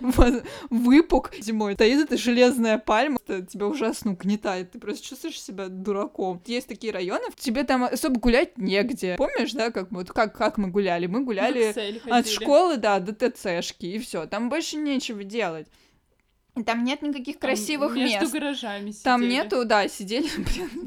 Выпал 0.70 1.15
пук 1.16 1.34
зимой. 1.40 1.74
Стоит 1.74 2.04
эта 2.04 2.16
железная 2.16 2.78
пальма, 2.78 3.18
это 3.26 3.44
тебя 3.44 3.66
ужасно 3.66 4.12
угнетает. 4.12 4.72
Ты 4.72 4.78
просто 4.78 5.04
чувствуешь 5.04 5.40
себя 5.40 5.68
дураком. 5.68 6.42
Есть 6.46 6.68
такие 6.68 6.92
районы, 6.92 7.24
тебе 7.36 7.64
там 7.64 7.84
особо 7.84 8.20
гулять 8.20 8.58
негде. 8.58 9.16
Помнишь, 9.16 9.52
да, 9.52 9.70
как 9.70 9.90
мы, 9.90 10.00
вот 10.00 10.12
как, 10.12 10.36
как 10.36 10.58
мы 10.58 10.68
гуляли? 10.68 11.06
Мы 11.06 11.24
гуляли 11.24 11.74
от 12.10 12.28
школы, 12.28 12.76
да, 12.76 13.00
до 13.00 13.12
ТЦшки, 13.12 13.86
и 13.86 13.98
все. 13.98 14.26
Там 14.26 14.48
больше 14.48 14.76
нечего 14.76 15.24
делать. 15.24 15.68
Там 16.64 16.84
нет 16.84 17.02
никаких 17.02 17.38
там 17.38 17.50
красивых 17.50 17.94
между 17.94 18.08
мест. 18.08 18.22
Между 18.22 18.38
гаражами 18.38 18.90
сидели. 18.90 19.04
Там 19.04 19.28
нету, 19.28 19.64
да, 19.66 19.88
сидели 19.88 20.28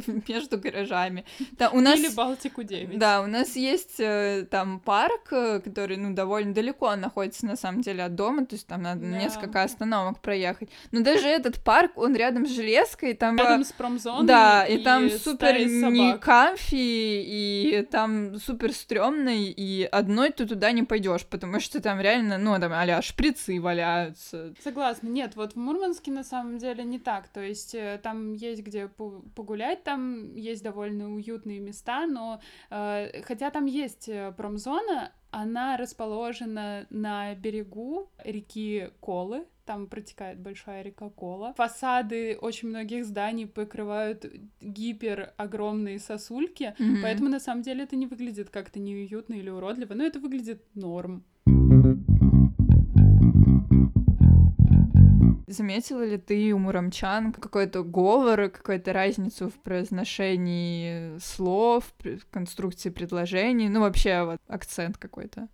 между 0.28 0.58
гаражами. 0.58 1.26
Там 1.58 1.76
у 1.76 1.80
нас... 1.80 2.00
Или 2.00 2.10
Балтику 2.10 2.64
9. 2.64 2.98
Да, 2.98 3.22
у 3.22 3.28
нас 3.28 3.56
есть 3.56 4.00
э, 4.00 4.48
там 4.50 4.80
парк, 4.80 5.32
э, 5.32 5.60
который, 5.60 5.98
ну, 5.98 6.16
довольно 6.16 6.54
далеко 6.56 6.96
находится, 6.96 7.46
на 7.46 7.56
самом 7.56 7.82
деле, 7.82 8.04
от 8.04 8.16
дома, 8.16 8.48
то 8.48 8.56
есть 8.56 8.66
там 8.66 8.82
надо 8.82 9.02
да. 9.02 9.20
несколько 9.20 9.62
остановок 9.62 10.20
проехать. 10.22 10.70
Но 10.92 11.02
даже 11.02 11.28
этот 11.28 11.64
парк, 11.64 11.92
он 11.98 12.16
рядом 12.16 12.48
с 12.48 12.50
железкой, 12.50 13.14
там... 13.14 13.38
Рядом 13.38 13.64
с 13.64 13.72
промзоной 13.72 14.26
Да, 14.26 14.66
и, 14.66 14.78
и 14.78 14.84
там 14.84 15.10
супер 15.10 15.60
не 15.60 16.18
камфи, 16.18 16.74
и 16.74 17.88
там 17.92 18.40
супер 18.40 18.74
стрёмный, 18.74 19.54
и 19.56 19.84
одной 19.84 20.32
ты 20.32 20.48
туда 20.48 20.72
не 20.72 20.82
пойдешь, 20.82 21.26
потому 21.26 21.60
что 21.60 21.80
там 21.80 22.02
реально, 22.02 22.40
ну, 22.40 22.60
там, 22.60 22.72
а 22.74 23.02
шприцы 23.04 23.62
валяются. 23.62 24.54
Согласна, 24.64 25.08
нет, 25.08 25.36
вот 25.36 25.59
Мурманске 25.60 26.12
на 26.12 26.24
самом 26.24 26.57
деле 26.57 26.84
не 26.84 26.99
так. 26.99 27.28
То 27.28 27.41
есть 27.41 27.76
э, 27.76 27.99
там 28.01 28.34
есть 28.34 28.64
где 28.64 28.88
погулять, 28.88 29.84
там 29.84 30.36
есть 30.36 30.64
довольно 30.64 31.14
уютные 31.14 31.60
места, 31.60 32.05
но 32.07 32.41
э, 32.70 33.22
хотя 33.24 33.49
там 33.49 33.66
есть 33.66 34.10
э, 34.10 34.34
промзона, 34.36 35.12
она 35.32 35.78
расположена 35.78 36.88
на 36.89 37.36
берегу 37.36 38.10
реки 38.24 38.89
Колы, 38.99 39.45
там 39.66 39.86
протекает 39.88 40.39
большая 40.39 40.82
река 40.82 41.10
Кола. 41.10 41.53
Фасады 41.55 42.38
очень 42.41 42.70
многих 42.70 43.05
зданий 43.05 43.45
покрывают 43.45 44.26
гипер 44.62 45.34
огромные 45.38 45.99
сосульки, 45.99 46.76
mm-hmm. 46.80 47.01
поэтому 47.03 47.30
на 47.30 47.39
самом 47.39 47.62
деле 47.62 47.84
это 47.84 47.95
не 47.95 48.07
выглядит 48.07 48.49
как-то 48.49 48.80
неуютно 48.80 49.36
или 49.36 49.49
уродливо, 49.49 49.93
но 49.93 50.03
это 50.03 50.20
выглядит 50.20 50.64
норм. 50.74 51.24
Заметила 55.50 56.04
ли 56.04 56.20
ты 56.20 56.54
у 56.54 56.60
муромчан 56.60 57.34
какой-то 57.34 57.84
говор, 57.84 58.50
какую-то 58.50 58.93
разницу 58.93 59.50
в 59.50 59.56
произношении 59.56 61.18
слов, 61.18 61.91
конструкции 62.30 62.91
предложений, 62.91 63.70
ну 63.70 63.80
вообще 63.80 64.24
вот 64.26 64.39
акцент 64.47 65.00
какой-то? 65.00 65.47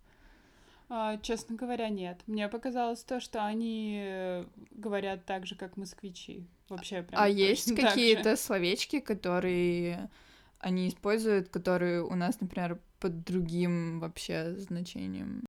А, 0.90 1.16
честно 1.16 1.56
говоря, 1.56 1.88
нет. 1.88 2.20
Мне 2.26 2.46
показалось 2.48 3.02
то, 3.04 3.20
что 3.20 3.42
они 3.44 3.98
э, 4.04 4.44
говорят 4.72 5.24
так 5.24 5.46
же, 5.46 5.56
как 5.56 5.78
москвичи. 5.78 6.46
Вообще 6.68 7.02
прям. 7.02 7.20
А 7.20 7.26
есть 7.26 7.74
какие-то 7.80 8.36
словечки, 8.36 9.00
которые 9.00 10.10
они 10.58 10.88
используют, 10.88 11.48
которые 11.48 12.02
у 12.04 12.14
нас, 12.14 12.38
например, 12.40 12.78
под 13.00 13.24
другим 13.24 13.98
вообще 13.98 14.56
значением? 14.58 15.46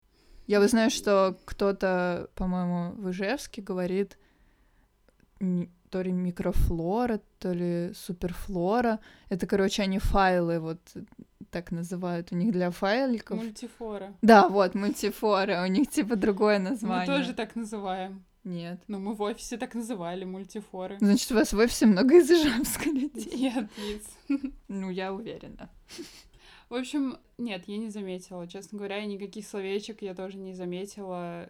Я 0.47 0.61
вот 0.61 0.69
знаю, 0.69 0.89
что 0.89 1.37
кто-то, 1.43 2.29
по-моему, 2.35 2.93
в 2.93 3.11
Ижевске 3.11 3.61
говорит 3.61 4.17
то 5.89 6.01
ли 6.01 6.11
микрофлора, 6.11 7.21
то 7.39 7.53
ли 7.53 7.93
суперфлора. 7.93 8.99
Это, 9.29 9.47
короче, 9.47 9.83
они 9.83 9.99
файлы 9.99 10.59
вот 10.59 10.79
так 11.49 11.71
называют. 11.71 12.31
У 12.31 12.35
них 12.35 12.51
для 12.51 12.71
файликов... 12.71 13.37
Мультифора. 13.37 14.13
Да, 14.21 14.49
вот, 14.49 14.75
мультифора. 14.75 15.63
У 15.63 15.67
них 15.67 15.89
типа 15.89 16.15
другое 16.15 16.59
Мы 16.59 16.71
название. 16.71 17.05
тоже 17.05 17.33
так 17.33 17.55
называем. 17.55 18.25
Нет. 18.43 18.81
Ну, 18.87 18.99
мы 18.99 19.13
в 19.13 19.21
офисе 19.21 19.57
так 19.57 19.75
называли 19.75 20.23
мультифоры. 20.23 20.97
Значит, 20.99 21.31
у 21.31 21.35
вас 21.35 21.51
в 21.51 21.57
офисе 21.57 21.85
много 21.85 22.17
из 22.17 22.31
Ижевска 22.31 22.89
людей. 22.89 23.31
Нет, 23.37 23.69
Лиз. 23.77 24.39
Ну, 24.67 24.89
я 24.89 25.13
уверена. 25.13 25.69
В 26.69 26.75
общем, 26.75 27.17
нет, 27.37 27.63
я 27.67 27.77
не 27.77 27.89
заметила. 27.89 28.45
Честно 28.47 28.77
говоря, 28.77 29.05
никаких 29.05 29.47
словечек 29.47 30.01
я 30.01 30.13
тоже 30.13 30.37
не 30.37 30.53
заметила. 30.53 31.47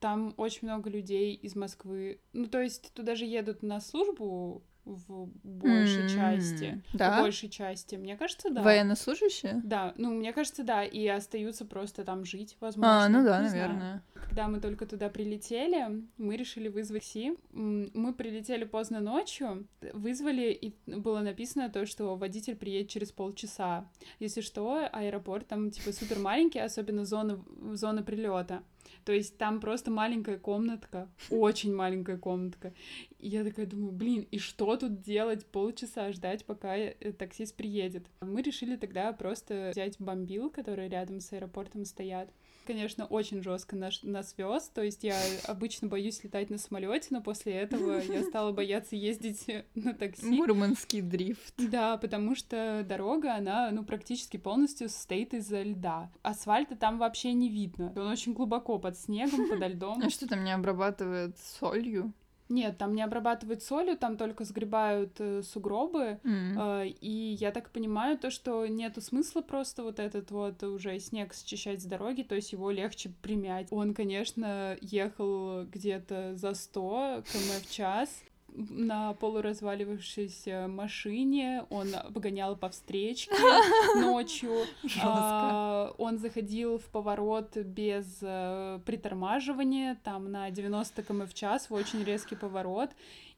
Там 0.00 0.34
очень 0.36 0.68
много 0.68 0.88
людей 0.90 1.34
из 1.34 1.56
Москвы. 1.56 2.20
Ну, 2.32 2.46
то 2.46 2.60
есть 2.60 2.92
туда 2.94 3.14
же 3.16 3.24
едут 3.24 3.62
на 3.62 3.80
службу 3.80 4.62
в 4.84 5.28
большей 5.44 6.04
М, 6.04 6.08
части. 6.08 6.82
да? 6.94 7.18
В 7.18 7.22
большей 7.22 7.50
части. 7.50 7.96
Мне 7.96 8.16
кажется, 8.16 8.48
да. 8.50 8.62
Военнослужащие? 8.62 9.60
Да, 9.62 9.92
ну, 9.98 10.10
мне 10.14 10.32
кажется, 10.32 10.62
да, 10.64 10.82
и 10.82 11.06
остаются 11.08 11.66
просто 11.66 12.04
там 12.04 12.24
жить, 12.24 12.56
возможно. 12.60 13.04
А, 13.04 13.08
ну 13.10 13.22
да, 13.22 13.42
не 13.42 13.48
знаю. 13.48 13.68
наверное. 13.68 14.02
Когда 14.14 14.48
мы 14.48 14.60
только 14.60 14.86
туда 14.86 15.10
прилетели, 15.10 16.04
мы 16.16 16.36
решили 16.36 16.68
вызвать. 16.68 17.14
М, 17.16 17.90
Мы 17.92 18.14
прилетели 18.14 18.64
поздно 18.64 19.00
ночью, 19.00 19.66
вызвали, 19.92 20.52
и 20.52 20.74
было 20.86 21.20
написано 21.20 21.68
то, 21.68 21.84
что 21.84 22.16
водитель 22.16 22.56
приедет 22.56 22.88
через 22.90 23.12
полчаса. 23.12 23.86
Если 24.20 24.40
что, 24.40 24.88
аэропорт 24.90 25.46
там 25.48 25.70
типа 25.70 25.92
супер 25.92 26.18
маленький, 26.18 26.60
особенно 26.60 27.04
зона, 27.04 27.44
зона 27.74 28.02
прилета. 28.02 28.62
То 29.04 29.12
есть 29.12 29.36
там 29.38 29.60
просто 29.60 29.90
маленькая 29.90 30.38
комнатка, 30.38 31.08
очень 31.30 31.74
маленькая 31.74 32.18
комнатка. 32.18 32.72
И 33.18 33.28
я 33.28 33.44
такая 33.44 33.66
думаю, 33.66 33.92
блин, 33.92 34.26
и 34.30 34.38
что 34.38 34.76
тут 34.76 35.00
делать? 35.00 35.46
Полчаса 35.46 36.12
ждать, 36.12 36.44
пока 36.44 36.76
э, 36.76 37.12
таксист 37.12 37.56
приедет. 37.56 38.06
Мы 38.20 38.42
решили 38.42 38.76
тогда 38.76 39.12
просто 39.12 39.70
взять 39.72 39.96
бомбил, 39.98 40.50
которые 40.50 40.88
рядом 40.88 41.20
с 41.20 41.32
аэропортом 41.32 41.84
стоят. 41.84 42.30
Конечно, 42.68 43.06
очень 43.06 43.42
жестко 43.42 43.76
нас, 43.76 44.00
нас 44.02 44.34
вез. 44.36 44.70
То 44.74 44.82
есть 44.82 45.02
я 45.02 45.16
обычно 45.46 45.88
боюсь 45.88 46.22
летать 46.22 46.50
на 46.50 46.58
самолете, 46.58 47.06
но 47.08 47.22
после 47.22 47.54
этого 47.54 47.98
я 47.98 48.22
стала 48.28 48.52
бояться 48.52 48.94
ездить 48.94 49.46
на 49.74 49.94
такси. 49.94 50.26
Мурманский 50.26 51.00
дрифт. 51.00 51.54
Да, 51.56 51.96
потому 51.96 52.34
что 52.34 52.84
дорога, 52.86 53.34
она, 53.34 53.70
ну, 53.70 53.86
практически 53.86 54.36
полностью 54.36 54.90
состоит 54.90 55.32
из 55.32 55.50
льда. 55.50 56.10
Асфальта 56.20 56.76
там 56.76 56.98
вообще 56.98 57.32
не 57.32 57.48
видно. 57.48 57.90
Он 57.96 58.08
очень 58.08 58.34
глубоко 58.34 58.78
под 58.78 58.98
снегом, 58.98 59.48
подо 59.48 59.66
льдом. 59.66 60.02
А 60.04 60.10
что 60.10 60.28
там 60.28 60.44
не 60.44 60.52
обрабатывает 60.52 61.38
солью? 61.38 62.12
Нет, 62.48 62.78
там 62.78 62.94
не 62.94 63.02
обрабатывают 63.02 63.62
солью, 63.62 63.96
там 63.96 64.16
только 64.16 64.44
сгребают 64.44 65.12
э, 65.18 65.42
сугробы. 65.42 66.18
М. 66.24 66.58
Э, 66.58 66.88
И 67.00 67.36
я 67.40 67.50
так 67.52 67.70
понимаю, 67.70 68.18
то, 68.18 68.30
что 68.30 68.66
нету 68.66 69.00
смысла 69.00 69.42
просто 69.42 69.82
вот 69.82 69.98
этот 69.98 70.30
вот 70.30 70.62
уже 70.62 70.98
снег 70.98 71.34
счищать 71.34 71.82
с 71.82 71.84
дороги, 71.84 72.22
то 72.22 72.34
есть 72.34 72.52
его 72.52 72.70
легче 72.70 73.10
примять. 73.22 73.68
Он, 73.70 73.94
конечно, 73.94 74.76
ехал 74.80 75.64
где-то 75.64 76.36
за 76.36 76.54
100 76.54 77.22
км 77.32 77.60
в 77.66 77.70
час 77.70 78.08
на 78.54 79.14
полуразваливавшейся 79.14 80.66
машине, 80.68 81.64
он 81.70 81.94
обгонял 81.94 82.56
по 82.56 82.68
встречке 82.68 83.34
ночью, 83.96 84.64
а, 85.02 85.94
он 85.98 86.18
заходил 86.18 86.78
в 86.78 86.84
поворот 86.86 87.56
без 87.56 88.18
э, 88.22 88.80
притормаживания, 88.84 89.98
там 90.02 90.30
на 90.30 90.50
90 90.50 91.02
км 91.02 91.26
в 91.26 91.34
час, 91.34 91.70
в 91.70 91.74
очень 91.74 92.02
резкий 92.04 92.36
поворот, 92.36 92.90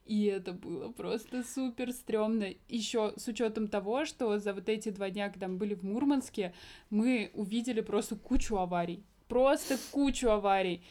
и 0.05 0.25
это 0.25 0.53
было 0.53 0.91
просто 0.91 1.43
супер 1.43 1.91
стрёмно. 1.93 2.47
Еще 2.67 3.13
с 3.15 3.27
учетом 3.27 3.67
того, 3.67 4.05
что 4.05 4.39
за 4.39 4.53
вот 4.53 4.67
эти 4.69 4.89
два 4.89 5.09
дня, 5.09 5.29
когда 5.29 5.47
мы 5.47 5.57
были 5.57 5.73
в 5.75 5.83
Мурманске, 5.83 6.53
мы 6.89 7.31
увидели 7.33 7.81
просто 7.81 8.15
кучу 8.15 8.57
аварий. 8.57 9.03
Просто 9.27 9.77
кучу 9.91 10.29
аварий. 10.29 10.83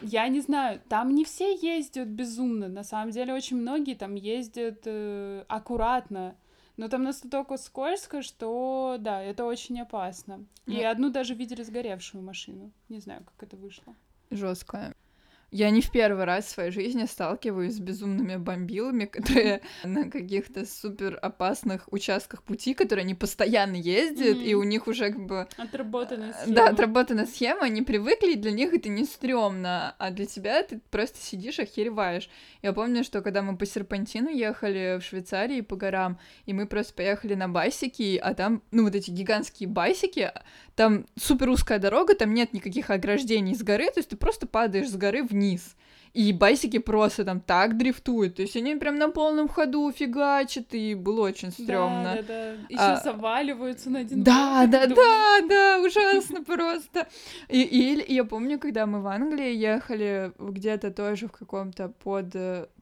Я 0.00 0.28
не 0.28 0.40
знаю, 0.40 0.80
там 0.88 1.14
не 1.14 1.24
все 1.24 1.54
ездят 1.54 2.08
безумно. 2.08 2.68
На 2.68 2.84
самом 2.84 3.10
деле 3.10 3.34
очень 3.34 3.56
многие 3.56 3.94
там 3.94 4.14
ездят 4.14 4.82
э, 4.86 5.44
аккуратно. 5.48 6.34
Но 6.78 6.88
там 6.88 7.02
настолько 7.02 7.58
скользко, 7.58 8.22
что 8.22 8.96
да, 8.98 9.22
это 9.22 9.44
очень 9.44 9.80
опасно. 9.80 10.46
И 10.66 10.72
Ну- 10.82 10.88
одну 10.90 11.10
даже 11.10 11.34
видели 11.34 11.62
сгоревшую 11.62 12.24
машину. 12.24 12.72
Не 12.88 12.98
знаю, 12.98 13.24
как 13.24 13.42
это 13.48 13.56
вышло. 13.56 13.94
Жестко. 14.30 14.94
Я 15.52 15.68
не 15.70 15.82
в 15.82 15.90
первый 15.90 16.24
раз 16.24 16.46
в 16.46 16.48
своей 16.48 16.70
жизни 16.70 17.04
сталкиваюсь 17.04 17.74
с 17.74 17.78
безумными 17.78 18.36
бомбилами, 18.36 19.04
которые 19.12 19.60
на 19.84 20.10
каких-то 20.10 20.64
супер 20.66 21.18
опасных 21.20 21.92
участках 21.92 22.42
пути, 22.42 22.72
которые 22.72 23.04
они 23.04 23.14
постоянно 23.14 23.76
ездят, 23.76 24.38
и 24.42 24.54
Мгм. 24.54 24.60
у 24.60 24.64
них 24.64 24.86
уже 24.86 25.12
как 25.12 25.26
бы 25.26 25.46
Отработанная 25.58 26.30
Э, 26.30 26.42
схема. 26.42 26.56
Да, 26.56 26.68
отработана 26.68 27.26
схема, 27.26 27.62
они 27.66 27.82
привыкли, 27.82 28.32
и 28.32 28.36
для 28.36 28.50
них 28.50 28.72
это 28.72 28.88
не 28.88 29.04
стрёмно, 29.04 29.94
а 29.98 30.10
для 30.10 30.24
тебя 30.24 30.62
ты 30.62 30.80
просто 30.90 31.18
сидишь, 31.20 31.58
охереваешь. 31.58 32.30
Я 32.62 32.72
помню, 32.72 33.04
что 33.04 33.20
когда 33.20 33.42
мы 33.42 33.58
по 33.58 33.66
серпантину 33.66 34.30
ехали 34.30 34.98
в 35.00 35.04
Швейцарии 35.04 35.60
по 35.60 35.76
горам, 35.76 36.18
и 36.46 36.54
мы 36.54 36.66
просто 36.66 36.94
поехали 36.94 37.34
на 37.34 37.48
байсики, 37.48 38.16
а 38.16 38.32
там, 38.32 38.62
ну, 38.70 38.84
вот 38.84 38.94
эти 38.94 39.10
гигантские 39.10 39.68
байсики, 39.68 40.32
там 40.76 41.04
супер 41.16 41.50
узкая 41.50 41.78
дорога, 41.78 42.14
там 42.14 42.32
нет 42.32 42.54
никаких 42.54 42.88
ограждений 42.88 43.54
с 43.54 43.62
горы, 43.62 43.86
то 43.90 43.98
есть 43.98 44.08
ты 44.08 44.16
просто 44.16 44.46
падаешь 44.46 44.88
с 44.88 44.96
горы 44.96 45.22
вниз. 45.22 45.41
И 46.14 46.30
байсики 46.34 46.78
просто 46.78 47.24
там 47.24 47.40
так 47.40 47.78
дрифтуют, 47.78 48.36
то 48.36 48.42
есть 48.42 48.54
они 48.54 48.76
прям 48.76 48.96
на 48.96 49.08
полном 49.08 49.48
ходу 49.48 49.90
фигачат, 49.90 50.74
и 50.74 50.94
было 50.94 51.22
очень 51.22 51.50
стрёмно. 51.50 52.16
Да, 52.16 52.16
да, 52.16 52.22
да. 52.22 52.52
Еще 52.68 52.82
А, 52.82 53.00
заваливаются 53.02 53.88
на 53.88 54.00
один 54.00 54.22
Да, 54.22 54.66
да, 54.66 54.86
думаю, 54.86 54.96
да, 54.96 55.40
да, 55.48 55.80
ужасно 55.82 56.44
просто. 56.44 57.08
И, 57.48 57.62
и 57.62 58.12
я 58.12 58.24
помню, 58.24 58.58
когда 58.58 58.84
мы 58.84 59.00
в 59.00 59.06
Англии 59.06 59.54
ехали 59.54 60.32
где-то 60.38 60.90
тоже 60.90 61.28
в 61.28 61.32
каком-то 61.32 61.88
под, 61.88 62.34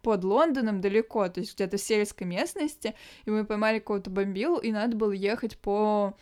под 0.03 0.25
Лондоном 0.25 0.81
далеко, 0.81 1.29
то 1.29 1.39
есть 1.39 1.55
где-то 1.55 1.77
в 1.77 1.81
сельской 1.81 2.27
местности, 2.27 2.97
и 3.27 3.31
мы 3.31 3.45
поймали 3.45 3.79
какого-то 3.79 4.11
бомбил, 4.11 4.57
и 4.57 4.73
надо 4.73 4.97
было 4.97 5.13
ехать 5.13 5.57
по 5.57 6.17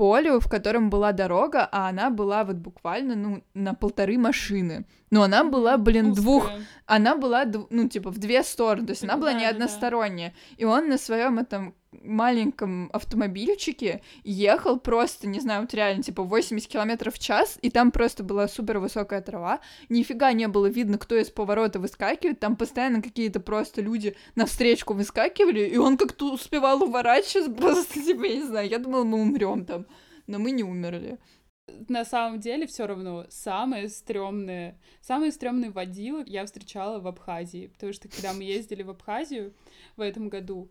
полю, 0.00 0.40
в 0.40 0.48
котором 0.48 0.88
была 0.88 1.12
дорога, 1.12 1.68
а 1.70 1.90
она 1.90 2.08
была 2.08 2.44
вот 2.44 2.56
буквально, 2.56 3.16
ну, 3.16 3.42
на 3.52 3.74
полторы 3.74 4.16
машины. 4.16 4.86
Но 5.10 5.22
она 5.24 5.44
была, 5.44 5.76
блин, 5.76 6.14
двух, 6.14 6.44
узкая. 6.44 6.64
она 6.86 7.16
была, 7.16 7.44
ну, 7.68 7.86
типа, 7.86 8.10
в 8.10 8.16
две 8.16 8.42
стороны, 8.42 8.86
то 8.86 8.92
есть 8.92 9.04
она 9.04 9.18
была 9.18 9.34
не 9.34 9.44
Да-да-да. 9.44 9.64
односторонняя. 9.64 10.32
И 10.56 10.64
он 10.64 10.88
на 10.88 10.96
своем 10.96 11.38
этом 11.38 11.74
маленьком 11.92 12.88
автомобильчике 12.92 14.02
ехал 14.22 14.78
просто, 14.78 15.26
не 15.26 15.40
знаю, 15.40 15.62
вот 15.62 15.74
реально, 15.74 16.02
типа, 16.02 16.22
80 16.22 16.68
километров 16.68 17.14
в 17.14 17.18
час, 17.18 17.58
и 17.62 17.70
там 17.70 17.90
просто 17.90 18.22
была 18.22 18.48
супер 18.48 18.78
высокая 18.78 19.20
трава, 19.20 19.60
нифига 19.88 20.32
не 20.32 20.48
было 20.48 20.66
видно, 20.66 20.98
кто 20.98 21.16
из 21.16 21.30
поворота 21.30 21.80
выскакивает, 21.80 22.40
там 22.40 22.56
постоянно 22.56 23.02
какие-то 23.02 23.40
просто 23.40 23.82
люди 23.82 24.16
на 24.36 24.46
встречку 24.46 24.94
выскакивали, 24.94 25.66
и 25.68 25.76
он 25.76 25.96
как-то 25.96 26.32
успевал 26.32 26.82
уворачиваться, 26.82 27.52
просто, 27.52 27.94
типа, 28.04 28.24
я 28.24 28.36
не 28.36 28.44
знаю, 28.44 28.68
я 28.68 28.78
думала, 28.78 29.04
мы 29.04 29.20
умрем 29.20 29.64
там, 29.64 29.86
но 30.26 30.38
мы 30.38 30.52
не 30.52 30.62
умерли. 30.62 31.18
на 31.88 32.04
самом 32.04 32.40
деле 32.40 32.66
все 32.66 32.86
равно 32.86 33.26
самые 33.30 33.88
стрёмные, 33.88 34.78
самые 35.00 35.32
стрёмные 35.32 35.70
водилы 35.70 36.22
я 36.26 36.44
встречала 36.44 37.00
в 37.00 37.06
Абхазии, 37.06 37.66
потому 37.66 37.92
что 37.92 38.08
когда 38.08 38.32
мы 38.32 38.44
ездили 38.44 38.82
в 38.82 38.90
Абхазию 38.90 39.54
в 39.96 40.00
этом 40.00 40.28
году, 40.28 40.70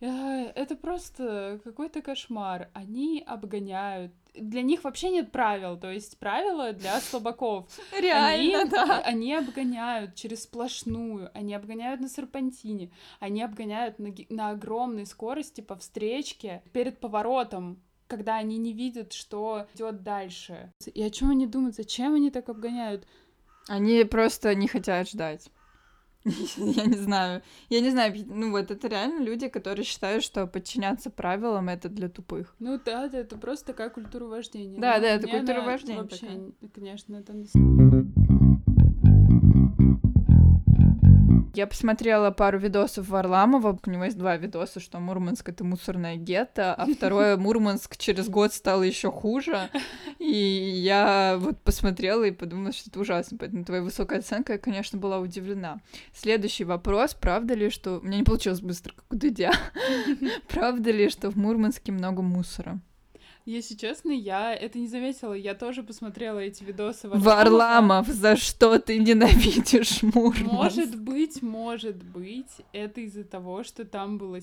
это 0.00 0.76
просто 0.76 1.60
какой-то 1.64 2.02
кошмар. 2.02 2.68
Они 2.74 3.22
обгоняют. 3.26 4.12
Для 4.34 4.60
них 4.60 4.84
вообще 4.84 5.08
нет 5.08 5.32
правил, 5.32 5.78
то 5.78 5.90
есть 5.90 6.18
правила 6.18 6.72
для 6.74 7.00
слабаков. 7.00 7.66
Реально, 7.98 8.60
они, 8.60 8.70
да. 8.70 9.00
они 9.00 9.34
обгоняют 9.34 10.14
через 10.14 10.42
сплошную, 10.42 11.30
они 11.32 11.54
обгоняют 11.54 12.02
на 12.02 12.08
серпантине, 12.10 12.90
они 13.18 13.42
обгоняют 13.42 13.98
на, 13.98 14.14
на 14.28 14.50
огромной 14.50 15.06
скорости 15.06 15.62
по 15.62 15.74
встречке 15.76 16.62
перед 16.74 17.00
поворотом, 17.00 17.80
когда 18.08 18.36
они 18.36 18.58
не 18.58 18.74
видят, 18.74 19.14
что 19.14 19.66
идет 19.74 20.02
дальше. 20.02 20.70
И 20.92 21.02
о 21.02 21.10
чем 21.10 21.30
они 21.30 21.46
думают, 21.46 21.74
зачем 21.74 22.14
они 22.14 22.30
так 22.30 22.50
обгоняют? 22.50 23.06
Они 23.68 24.04
просто 24.04 24.54
не 24.54 24.68
хотят 24.68 25.08
ждать. 25.08 25.50
Я 26.56 26.86
не 26.86 26.96
знаю. 26.96 27.42
Я 27.68 27.80
не 27.80 27.90
знаю, 27.90 28.14
ну 28.26 28.50
вот 28.50 28.70
это 28.70 28.88
реально 28.88 29.22
люди, 29.22 29.48
которые 29.48 29.84
считают, 29.84 30.24
что 30.24 30.46
подчиняться 30.46 31.10
правилам 31.10 31.68
это 31.68 31.88
для 31.88 32.08
тупых. 32.08 32.54
Ну 32.58 32.80
да, 32.84 33.08
да, 33.08 33.18
это 33.18 33.36
просто 33.36 33.66
такая 33.66 33.90
культура 33.90 34.24
вождения. 34.24 34.80
Да, 34.80 34.96
Но 34.96 35.02
да, 35.02 35.08
это 35.08 35.28
культура 35.28 35.60
вождения 35.62 36.02
Вообще, 36.02 36.52
конечно, 36.74 37.16
это... 37.16 37.32
Я 41.56 41.66
посмотрела 41.66 42.30
пару 42.32 42.58
видосов 42.58 43.08
Варламова. 43.08 43.78
У 43.86 43.90
него 43.90 44.04
есть 44.04 44.18
два 44.18 44.36
видоса, 44.36 44.78
что 44.78 45.00
Мурманск— 45.00 45.48
это 45.48 45.64
мусорное 45.64 46.16
гетто, 46.16 46.74
а 46.74 46.84
второе— 46.94 47.36
Мурманск 47.38 47.96
через 47.96 48.28
год 48.28 48.52
стал 48.52 48.82
еще 48.82 49.10
хуже. 49.10 49.70
И 50.18 50.28
я 50.36 51.38
вот 51.40 51.58
посмотрела 51.62 52.24
и 52.24 52.30
подумала, 52.30 52.72
что 52.72 52.90
это 52.90 53.00
ужасно. 53.00 53.38
Поэтому 53.38 53.64
твоя 53.64 53.80
высокая 53.80 54.18
оценка, 54.18 54.52
я, 54.52 54.58
конечно, 54.58 54.98
была 54.98 55.18
удивлена. 55.18 55.80
Следующий 56.12 56.64
вопрос. 56.64 57.14
Правда 57.14 57.54
ли, 57.54 57.70
что... 57.70 58.00
У 58.00 58.02
меня 58.02 58.18
не 58.18 58.24
получилось 58.24 58.60
быстро, 58.60 58.92
как 58.92 59.06
у 59.08 59.16
Дудя. 59.16 59.52
Правда 60.48 60.90
ли, 60.90 61.08
что 61.08 61.30
в 61.30 61.36
Мурманске 61.36 61.90
много 61.90 62.20
мусора? 62.20 62.80
Если 63.46 63.76
честно, 63.76 64.10
я 64.10 64.52
это 64.52 64.76
не 64.76 64.88
заметила. 64.88 65.32
Я 65.32 65.54
тоже 65.54 65.84
посмотрела 65.84 66.40
эти 66.40 66.64
видосы 66.64 67.08
Варламова. 67.08 67.36
Варламов, 67.36 68.08
за 68.08 68.34
что 68.34 68.80
ты 68.80 68.98
ненавидишь 68.98 70.02
Мурманск? 70.02 70.52
Может 70.52 71.00
быть, 71.00 71.42
может 71.42 72.02
быть, 72.02 72.50
это 72.72 73.02
из-за 73.02 73.22
того, 73.22 73.62
что 73.62 73.84
там, 73.84 74.18
было, 74.18 74.40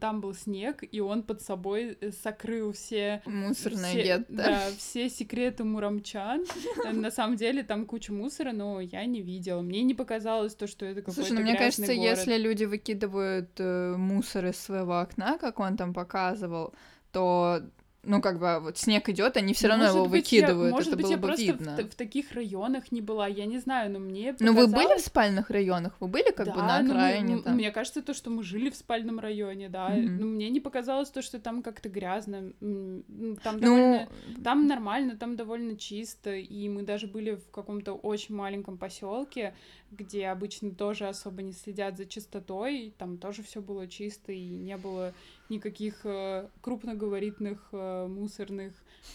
там 0.00 0.22
был 0.22 0.32
снег, 0.32 0.82
и 0.90 1.00
он 1.00 1.22
под 1.22 1.42
собой 1.42 1.98
э, 2.00 2.12
сокрыл 2.12 2.72
все... 2.72 3.20
Мусорное 3.26 3.90
все, 3.90 4.02
гетто. 4.02 4.32
Да, 4.32 4.60
все 4.78 5.10
секреты 5.10 5.64
муромчан. 5.64 6.46
На 6.90 7.10
самом 7.10 7.36
деле 7.36 7.62
там 7.62 7.84
куча 7.84 8.10
мусора, 8.10 8.52
но 8.52 8.80
я 8.80 9.04
не 9.04 9.20
видела. 9.20 9.60
Мне 9.60 9.82
не 9.82 9.92
показалось 9.92 10.54
то, 10.54 10.66
что 10.66 10.86
это 10.86 11.02
какой-то 11.02 11.20
Слушай, 11.20 11.32
ну 11.34 11.42
мне 11.42 11.58
кажется, 11.58 11.94
город. 11.94 11.98
если 11.98 12.38
люди 12.38 12.64
выкидывают 12.64 13.50
э, 13.58 13.96
мусор 13.98 14.46
из 14.46 14.56
своего 14.56 14.98
окна, 14.98 15.36
как 15.36 15.60
он 15.60 15.76
там 15.76 15.92
показывал, 15.92 16.72
то 17.12 17.60
ну, 18.02 18.22
как 18.22 18.38
бы, 18.38 18.60
вот 18.60 18.78
снег 18.78 19.08
идет, 19.10 19.36
они 19.36 19.52
все 19.52 19.68
равно 19.68 19.84
может 19.84 19.96
его 19.96 20.06
быть, 20.06 20.24
выкидывают, 20.24 20.70
я, 20.70 20.70
может 20.70 20.88
это 20.88 20.96
быть, 20.96 21.04
было 21.04 21.12
я 21.12 21.16
бы 21.18 21.26
просто 21.26 21.44
видно. 21.44 21.76
В, 21.76 21.90
в 21.90 21.94
таких 21.94 22.32
районах 22.32 22.92
не 22.92 23.02
была, 23.02 23.26
я 23.26 23.44
не 23.44 23.58
знаю, 23.58 23.90
но 23.90 23.98
мне 23.98 24.34
Ну, 24.40 24.54
показалось... 24.54 24.70
вы 24.70 24.76
были 24.76 24.98
в 24.98 25.00
спальных 25.00 25.50
районах? 25.50 25.96
Вы 26.00 26.08
были 26.08 26.30
как 26.32 26.46
да, 26.46 26.54
бы 26.54 26.62
на 26.62 26.78
окраине 26.78 27.36
мы, 27.36 27.42
там? 27.42 27.54
Мне 27.56 27.70
кажется, 27.70 28.00
то, 28.00 28.14
что 28.14 28.30
мы 28.30 28.42
жили 28.42 28.70
в 28.70 28.76
спальном 28.76 29.20
районе, 29.20 29.68
да. 29.68 29.94
Mm-hmm. 29.94 30.08
Но 30.08 30.26
мне 30.26 30.48
не 30.48 30.60
показалось 30.60 31.10
то, 31.10 31.20
что 31.20 31.38
там 31.38 31.62
как-то 31.62 31.90
грязно. 31.90 32.52
Там 32.60 33.56
ну... 33.56 33.60
довольно... 33.60 34.08
Там 34.42 34.66
нормально, 34.66 35.16
там 35.16 35.36
довольно 35.36 35.76
чисто. 35.76 36.34
И 36.34 36.68
мы 36.70 36.82
даже 36.82 37.06
были 37.06 37.32
в 37.34 37.50
каком-то 37.50 37.92
очень 37.92 38.34
маленьком 38.34 38.78
поселке, 38.78 39.54
где 39.90 40.28
обычно 40.28 40.70
тоже 40.70 41.06
особо 41.06 41.42
не 41.42 41.52
следят 41.52 41.98
за 41.98 42.06
чистотой. 42.06 42.94
Там 42.96 43.18
тоже 43.18 43.42
все 43.42 43.60
было 43.60 43.86
чисто, 43.86 44.32
и 44.32 44.48
не 44.48 44.76
было 44.78 45.12
никаких 45.50 46.00
э, 46.04 46.48
крупногабаритных 46.60 47.68
э, 47.72 48.06
мусорных 48.06 48.72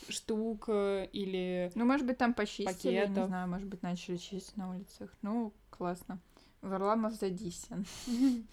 штук 0.09 0.65
э, 0.67 1.07
или 1.13 1.71
Ну, 1.75 1.85
может 1.85 2.05
быть, 2.05 2.17
там 2.17 2.33
почистили, 2.33 2.65
пакетов. 2.73 3.17
не 3.17 3.27
знаю, 3.27 3.47
может 3.47 3.67
быть, 3.67 3.81
начали 3.81 4.17
чистить 4.17 4.57
на 4.57 4.69
улицах. 4.71 5.11
Ну, 5.21 5.53
классно. 5.69 6.19
Варламов 6.61 7.13
задисен. 7.13 7.85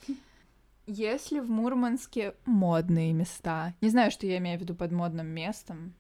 Есть 0.87 1.31
ли 1.31 1.41
в 1.41 1.49
Мурманске 1.51 2.35
модные 2.45 3.13
места? 3.13 3.75
Не 3.81 3.89
знаю, 3.89 4.11
что 4.11 4.27
я 4.27 4.39
имею 4.39 4.59
в 4.59 4.63
виду 4.63 4.75
под 4.75 4.91
модным 4.93 5.29
местом. 5.29 5.95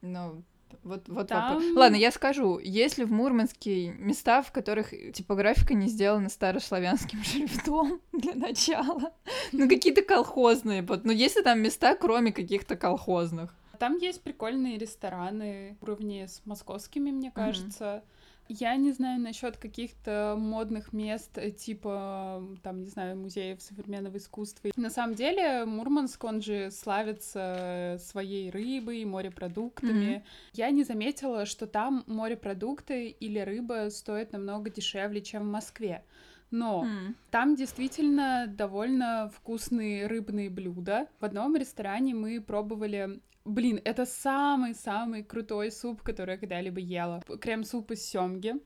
Но 0.00 0.42
вот, 0.82 1.08
вот 1.08 1.28
Там... 1.28 1.54
вопрос. 1.54 1.76
Ладно, 1.76 1.96
я 1.96 2.10
скажу. 2.10 2.58
Есть 2.58 2.98
ли 2.98 3.04
в 3.04 3.12
Мурманске 3.12 3.90
места, 3.92 4.42
в 4.42 4.52
которых 4.52 4.90
типографика 5.12 5.74
не 5.74 5.88
сделана 5.88 6.28
старославянским 6.28 7.22
шрифтом 7.24 8.00
для 8.12 8.34
начала? 8.34 9.12
Ну, 9.52 9.68
какие-то 9.68 10.02
колхозные. 10.02 10.82
Вот. 10.82 11.04
Ну, 11.04 11.12
есть 11.12 11.36
ли 11.36 11.42
там 11.42 11.60
места, 11.60 11.94
кроме 11.94 12.32
каких-то 12.32 12.76
колхозных? 12.76 13.54
Там 13.78 13.96
есть 13.96 14.22
прикольные 14.22 14.76
рестораны 14.76 15.76
уровне 15.80 16.26
с 16.26 16.42
московскими, 16.44 17.10
мне 17.10 17.30
кажется. 17.30 17.84
Mm-hmm. 17.84 18.02
Я 18.48 18.76
не 18.76 18.92
знаю 18.92 19.20
насчет 19.20 19.58
каких-то 19.58 20.34
модных 20.38 20.92
мест, 20.92 21.36
э, 21.36 21.50
типа, 21.50 22.42
там, 22.62 22.80
не 22.80 22.88
знаю, 22.88 23.16
музеев 23.16 23.60
современного 23.60 24.16
искусства. 24.16 24.70
На 24.76 24.90
самом 24.90 25.14
деле, 25.14 25.64
Мурманск, 25.66 26.24
он 26.24 26.40
же 26.40 26.70
славится 26.70 27.98
своей 28.00 28.50
рыбой, 28.50 29.04
морепродуктами. 29.04 30.16
Mm-hmm. 30.16 30.22
Я 30.54 30.70
не 30.70 30.84
заметила, 30.84 31.44
что 31.44 31.66
там 31.66 32.04
морепродукты 32.06 33.08
или 33.08 33.38
рыба 33.38 33.88
стоят 33.90 34.32
намного 34.32 34.70
дешевле, 34.70 35.20
чем 35.20 35.42
в 35.42 35.52
Москве. 35.52 36.02
Но 36.50 36.84
mm. 36.84 37.14
там 37.30 37.56
действительно 37.56 38.46
довольно 38.48 39.30
вкусные 39.34 40.06
рыбные 40.06 40.48
блюда. 40.48 41.06
В 41.20 41.24
одном 41.24 41.56
ресторане 41.56 42.14
мы 42.14 42.40
пробовали 42.40 43.20
Блин, 43.48 43.80
это 43.82 44.04
самый-самый 44.04 45.22
крутой 45.22 45.72
суп, 45.72 46.02
который 46.02 46.32
я 46.32 46.36
когда-либо 46.36 46.80
ела. 46.80 47.22
Крем-суп 47.40 47.92
из 47.92 48.04
семги. 48.04 48.56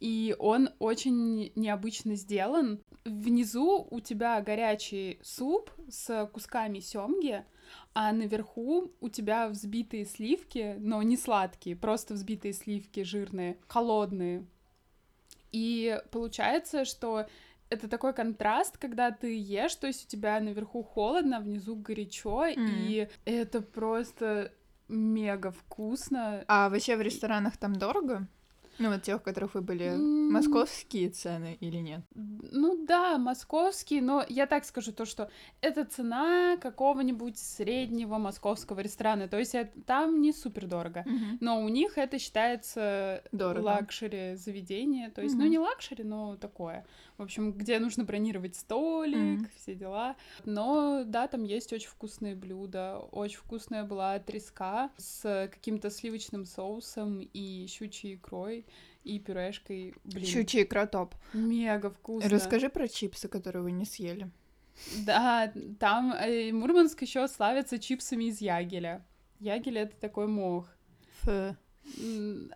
И 0.00 0.36
он 0.38 0.68
очень 0.78 1.50
необычно 1.56 2.14
сделан. 2.14 2.78
Внизу 3.06 3.88
у 3.90 4.00
тебя 4.00 4.38
горячий 4.42 5.18
суп 5.22 5.70
с 5.88 6.28
кусками 6.30 6.80
семги, 6.80 7.42
а 7.94 8.12
наверху 8.12 8.92
у 9.00 9.08
тебя 9.08 9.48
взбитые 9.48 10.04
сливки, 10.04 10.76
но 10.78 11.02
не 11.02 11.16
сладкие, 11.16 11.74
просто 11.74 12.12
взбитые 12.12 12.52
сливки 12.52 13.04
жирные, 13.04 13.56
холодные. 13.66 14.44
И 15.52 15.98
получается, 16.10 16.84
что 16.84 17.26
это 17.70 17.88
такой 17.88 18.12
контраст, 18.12 18.78
когда 18.78 19.10
ты 19.10 19.38
ешь, 19.38 19.74
то 19.74 19.86
есть 19.86 20.06
у 20.06 20.08
тебя 20.08 20.40
наверху 20.40 20.82
холодно, 20.82 21.38
а 21.38 21.40
внизу 21.40 21.76
горячо, 21.76 22.46
mm. 22.46 22.54
и 22.56 23.08
это 23.24 23.60
просто 23.60 24.52
мега 24.88 25.50
вкусно. 25.50 26.44
А 26.48 26.68
вообще 26.68 26.96
в 26.96 27.02
ресторанах 27.02 27.56
там 27.56 27.76
дорого? 27.76 28.26
Ну, 28.78 28.90
вот 28.92 29.02
тех, 29.02 29.22
которых 29.22 29.54
вы 29.54 29.60
были, 29.60 29.86
mm. 29.86 30.30
московские 30.30 31.10
цены 31.10 31.56
или 31.60 31.78
нет? 31.78 32.02
Ну 32.14 32.86
да, 32.86 33.18
московские, 33.18 34.02
но 34.02 34.24
я 34.28 34.46
так 34.46 34.64
скажу 34.64 34.92
то, 34.92 35.04
что 35.04 35.30
это 35.60 35.84
цена 35.84 36.56
какого-нибудь 36.58 37.38
среднего 37.38 38.18
московского 38.18 38.78
ресторана, 38.78 39.26
то 39.26 39.36
есть 39.36 39.56
это, 39.56 39.80
там 39.80 40.20
не 40.20 40.32
супер 40.32 40.66
дорого, 40.66 41.04
mm-hmm. 41.06 41.38
но 41.40 41.60
у 41.64 41.68
них 41.68 41.98
это 41.98 42.20
считается 42.20 43.24
Дорого. 43.32 43.64
luxury 43.64 44.36
заведение, 44.36 45.10
то 45.10 45.22
есть, 45.22 45.34
mm-hmm. 45.34 45.38
ну 45.38 45.46
не 45.46 45.58
luxury, 45.58 46.04
но 46.04 46.36
такое. 46.36 46.86
В 47.18 47.22
общем, 47.22 47.52
где 47.52 47.80
нужно 47.80 48.04
бронировать 48.04 48.54
столик, 48.54 49.40
mm-hmm. 49.42 49.50
все 49.56 49.74
дела. 49.74 50.16
Но 50.44 51.02
да, 51.04 51.26
там 51.26 51.42
есть 51.42 51.72
очень 51.72 51.88
вкусные 51.88 52.36
блюда. 52.36 52.98
Очень 53.10 53.38
вкусная 53.38 53.82
была 53.82 54.20
треска 54.20 54.90
с 54.96 55.50
каким-то 55.52 55.90
сливочным 55.90 56.44
соусом 56.44 57.18
и 57.20 57.66
щучьей 57.66 58.14
икрой 58.14 58.66
и 59.02 59.18
пюрешкой. 59.18 59.96
Блин. 60.04 60.24
Щучья 60.24 60.62
икра 60.62 60.86
топ. 60.86 61.16
Мега 61.32 61.90
вкусно. 61.90 62.30
Расскажи 62.30 62.68
про 62.68 62.86
чипсы, 62.86 63.26
которые 63.26 63.64
вы 63.64 63.72
не 63.72 63.84
съели. 63.84 64.30
Да, 65.04 65.52
там 65.80 66.12
э, 66.12 66.52
Мурманск 66.52 67.02
еще 67.02 67.26
славится 67.26 67.80
чипсами 67.80 68.26
из 68.26 68.40
ягеля. 68.40 69.04
Ягель 69.40 69.78
это 69.78 69.96
такой 69.96 70.28
мох. 70.28 70.68
Фу. 71.22 71.56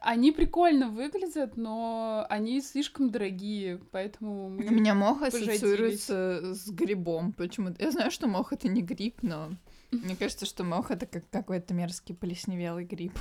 Они 0.00 0.32
прикольно 0.32 0.88
выглядят, 0.88 1.56
но 1.56 2.26
они 2.28 2.60
слишком 2.60 3.10
дорогие, 3.10 3.80
поэтому 3.90 4.50
мы 4.50 4.66
У 4.66 4.70
меня 4.70 4.94
мох 4.94 5.22
ассоциируется 5.22 6.54
с 6.54 6.68
грибом. 6.70 7.32
Почему? 7.32 7.70
Я 7.78 7.90
знаю, 7.90 8.10
что 8.10 8.28
мох 8.28 8.52
это 8.52 8.68
не 8.68 8.82
гриб, 8.82 9.18
но 9.22 9.50
мне 9.90 10.16
кажется, 10.16 10.46
что 10.46 10.64
мох 10.64 10.90
это 10.90 11.06
как 11.06 11.28
какой-то 11.30 11.74
мерзкий 11.74 12.14
плесневелый 12.14 12.84
гриб. 12.84 13.12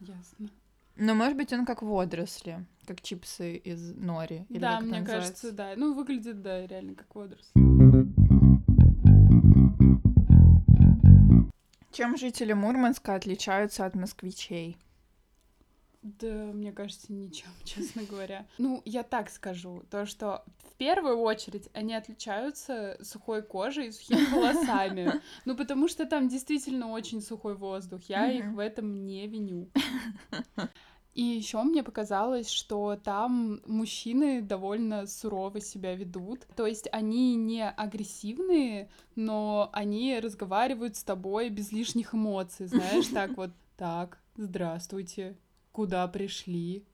Ясно. 0.00 0.50
Но 0.96 1.14
может 1.14 1.36
быть 1.36 1.52
он 1.52 1.64
как 1.64 1.82
водоросли, 1.82 2.66
как 2.86 3.00
чипсы 3.00 3.56
из 3.56 3.94
нори. 3.96 4.44
Или 4.48 4.58
да, 4.58 4.80
мне 4.80 5.00
называется. 5.00 5.12
кажется, 5.12 5.52
да. 5.52 5.72
Ну, 5.76 5.94
выглядит, 5.94 6.42
да, 6.42 6.66
реально 6.66 6.94
как 6.94 7.14
водоросли. 7.14 7.52
Чем 11.92 12.16
жители 12.16 12.52
Мурманска 12.52 13.14
отличаются 13.14 13.86
от 13.86 13.94
москвичей? 13.94 14.76
Да, 16.02 16.26
мне 16.26 16.72
кажется, 16.72 17.12
ничем, 17.12 17.50
честно 17.64 18.02
говоря. 18.04 18.46
Ну, 18.58 18.82
я 18.84 19.02
так 19.02 19.28
скажу, 19.30 19.82
то, 19.90 20.06
что 20.06 20.44
в 20.70 20.74
первую 20.76 21.18
очередь 21.18 21.68
они 21.74 21.94
отличаются 21.94 22.96
сухой 23.02 23.42
кожей 23.42 23.88
и 23.88 23.92
сухими 23.92 24.24
волосами. 24.34 25.20
Ну, 25.44 25.56
потому 25.56 25.88
что 25.88 26.06
там 26.06 26.28
действительно 26.28 26.90
очень 26.90 27.20
сухой 27.20 27.54
воздух. 27.54 28.02
Я 28.08 28.30
их 28.30 28.46
в 28.46 28.58
этом 28.58 29.04
не 29.04 29.26
виню. 29.26 29.68
И 31.12 31.22
еще 31.22 31.62
мне 31.62 31.82
показалось, 31.82 32.48
что 32.48 32.96
там 32.96 33.60
мужчины 33.66 34.40
довольно 34.40 35.06
сурово 35.06 35.60
себя 35.60 35.94
ведут. 35.94 36.46
То 36.54 36.66
есть 36.66 36.88
они 36.92 37.34
не 37.34 37.68
агрессивные, 37.68 38.88
но 39.16 39.68
они 39.72 40.18
разговаривают 40.20 40.96
с 40.96 41.02
тобой 41.02 41.50
без 41.50 41.72
лишних 41.72 42.14
эмоций, 42.14 42.68
знаешь, 42.68 43.08
так 43.08 43.36
вот, 43.36 43.50
так, 43.76 44.18
здравствуйте, 44.36 45.36
куда 45.72 46.06
пришли, 46.08 46.84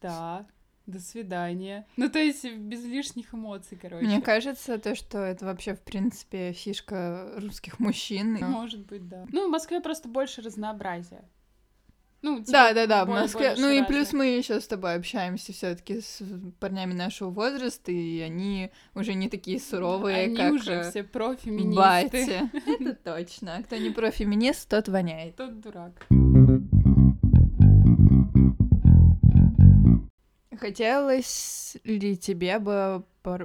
да, 0.00 0.46
до 0.86 0.98
свидания. 1.00 1.86
Ну, 1.96 2.08
то 2.08 2.18
есть 2.18 2.44
без 2.44 2.84
лишних 2.84 3.34
эмоций, 3.34 3.78
короче. 3.80 4.04
Мне 4.04 4.20
кажется, 4.20 4.78
то, 4.78 4.94
что 4.94 5.18
это 5.18 5.44
вообще, 5.44 5.74
в 5.74 5.80
принципе, 5.80 6.52
фишка 6.52 7.32
русских 7.36 7.78
мужчин. 7.78 8.34
Может 8.40 8.86
быть, 8.86 9.06
да. 9.08 9.26
Ну, 9.30 9.48
в 9.48 9.50
Москве 9.50 9.80
просто 9.80 10.08
больше 10.08 10.42
разнообразия. 10.42 11.24
Ну, 12.22 12.40
типа, 12.40 12.52
Да, 12.52 12.74
да, 12.74 12.86
да, 12.86 13.04
в 13.06 13.08
Москве. 13.08 13.54
Ну 13.56 13.70
и 13.70 13.82
плюс 13.82 14.12
мы 14.12 14.26
еще 14.26 14.60
с 14.60 14.66
тобой 14.66 14.94
общаемся 14.94 15.54
все-таки 15.54 16.02
с 16.02 16.20
парнями 16.58 16.92
нашего 16.92 17.30
возраста, 17.30 17.90
и 17.92 18.20
они 18.20 18.70
уже 18.94 19.14
не 19.14 19.30
такие 19.30 19.58
суровые, 19.58 20.24
Они 20.24 20.36
как 20.36 20.52
уже 20.52 20.72
э, 20.72 20.90
все 20.90 21.02
профеминисты. 21.02 21.76
батя. 21.76 22.50
Это 22.66 22.94
точно. 22.94 23.62
Кто 23.62 23.76
не 23.76 23.88
профеминист, 23.88 24.68
тот 24.68 24.88
воняет. 24.88 25.36
Тот 25.36 25.60
дурак. 25.60 26.06
Хотелось 30.60 31.78
ли 31.84 32.18
тебе 32.18 32.58
бы 32.58 33.02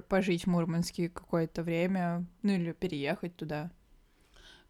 пожить 0.09 0.43
в 0.43 0.47
Мурманске 0.47 1.07
какое-то 1.07 1.63
время, 1.63 2.26
ну 2.41 2.51
или 2.51 2.74
переехать 2.74 3.38
туда? 3.38 3.72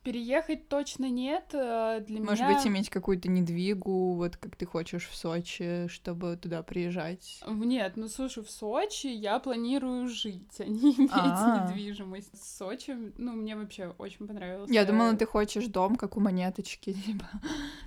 Переехать 0.05 0.69
точно 0.69 1.09
нет. 1.09 1.45
э, 1.53 2.03
Для 2.07 2.21
Может 2.21 2.45
меня... 2.45 2.55
быть, 2.55 2.67
иметь 2.67 2.89
какую-то 2.91 3.27
недвигу, 3.27 4.13
вот 4.13 4.37
как 4.37 4.55
ты 4.55 4.67
хочешь 4.67 5.07
в 5.07 5.15
Сочи, 5.15 5.87
чтобы 5.87 6.37
туда 6.37 6.61
приезжать? 6.61 7.41
Нет, 7.47 7.93
ну 7.97 8.07
слушай, 8.07 8.43
в 8.43 8.49
Сочи 8.51 9.07
я 9.07 9.39
планирую 9.39 10.07
жить, 10.07 10.43
а 10.59 10.65
не 10.65 10.93
иметь 10.95 11.09
А. 11.11 11.67
недвижимость. 11.67 12.31
Сочи, 12.57 12.95
ну, 13.17 13.31
мне 13.33 13.55
вообще 13.55 13.95
очень 13.97 14.27
понравилось. 14.27 14.69
Я 14.69 14.85
думала, 14.85 15.15
ты 15.15 15.25
хочешь 15.25 15.65
дом, 15.65 15.95
как 15.95 16.17
у 16.17 16.19
монеточки, 16.19 16.93
типа. 17.05 17.25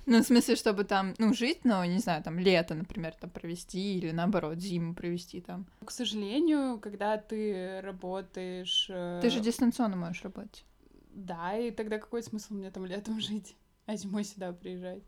Ну, 0.05 0.21
в 0.21 0.25
смысле, 0.25 0.57
чтобы 0.57 0.83
там, 0.83 1.13
ну, 1.19 1.33
жить, 1.33 1.63
но, 1.63 1.85
не 1.85 1.99
знаю, 1.99 2.21
там, 2.21 2.37
лето, 2.37 2.75
например, 2.75 3.13
там 3.19 3.29
провести, 3.29 3.97
или 3.97 4.11
наоборот, 4.11 4.59
зиму 4.59 4.93
провести 4.93 5.39
там. 5.39 5.65
К 5.85 5.91
сожалению, 5.91 6.79
когда 6.79 7.15
ты 7.17 7.79
работаешь... 7.81 8.87
э, 8.89 9.19
Ты 9.21 9.29
же 9.29 9.39
дистанционно 9.39 9.95
можешь 9.95 10.21
работать. 10.23 10.65
Да, 11.09 11.57
и 11.57 11.71
тогда 11.71 11.97
какой 11.97 12.23
смысл 12.23 12.53
мне 12.53 12.71
там 12.71 12.85
летом 12.85 13.19
жить, 13.21 13.55
а 13.85 13.95
зимой 13.95 14.23
сюда 14.23 14.53
приезжать? 14.53 15.03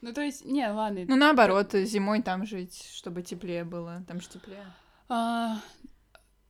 Ну, 0.00 0.12
то 0.12 0.20
есть, 0.20 0.44
не, 0.44 0.68
ладно. 0.68 1.04
Ну, 1.08 1.16
наоборот, 1.16 1.72
зимой 1.72 2.20
там 2.20 2.44
жить, 2.44 2.90
чтобы 2.92 3.22
теплее 3.22 3.64
было, 3.64 4.04
там 4.06 4.20
же 4.20 4.28
теплее. 4.28 4.66
А, 5.08 5.58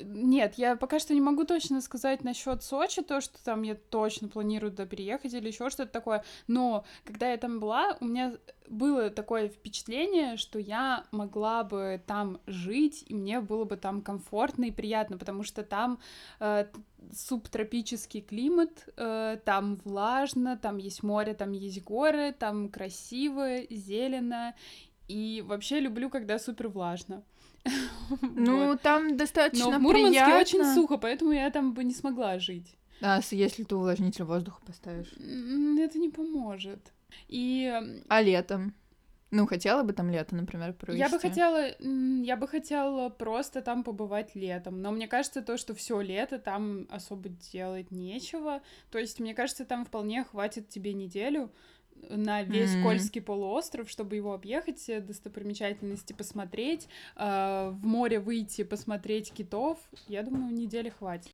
Нет, 0.01 0.55
я 0.57 0.74
пока 0.74 0.99
что 0.99 1.14
не 1.14 1.20
могу 1.20 1.45
точно 1.45 1.80
сказать 1.80 2.24
насчет 2.24 2.64
Сочи, 2.64 3.03
то, 3.03 3.20
что 3.20 3.42
там 3.45 3.62
я 3.62 3.76
точно 3.76 4.28
планирую 4.28 4.72
туда 4.72 4.86
переехать 4.86 5.32
или 5.34 5.47
еще 5.49 5.70
что-то 5.70 5.92
такое. 5.92 6.24
Но 6.49 6.84
когда 7.05 7.30
я 7.30 7.36
там 7.36 7.61
была, 7.61 7.97
у 8.01 8.07
меня 8.07 8.34
было 8.68 9.11
такое 9.11 9.49
впечатление, 9.49 10.36
что 10.36 10.59
я 10.59 11.05
могла 11.12 11.62
бы 11.62 12.03
там 12.07 12.40
жить, 12.47 13.05
и 13.07 13.14
мне 13.14 13.40
было 13.40 13.64
бы 13.64 13.76
там 13.76 14.03
комфортно 14.03 14.64
и 14.64 14.72
приятно, 14.72 15.16
потому 15.16 15.45
что 15.45 15.62
там 15.62 16.01
э, 16.40 16.66
субтропический 17.12 18.20
климат, 18.20 18.88
э, 18.97 19.38
там 19.45 19.76
влажно, 19.84 20.57
там 20.57 20.78
есть 20.78 21.05
море, 21.05 21.34
там 21.34 21.53
есть 21.53 21.84
горы, 21.84 22.32
там 22.32 22.68
красиво, 22.68 23.61
зелено. 23.70 24.55
И 25.07 25.45
вообще 25.47 25.80
люблю, 25.80 26.11
когда 26.11 26.38
супер 26.38 26.68
влажно. 26.68 27.22
Ну, 28.23 28.69
Вот. 28.69 28.83
там 28.83 29.17
достаточно 29.17 29.71
Но 29.71 29.79
в 29.79 29.81
Мурманске 29.83 30.11
приятно. 30.25 30.39
очень 30.41 30.65
сухо, 30.75 30.99
поэтому 30.99 31.33
я 31.33 31.51
там 31.51 31.73
бы 31.75 31.85
не 31.85 31.95
смогла 31.95 32.39
жить. 32.39 32.77
С- 33.01 33.33
если 33.33 33.65
ты 33.65 33.75
увлажнитель 33.77 34.25
воздуха 34.25 34.61
поставишь. 34.67 35.12
Это 35.12 35.99
не 35.99 36.11
поможет. 36.11 36.93
И 37.29 37.65
м, 37.65 38.05
А 38.09 38.23
летом? 38.23 38.75
Ну, 39.31 39.47
хотела 39.49 39.83
бы 39.83 39.93
там 39.93 40.11
лето, 40.11 40.37
например, 40.37 40.75
провести? 40.75 41.01
я 41.01 41.09
бы 41.09 41.19
хотела, 41.19 41.67
я 42.23 42.37
бы 42.37 42.47
хотела 42.47 43.09
просто 43.09 43.62
там 43.62 43.83
побывать 43.83 44.37
летом, 44.37 44.81
но 44.81 44.93
мне 44.93 45.09
кажется 45.09 45.43
то, 45.43 45.57
что 45.57 45.75
все 45.75 46.01
лето 46.01 46.39
там 46.39 46.87
особо 46.89 47.31
делать 47.31 47.91
нечего. 47.91 48.62
То 48.93 48.99
есть 48.99 49.19
мне 49.19 49.35
кажется, 49.35 49.65
там 49.65 49.85
вполне 49.85 50.23
хватит 50.23 50.69
тебе 50.69 50.93
неделю 50.93 51.51
на 52.09 52.42
весь 52.42 52.74
М. 52.74 52.82
Кольский 52.82 53.20
полуостров, 53.20 53.88
чтобы 53.88 54.16
его 54.16 54.34
объехать, 54.34 54.88
э, 54.88 55.01
достопримечательности 55.01 56.12
посмотреть, 56.12 56.88
э, 57.16 57.70
в 57.72 57.86
море 57.86 58.20
выйти, 58.20 58.62
посмотреть 58.64 59.32
китов. 59.32 59.78
Я 60.09 60.22
думаю, 60.22 60.53
недели 60.53 60.90
хватит. 60.90 61.32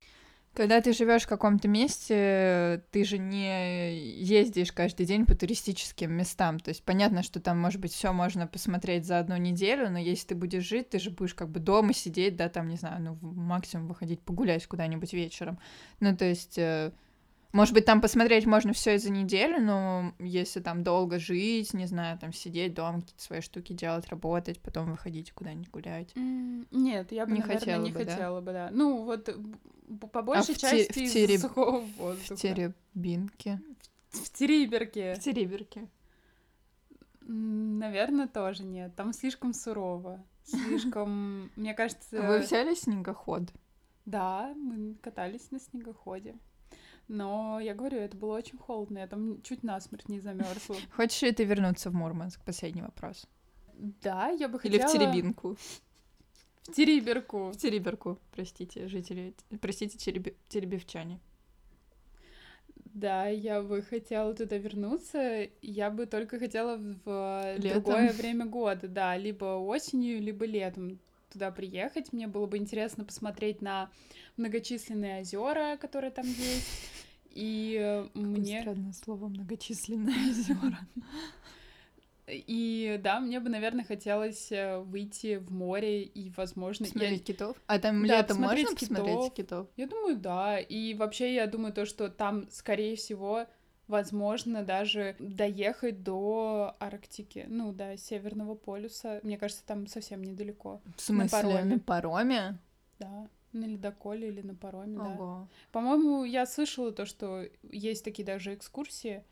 Когда 0.52 0.80
ты 0.80 0.92
живешь 0.92 1.22
в 1.22 1.28
каком-то 1.28 1.68
месте, 1.68 2.82
ты 2.90 3.04
же 3.04 3.18
не 3.18 4.00
ездишь 4.20 4.72
каждый 4.72 5.06
день 5.06 5.24
по 5.24 5.36
туристическим 5.36 6.12
местам. 6.12 6.58
То 6.58 6.70
есть 6.70 6.82
понятно, 6.82 7.22
что 7.22 7.38
там, 7.40 7.56
может 7.60 7.80
быть, 7.80 7.92
все 7.92 8.12
можно 8.12 8.48
посмотреть 8.48 9.06
за 9.06 9.20
одну 9.20 9.36
неделю, 9.36 9.90
но 9.90 9.98
если 9.98 10.28
ты 10.28 10.34
будешь 10.34 10.64
жить, 10.64 10.90
ты 10.90 10.98
же 10.98 11.10
будешь 11.10 11.34
как 11.34 11.50
бы 11.50 11.60
дома 11.60 11.92
сидеть, 11.94 12.34
да, 12.34 12.48
там, 12.48 12.68
не 12.68 12.76
знаю, 12.76 13.00
ну, 13.00 13.18
максимум 13.22 13.86
выходить 13.86 14.20
погулять 14.22 14.66
куда-нибудь 14.66 15.12
вечером. 15.12 15.60
Ну, 16.00 16.16
то 16.16 16.24
есть, 16.24 16.58
э, 16.58 16.90
может 17.52 17.74
быть, 17.74 17.84
там 17.84 18.00
посмотреть 18.00 18.46
можно 18.46 18.72
все 18.72 18.94
и 18.94 18.98
за 18.98 19.10
неделю, 19.10 19.60
но 19.60 20.14
если 20.18 20.60
там 20.60 20.82
долго 20.84 21.18
жить, 21.18 21.74
не 21.74 21.86
знаю, 21.86 22.18
там 22.18 22.32
сидеть 22.32 22.74
дома, 22.74 23.00
какие-то 23.00 23.22
свои 23.22 23.40
штуки 23.40 23.72
делать, 23.72 24.08
работать, 24.08 24.60
потом 24.60 24.90
выходить 24.92 25.32
куда-нибудь 25.32 25.70
гулять. 25.70 26.12
М, 26.16 26.66
Нет, 26.70 27.10
я 27.12 27.26
бы, 27.26 27.32
Не 27.32 27.40
наверное, 27.40 27.58
хотела 27.60 27.82
не 27.82 27.90
бы, 27.92 28.04
да? 28.04 28.10
хотела 28.12 28.40
бы, 28.40 28.52
да. 28.52 28.68
Ну, 28.72 29.04
вот 29.04 29.28
э, 29.28 29.34
по 30.12 30.22
большей 30.22 30.54
в 30.54 30.58
те- 30.58 30.68
части 30.86 30.92
в 30.98 31.02
из-за 31.02 31.18
тереб- 31.18 31.38
сухого 31.38 31.80
В 31.80 31.96
воздуха. 31.96 32.36
Теребинке. 32.36 33.60
В 34.10 34.30
Териберке. 34.32 35.14
В 35.14 35.18
Тереберке. 35.20 35.88
Наверное, 37.22 38.26
тоже 38.26 38.64
нет. 38.64 38.94
Там 38.96 39.12
слишком 39.12 39.52
сурово. 39.52 40.24
Слишком, 40.44 41.50
мне 41.54 41.74
кажется... 41.74 42.20
Вы 42.20 42.40
взяли 42.40 42.74
снегоход? 42.74 43.42
Да, 44.04 44.52
мы 44.56 44.94
катались 44.94 45.50
на 45.52 45.60
снегоходе. 45.60 46.34
Но 47.12 47.58
я 47.58 47.74
говорю, 47.74 47.98
это 47.98 48.16
было 48.16 48.36
очень 48.36 48.56
холодно, 48.56 48.98
я 48.98 49.08
там 49.08 49.42
чуть 49.42 49.64
насмерть 49.64 50.08
не 50.08 50.20
замерзла. 50.20 50.76
Хочешь 50.96 51.22
ли 51.22 51.32
ты 51.32 51.42
вернуться 51.42 51.90
в 51.90 51.94
Мурманск? 51.94 52.40
Последний 52.44 52.82
вопрос. 52.82 53.26
Да, 53.74 54.28
я 54.28 54.48
бы 54.48 54.60
Или 54.62 54.78
хотела... 54.78 54.88
в 54.88 54.92
Теребинку? 54.92 55.56
В 56.62 56.72
Териберку. 56.72 57.50
В 57.50 57.56
Тереберку, 57.56 58.16
простите, 58.30 58.86
жители, 58.86 59.34
простите, 59.60 59.98
теребе- 59.98 60.36
теребевчане. 60.48 61.18
Да, 62.94 63.26
я 63.26 63.60
бы 63.60 63.82
хотела 63.82 64.32
туда 64.32 64.58
вернуться. 64.58 65.48
Я 65.62 65.90
бы 65.90 66.06
только 66.06 66.38
хотела 66.38 66.76
в 66.76 67.54
Летом. 67.56 67.82
другое 67.82 68.12
время 68.12 68.46
года, 68.46 68.86
да, 68.86 69.16
либо 69.16 69.56
осенью, 69.58 70.20
либо 70.22 70.44
летом 70.44 71.00
туда 71.30 71.50
приехать. 71.50 72.12
Мне 72.12 72.26
было 72.26 72.46
бы 72.46 72.58
интересно 72.58 73.04
посмотреть 73.04 73.62
на 73.62 73.90
многочисленные 74.36 75.20
озера, 75.20 75.76
которые 75.80 76.10
там 76.10 76.26
есть. 76.26 76.90
И 77.30 77.78
э, 77.80 78.06
мне... 78.14 78.60
Странное 78.60 78.92
слово 78.92 79.28
многочисленные 79.28 80.30
озера. 80.30 80.78
И 82.32 83.00
да, 83.02 83.20
мне 83.20 83.40
бы, 83.40 83.48
наверное, 83.48 83.84
хотелось 83.84 84.52
э, 84.52 84.78
выйти 84.78 85.36
в 85.36 85.50
море 85.52 86.02
и, 86.02 86.30
возможно, 86.36 86.84
я, 86.84 86.90
Посмотреть 86.90 87.24
китов. 87.24 87.56
А 87.66 87.78
там 87.78 88.06
Да, 88.06 88.18
летом 88.18 88.38
можно 88.38 88.56
посмотреть 88.56 88.78
посмотреть 88.78 89.34
китов. 89.34 89.34
китов? 89.34 89.66
я 89.76 89.86
думаю, 89.86 90.16
да. 90.16 90.58
И 90.58 90.94
вообще 90.94 91.34
я 91.34 91.46
думаю 91.46 91.72
то, 91.72 91.86
что 91.86 92.08
там, 92.08 92.48
скорее 92.50 92.96
всего, 92.96 93.46
возможно 93.90 94.64
даже 94.64 95.16
доехать 95.18 96.02
до 96.02 96.76
Арктики, 96.80 97.44
ну, 97.48 97.72
до 97.72 97.96
Северного 97.96 98.54
полюса. 98.54 99.20
Мне 99.22 99.36
кажется, 99.36 99.64
там 99.66 99.86
совсем 99.86 100.22
недалеко. 100.22 100.80
В 100.96 101.00
смысле, 101.00 101.42
пароме. 101.42 101.64
на 101.64 101.78
пароме? 101.78 102.58
Да, 102.98 103.28
на 103.52 103.64
ледоколе 103.64 104.28
или 104.28 104.42
на 104.42 104.54
пароме, 104.54 104.96
да. 104.96 105.04
Ого. 105.04 105.48
По-моему, 105.72 106.24
я 106.24 106.46
слышала 106.46 106.92
то, 106.92 107.04
что 107.04 107.44
есть 107.62 108.04
такие 108.04 108.24
даже 108.24 108.54
экскурсии. 108.54 109.24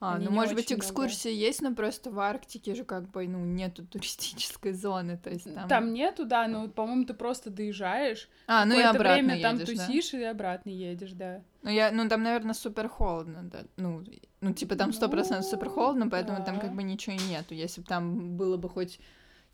А, 0.00 0.16
Они 0.16 0.26
ну 0.26 0.32
может 0.32 0.54
быть 0.54 0.66
очень 0.66 0.76
много. 0.76 0.86
экскурсии 0.86 1.32
есть, 1.32 1.62
но 1.62 1.74
просто 1.74 2.10
в 2.10 2.18
Арктике 2.18 2.74
же 2.74 2.84
как 2.84 3.08
бы, 3.10 3.26
ну, 3.26 3.44
нету 3.44 3.86
туристической 3.90 4.72
зоны, 4.72 5.16
то 5.16 5.30
есть 5.30 5.52
там... 5.54 5.68
Там, 5.68 5.92
нету, 5.92 6.26
да, 6.26 6.46
но, 6.48 6.68
по-моему, 6.68 7.04
ты 7.04 7.14
просто 7.14 7.50
доезжаешь, 7.50 8.28
А, 8.46 8.64
ну 8.64 8.78
и 8.78 8.82
обратно 8.82 9.14
время 9.14 9.40
там 9.40 9.58
едешь, 9.58 9.76
да? 9.76 9.86
тусишь 9.86 10.14
и 10.14 10.22
обратно 10.24 10.70
едешь, 10.70 11.12
да. 11.12 11.42
Ну, 11.62 11.70
я, 11.70 11.90
ну 11.90 12.08
там, 12.08 12.22
наверное, 12.22 12.54
супер 12.54 12.88
холодно, 12.88 13.44
да. 13.44 13.60
Ну, 13.76 14.04
ну 14.40 14.52
типа 14.52 14.76
там 14.76 14.92
сто 14.92 15.08
процентов 15.08 15.46
супер 15.46 15.70
холодно, 15.70 16.08
поэтому 16.08 16.44
там 16.44 16.56
да. 16.56 16.60
как 16.60 16.74
бы 16.74 16.82
ничего 16.82 17.16
и 17.16 17.30
нету. 17.30 17.54
Если 17.54 17.80
бы 17.80 17.86
там 17.86 18.36
было 18.36 18.56
бы 18.56 18.68
хоть. 18.68 19.00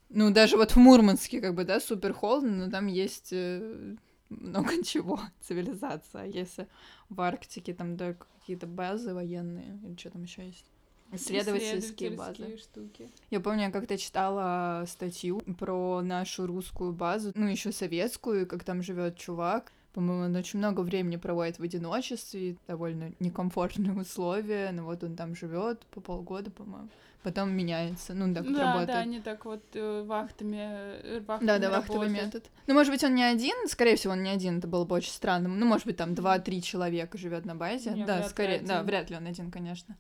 Ну, 0.08 0.32
даже 0.32 0.56
вот 0.56 0.72
в 0.72 0.76
Мурманске, 0.76 1.40
как 1.40 1.54
бы, 1.54 1.62
да, 1.62 1.78
супер 1.78 2.12
холодно, 2.12 2.64
но 2.64 2.70
там 2.70 2.88
есть 2.88 3.28
э, 3.30 3.94
много 4.30 4.82
чего, 4.84 5.20
цивилизация. 5.40 6.22
А 6.22 6.26
Если 6.26 6.66
в 7.08 7.20
Арктике 7.20 7.74
там 7.74 7.96
да, 7.96 8.14
какие-то 8.14 8.66
базы 8.66 9.12
военные, 9.12 9.78
или 9.84 9.96
что 9.96 10.10
там 10.10 10.22
еще 10.22 10.46
есть? 10.46 10.64
Исследовательские 11.12 12.10
базы. 12.10 12.56
Штуки. 12.58 13.10
Я 13.30 13.40
помню, 13.40 13.64
я 13.64 13.70
как-то 13.70 13.98
читала 13.98 14.84
статью 14.86 15.40
про 15.58 16.02
нашу 16.02 16.46
русскую 16.46 16.92
базу, 16.92 17.32
ну, 17.34 17.46
еще 17.46 17.72
советскую, 17.72 18.46
как 18.46 18.62
там 18.62 18.82
живет 18.82 19.16
чувак. 19.16 19.72
По-моему, 19.92 20.24
он 20.24 20.36
очень 20.36 20.58
много 20.58 20.80
времени 20.80 21.16
проводит 21.16 21.58
в 21.58 21.62
одиночестве, 21.62 22.56
довольно 22.68 23.12
некомфортные 23.18 23.92
условия, 24.00 24.70
но 24.72 24.84
вот 24.84 25.02
он 25.02 25.16
там 25.16 25.34
живет 25.34 25.80
по 25.86 26.00
полгода, 26.00 26.50
по-моему. 26.50 26.88
Потом 27.22 27.50
меняется, 27.52 28.14
ну, 28.14 28.32
так 28.32 28.44
вот 28.44 28.54
Да, 28.54 28.62
работает. 28.72 28.88
да, 28.88 28.98
они 29.00 29.20
так 29.20 29.44
вот 29.44 29.62
э, 29.74 30.02
вахтами, 30.06 30.56
э, 30.58 31.20
вахтами 31.26 31.46
Да, 31.48 31.58
да, 31.58 31.70
вахтовый 31.70 32.08
работают. 32.08 32.34
метод. 32.34 32.50
Ну, 32.66 32.72
может 32.72 32.90
быть, 32.90 33.04
он 33.04 33.14
не 33.14 33.24
один, 33.24 33.68
скорее 33.68 33.96
всего, 33.96 34.14
он 34.14 34.22
не 34.22 34.30
один, 34.30 34.56
это 34.58 34.68
было 34.68 34.86
бы 34.86 34.94
очень 34.96 35.10
странно. 35.12 35.50
Ну, 35.50 35.66
может 35.66 35.84
быть, 35.84 35.98
там 35.98 36.14
два-три 36.14 36.62
человека 36.62 37.18
живет 37.18 37.44
на 37.44 37.54
базе. 37.54 37.90
Не, 37.90 38.06
да, 38.06 38.22
скорее, 38.22 38.60
да, 38.60 38.82
вряд 38.82 39.10
ли 39.10 39.16
он 39.16 39.26
один, 39.26 39.50
конечно. 39.50 39.96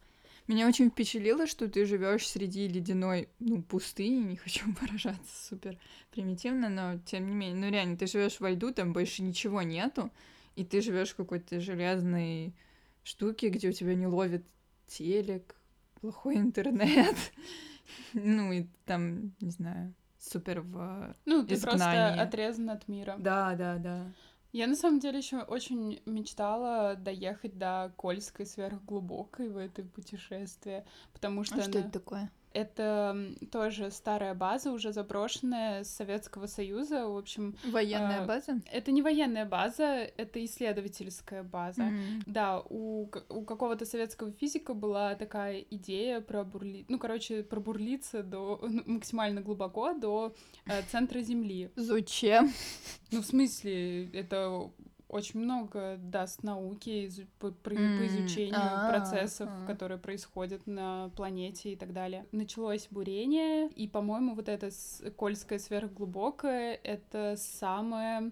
Меня 0.46 0.66
очень 0.66 0.90
впечатлило, 0.90 1.46
что 1.46 1.68
ты 1.68 1.84
живешь 1.86 2.28
среди 2.28 2.66
ледяной, 2.66 3.28
ну, 3.38 3.62
пустыни, 3.62 4.30
не 4.30 4.36
хочу 4.36 4.64
выражаться 4.80 5.48
супер 5.48 5.78
примитивно, 6.10 6.68
но 6.68 6.98
тем 7.04 7.26
не 7.26 7.34
менее, 7.34 7.56
ну 7.56 7.70
реально, 7.70 7.96
ты 7.96 8.06
живешь 8.06 8.40
во 8.40 8.50
льду, 8.50 8.72
там 8.72 8.92
больше 8.92 9.22
ничего 9.22 9.62
нету, 9.62 10.10
и 10.56 10.64
ты 10.64 10.80
живешь 10.80 11.10
в 11.10 11.16
какой-то 11.16 11.60
железной 11.60 12.54
штуке, 13.04 13.48
где 13.48 13.68
у 13.68 13.72
тебя 13.72 13.94
не 13.94 14.06
ловит 14.06 14.44
телек, 14.86 15.54
плохой 16.00 16.36
интернет, 16.36 17.16
ну 18.12 18.52
и 18.52 18.66
там, 18.86 19.32
не 19.40 19.50
знаю, 19.50 19.94
супер 20.18 20.60
в 20.60 21.14
Ну, 21.26 21.46
ты 21.46 21.60
просто 21.60 22.12
отрезан 22.14 22.70
от 22.70 22.88
мира. 22.88 23.16
Да, 23.18 23.54
да, 23.54 23.76
да. 23.76 24.12
Я 24.52 24.66
на 24.66 24.74
самом 24.74 24.98
деле 24.98 25.18
еще 25.18 25.42
очень 25.42 26.02
мечтала 26.06 26.96
доехать 26.96 27.56
до 27.56 27.92
Кольской 27.96 28.46
сверхглубокой 28.46 29.48
в 29.48 29.56
это 29.56 29.82
путешествие, 29.84 30.84
потому 31.12 31.44
что 31.44 31.56
А 31.56 31.62
что 31.62 31.70
она- 31.70 31.80
это 31.80 31.90
такое? 31.90 32.32
Это 32.52 33.34
тоже 33.52 33.90
старая 33.90 34.34
база, 34.34 34.72
уже 34.72 34.92
заброшенная 34.92 35.84
с 35.84 35.90
Советского 35.90 36.46
Союза. 36.46 37.06
В 37.06 37.16
общем, 37.16 37.56
Военная 37.64 38.22
А, 38.22 38.26
база? 38.26 38.60
это 38.72 38.90
не 38.92 39.02
военная 39.02 39.44
база, 39.46 39.84
это 39.84 40.44
исследовательская 40.44 41.42
база. 41.42 41.82
М. 41.82 42.22
Да, 42.26 42.60
у, 42.68 43.08
у 43.28 43.44
какого-то 43.44 43.84
советского 43.86 44.32
физика 44.32 44.74
была 44.74 45.14
такая 45.14 45.60
идея 45.70 46.20
про 46.20 46.44
бурли... 46.44 46.84
ну, 46.88 46.98
короче, 46.98 47.42
пробурлиться 47.42 48.22
до 48.22 48.58
ну, 48.62 48.82
максимально 48.86 49.40
глубоко 49.40 49.92
до 49.94 50.34
э, 50.66 50.82
центра 50.90 51.20
Земли. 51.20 51.70
Зачем? 51.76 52.52
Ну, 53.12 53.22
в 53.22 53.26
смысле, 53.26 54.10
это 54.12 54.70
очень 55.10 55.40
много 55.40 55.96
даст 55.98 56.42
науки 56.42 57.06
изу- 57.08 57.26
по, 57.38 57.50
по 57.50 57.70
М, 57.70 58.06
изучению 58.06 58.54
а, 58.60 58.88
процессов, 58.90 59.48
а. 59.52 59.66
которые 59.66 59.98
происходят 59.98 60.66
на 60.66 61.10
планете 61.16 61.72
и 61.72 61.76
так 61.76 61.92
далее. 61.92 62.26
Началось 62.32 62.86
бурение, 62.90 63.68
и, 63.70 63.88
по-моему, 63.88 64.34
вот 64.34 64.48
эта 64.48 64.70
с- 64.70 65.02
Кольская 65.16 65.58
сверхглубокая— 65.58 66.74
это 66.84 67.34
самая, 67.36 68.30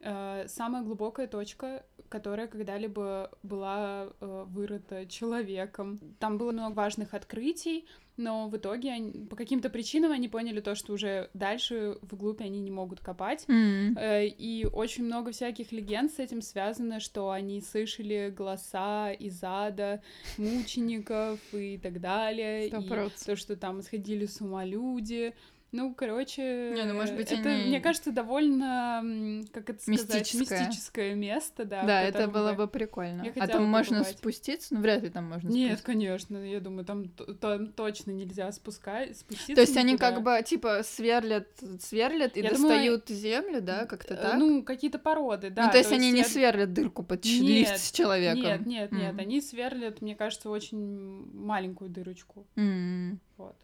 э, 0.00 0.44
самая 0.48 0.82
глубокая 0.82 1.26
точка, 1.26 1.84
которая 2.08 2.46
когда-либо 2.46 3.30
была 3.42 4.08
э, 4.20 4.44
вырыта 4.48 5.06
человеком. 5.06 5.98
Там 6.18 6.38
было 6.38 6.52
много 6.52 6.72
важных 6.74 7.12
открытий, 7.14 7.86
но 8.16 8.48
в 8.48 8.56
итоге 8.56 8.90
они- 8.92 9.26
по 9.26 9.36
каким-то 9.36 9.68
причинам 9.70 10.10
они 10.12 10.28
поняли 10.28 10.60
то, 10.60 10.74
что 10.74 10.92
уже 10.94 11.28
дальше 11.34 11.98
вглубь 12.02 12.40
они 12.40 12.60
не 12.60 12.70
могут 12.70 13.00
копать. 13.00 13.44
М. 13.48 13.96
Э, 13.98 14.26
И 14.26 14.66
очень 14.72 15.04
много 15.04 15.30
всяких 15.32 15.70
легенд 15.72 16.10
с 16.12 16.18
этим 16.18 16.40
связано, 16.42 16.98
что 17.00 17.30
они 17.30 17.60
слышали 17.60 18.32
голоса 18.36 19.12
из 19.12 19.38
ада, 19.42 20.02
мучеников 20.38 21.38
и 21.52 21.78
так 21.78 22.00
далее. 22.00 22.68
Сто 22.68 22.78
И 22.78 22.88
процентов. 22.88 23.24
то, 23.26 23.36
что 23.36 23.56
там 23.56 23.82
сходили 23.82 24.26
с 24.26 24.40
ума 24.40 24.64
люди. 24.64 25.34
Ну, 25.70 25.94
короче, 25.94 26.72
Не, 26.74 26.84
ну, 26.84 26.94
может 26.94 27.14
быть, 27.14 27.30
это, 27.30 27.50
они- 27.50 27.66
мне 27.66 27.80
кажется, 27.80 28.10
довольно, 28.10 29.42
как 29.52 29.68
это 29.68 29.82
сказать, 29.82 30.08
Мистическое. 30.32 30.60
мистическое 30.66 31.14
место, 31.14 31.66
да. 31.66 31.82
Да, 31.84 32.00
это 32.02 32.26
было 32.26 32.54
бы- 32.54 32.68
прикольно. 32.68 33.22
А 33.38 33.46
там 33.46 33.64
можно 33.64 33.98
побывать. 33.98 34.16
спуститься? 34.18 34.74
Ну, 34.74 34.80
вряд 34.80 35.02
ли 35.02 35.10
там 35.10 35.24
можно 35.26 35.48
Нет, 35.48 35.78
спуститься. 35.78 35.84
конечно, 35.84 36.36
я 36.38 36.60
думаю, 36.60 36.86
там, 36.86 37.08
там 37.10 37.66
точно 37.72 38.12
нельзя 38.12 38.50
спускать, 38.52 39.18
спуститься 39.18 39.54
То 39.56 39.60
есть 39.60 39.76
они 39.76 39.92
никуда. 39.92 40.12
как 40.12 40.22
бы, 40.22 40.42
типа, 40.42 40.80
сверлят, 40.84 41.48
сверлят 41.80 42.38
и 42.38 42.40
Я 42.40 42.52
думаю, 42.54 42.68
достают 42.70 43.08
землю, 43.10 43.60
да, 43.60 43.84
как-то 43.84 44.14
Э, 44.14 44.16
так? 44.16 44.38
Ну, 44.38 44.62
какие-то 44.62 44.98
породы, 44.98 45.50
да. 45.50 45.66
ну, 45.66 45.70
то 45.70 45.76
есть 45.76 45.92
они 45.92 46.10
не 46.12 46.24
сверлят 46.24 46.72
дырку 46.72 47.02
под 47.02 47.26
Нет, 47.26 47.42
лифт 47.42 47.76
с 47.78 47.92
человеком? 47.92 48.42
Нет, 48.42 48.66
нет, 48.66 48.92
нет, 48.92 49.12
М. 49.12 49.18
они 49.18 49.42
сверлят, 49.42 50.00
мне 50.00 50.14
кажется, 50.14 50.48
очень 50.48 51.30
маленькую 51.34 51.90
дырочку. 51.90 52.46
М. 52.56 53.20
Вот. 53.36 53.56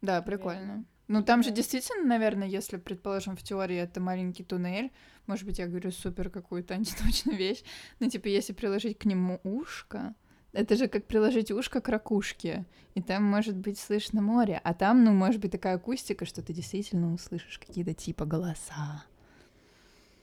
Да, 0.00 0.22
Наверное. 0.24 0.84
Ну, 1.08 1.22
там 1.22 1.42
же 1.42 1.50
действительно, 1.50 2.04
наверное, 2.04 2.46
если, 2.46 2.76
предположим, 2.76 3.34
в 3.34 3.42
теории 3.42 3.76
это 3.76 3.98
маленький 3.98 4.44
туннель, 4.44 4.92
может 5.26 5.46
быть, 5.46 5.58
я 5.58 5.66
говорю 5.66 5.90
супер 5.90 6.28
какую-то 6.28 6.74
антиточную 6.78 7.38
вещь, 7.38 7.62
но, 7.98 8.08
типа, 8.08 8.28
если 8.28 8.52
приложить 8.52 8.98
к 8.98 9.06
нему 9.06 9.40
ушко, 9.42 10.14
это 10.52 10.76
же 10.76 10.86
как 10.86 11.06
приложить 11.06 11.50
ушко 11.50 11.80
к 11.80 11.88
ракушке, 11.88 12.66
и 12.94 13.02
там 13.02 13.24
может 13.24 13.56
быть 13.56 13.78
слышно 13.78 14.20
море, 14.20 14.60
а 14.62 14.74
там, 14.74 15.04
ну, 15.04 15.12
может 15.12 15.40
быть 15.40 15.52
такая 15.52 15.76
акустика, 15.76 16.26
что 16.26 16.42
ты 16.42 16.52
действительно 16.52 17.14
услышишь 17.14 17.58
какие-то 17.58 17.94
типа 17.94 18.26
голоса. 18.26 19.04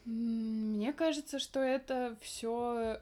Мне 0.05 0.93
кажется, 0.93 1.39
что 1.39 1.61
это 1.61 2.15
все 2.21 2.99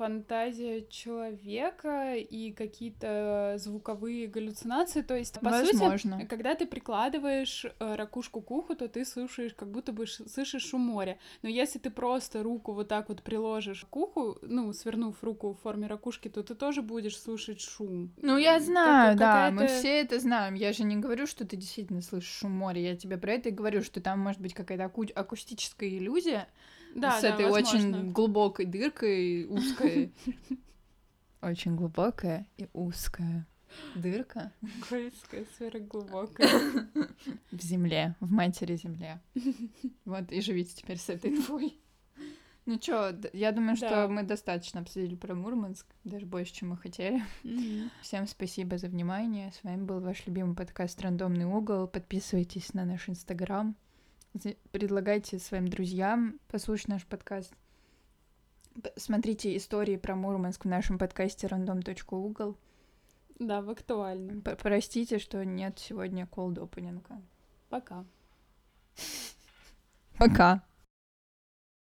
фантазия 0.00 0.86
человека 0.88 2.14
и 2.16 2.52
какие-то 2.52 3.56
звуковые 3.58 4.28
галлюцинации. 4.28 5.02
То 5.02 5.14
есть, 5.14 5.38
по 5.40 5.52
сути, 5.52 5.76
Возможно. 5.76 6.24
когда 6.24 6.54
ты 6.54 6.66
прикладываешь 6.66 7.66
э, 7.66 7.94
ракушку 7.96 8.40
к 8.40 8.50
уху, 8.50 8.74
то 8.74 8.88
ты 8.88 9.04
слушаешь, 9.04 9.52
как 9.52 9.70
будто 9.70 9.92
бы 9.92 10.06
слышишь 10.06 10.62
шум 10.62 10.80
моря. 10.80 11.18
Но 11.42 11.50
если 11.50 11.78
ты 11.78 11.90
просто 11.90 12.42
руку 12.42 12.72
вот 12.72 12.88
так 12.88 13.10
вот 13.10 13.22
приложишь 13.22 13.84
к 13.90 13.94
уху, 13.94 14.38
ну, 14.40 14.72
свернув 14.72 15.22
руку 15.22 15.52
в 15.52 15.60
форме 15.60 15.86
ракушки, 15.86 16.28
то 16.28 16.42
ты 16.42 16.54
тоже 16.54 16.80
будешь 16.80 17.20
слушать 17.20 17.60
шум. 17.60 18.10
Ну, 18.22 18.38
я 18.38 18.58
знаю, 18.58 19.18
да, 19.18 19.50
мы 19.50 19.66
все 19.66 20.00
это 20.00 20.18
знаем. 20.18 20.54
Я 20.54 20.72
же 20.72 20.84
не 20.84 20.96
говорю, 20.96 21.26
что 21.26 21.44
ты 21.46 21.56
действительно 21.56 22.00
слышишь 22.00 22.32
шум 22.38 22.52
моря. 22.52 22.80
Я 22.80 22.96
тебе 22.96 23.18
про 23.18 23.32
это 23.32 23.50
и 23.50 23.52
говорю, 23.52 23.82
что 23.82 24.00
там 24.00 24.20
может 24.20 24.40
быть 24.40 24.54
какая-то 24.54 24.84
аку- 24.84 25.12
акустическая 25.14 25.90
иллюзия 25.90 26.48
Да, 26.94 27.18
с 27.18 27.22
да, 27.22 27.28
этой 27.34 27.46
возможно. 27.50 27.78
очень 27.98 28.12
глубокой 28.12 28.66
дыркой, 28.66 29.46
узкой. 29.46 30.12
Очень 31.42 31.74
глубокая 31.74 32.46
и 32.58 32.68
узкая 32.74 33.46
дырка 33.94 34.52
Кольская 34.88 35.46
сфера 35.54 35.78
глубокая. 35.78 36.48
в 37.50 37.62
земле, 37.62 38.14
в 38.20 38.30
матери 38.30 38.76
земле. 38.76 39.20
Вот, 40.04 40.30
и 40.32 40.40
живите 40.40 40.74
теперь 40.74 40.98
с 40.98 41.08
этой 41.08 41.30
инфой. 41.30 41.78
Ну 42.66 42.78
чё, 42.78 43.12
я 43.32 43.52
думаю, 43.52 43.76
что 43.76 43.88
Да. 43.88 44.08
мы 44.08 44.22
достаточно 44.22 44.80
обсудили 44.80 45.14
про 45.14 45.34
Мурманск, 45.34 45.86
даже 46.04 46.26
больше, 46.26 46.52
чем 46.52 46.70
мы 46.70 46.76
хотели. 46.76 47.22
Мгм. 47.42 47.90
Всем 48.02 48.26
спасибо 48.26 48.76
за 48.76 48.88
внимание. 48.88 49.50
С 49.52 49.64
вами 49.64 49.82
был 49.82 50.00
ваш 50.00 50.26
любимый 50.26 50.54
подкаст 50.54 51.00
«Рандомный 51.00 51.46
угол». 51.46 51.86
Подписывайтесь 51.88 52.74
на 52.74 52.84
наш 52.84 53.08
инстаграм. 53.08 53.74
Предлагайте 54.70 55.38
своим 55.38 55.68
друзьям 55.68 56.38
послушать 56.48 56.88
наш 56.88 57.06
подкаст. 57.06 57.52
Смотрите 58.96 59.56
истории 59.56 59.96
про 59.96 60.14
Мурманск 60.14 60.64
в 60.64 60.68
нашем 60.68 60.98
подкасте 60.98 61.48
random.угол. 61.48 62.56
Да, 63.40 63.62
в 63.62 63.70
актуальном. 63.70 64.42
П- 64.42 64.54
Простите, 64.56 65.18
что 65.18 65.44
нет 65.44 65.78
сегодня 65.78 66.28
cold 66.30 66.56
opening. 66.56 67.02
Пока. 67.68 68.04
Пока. 70.16 70.62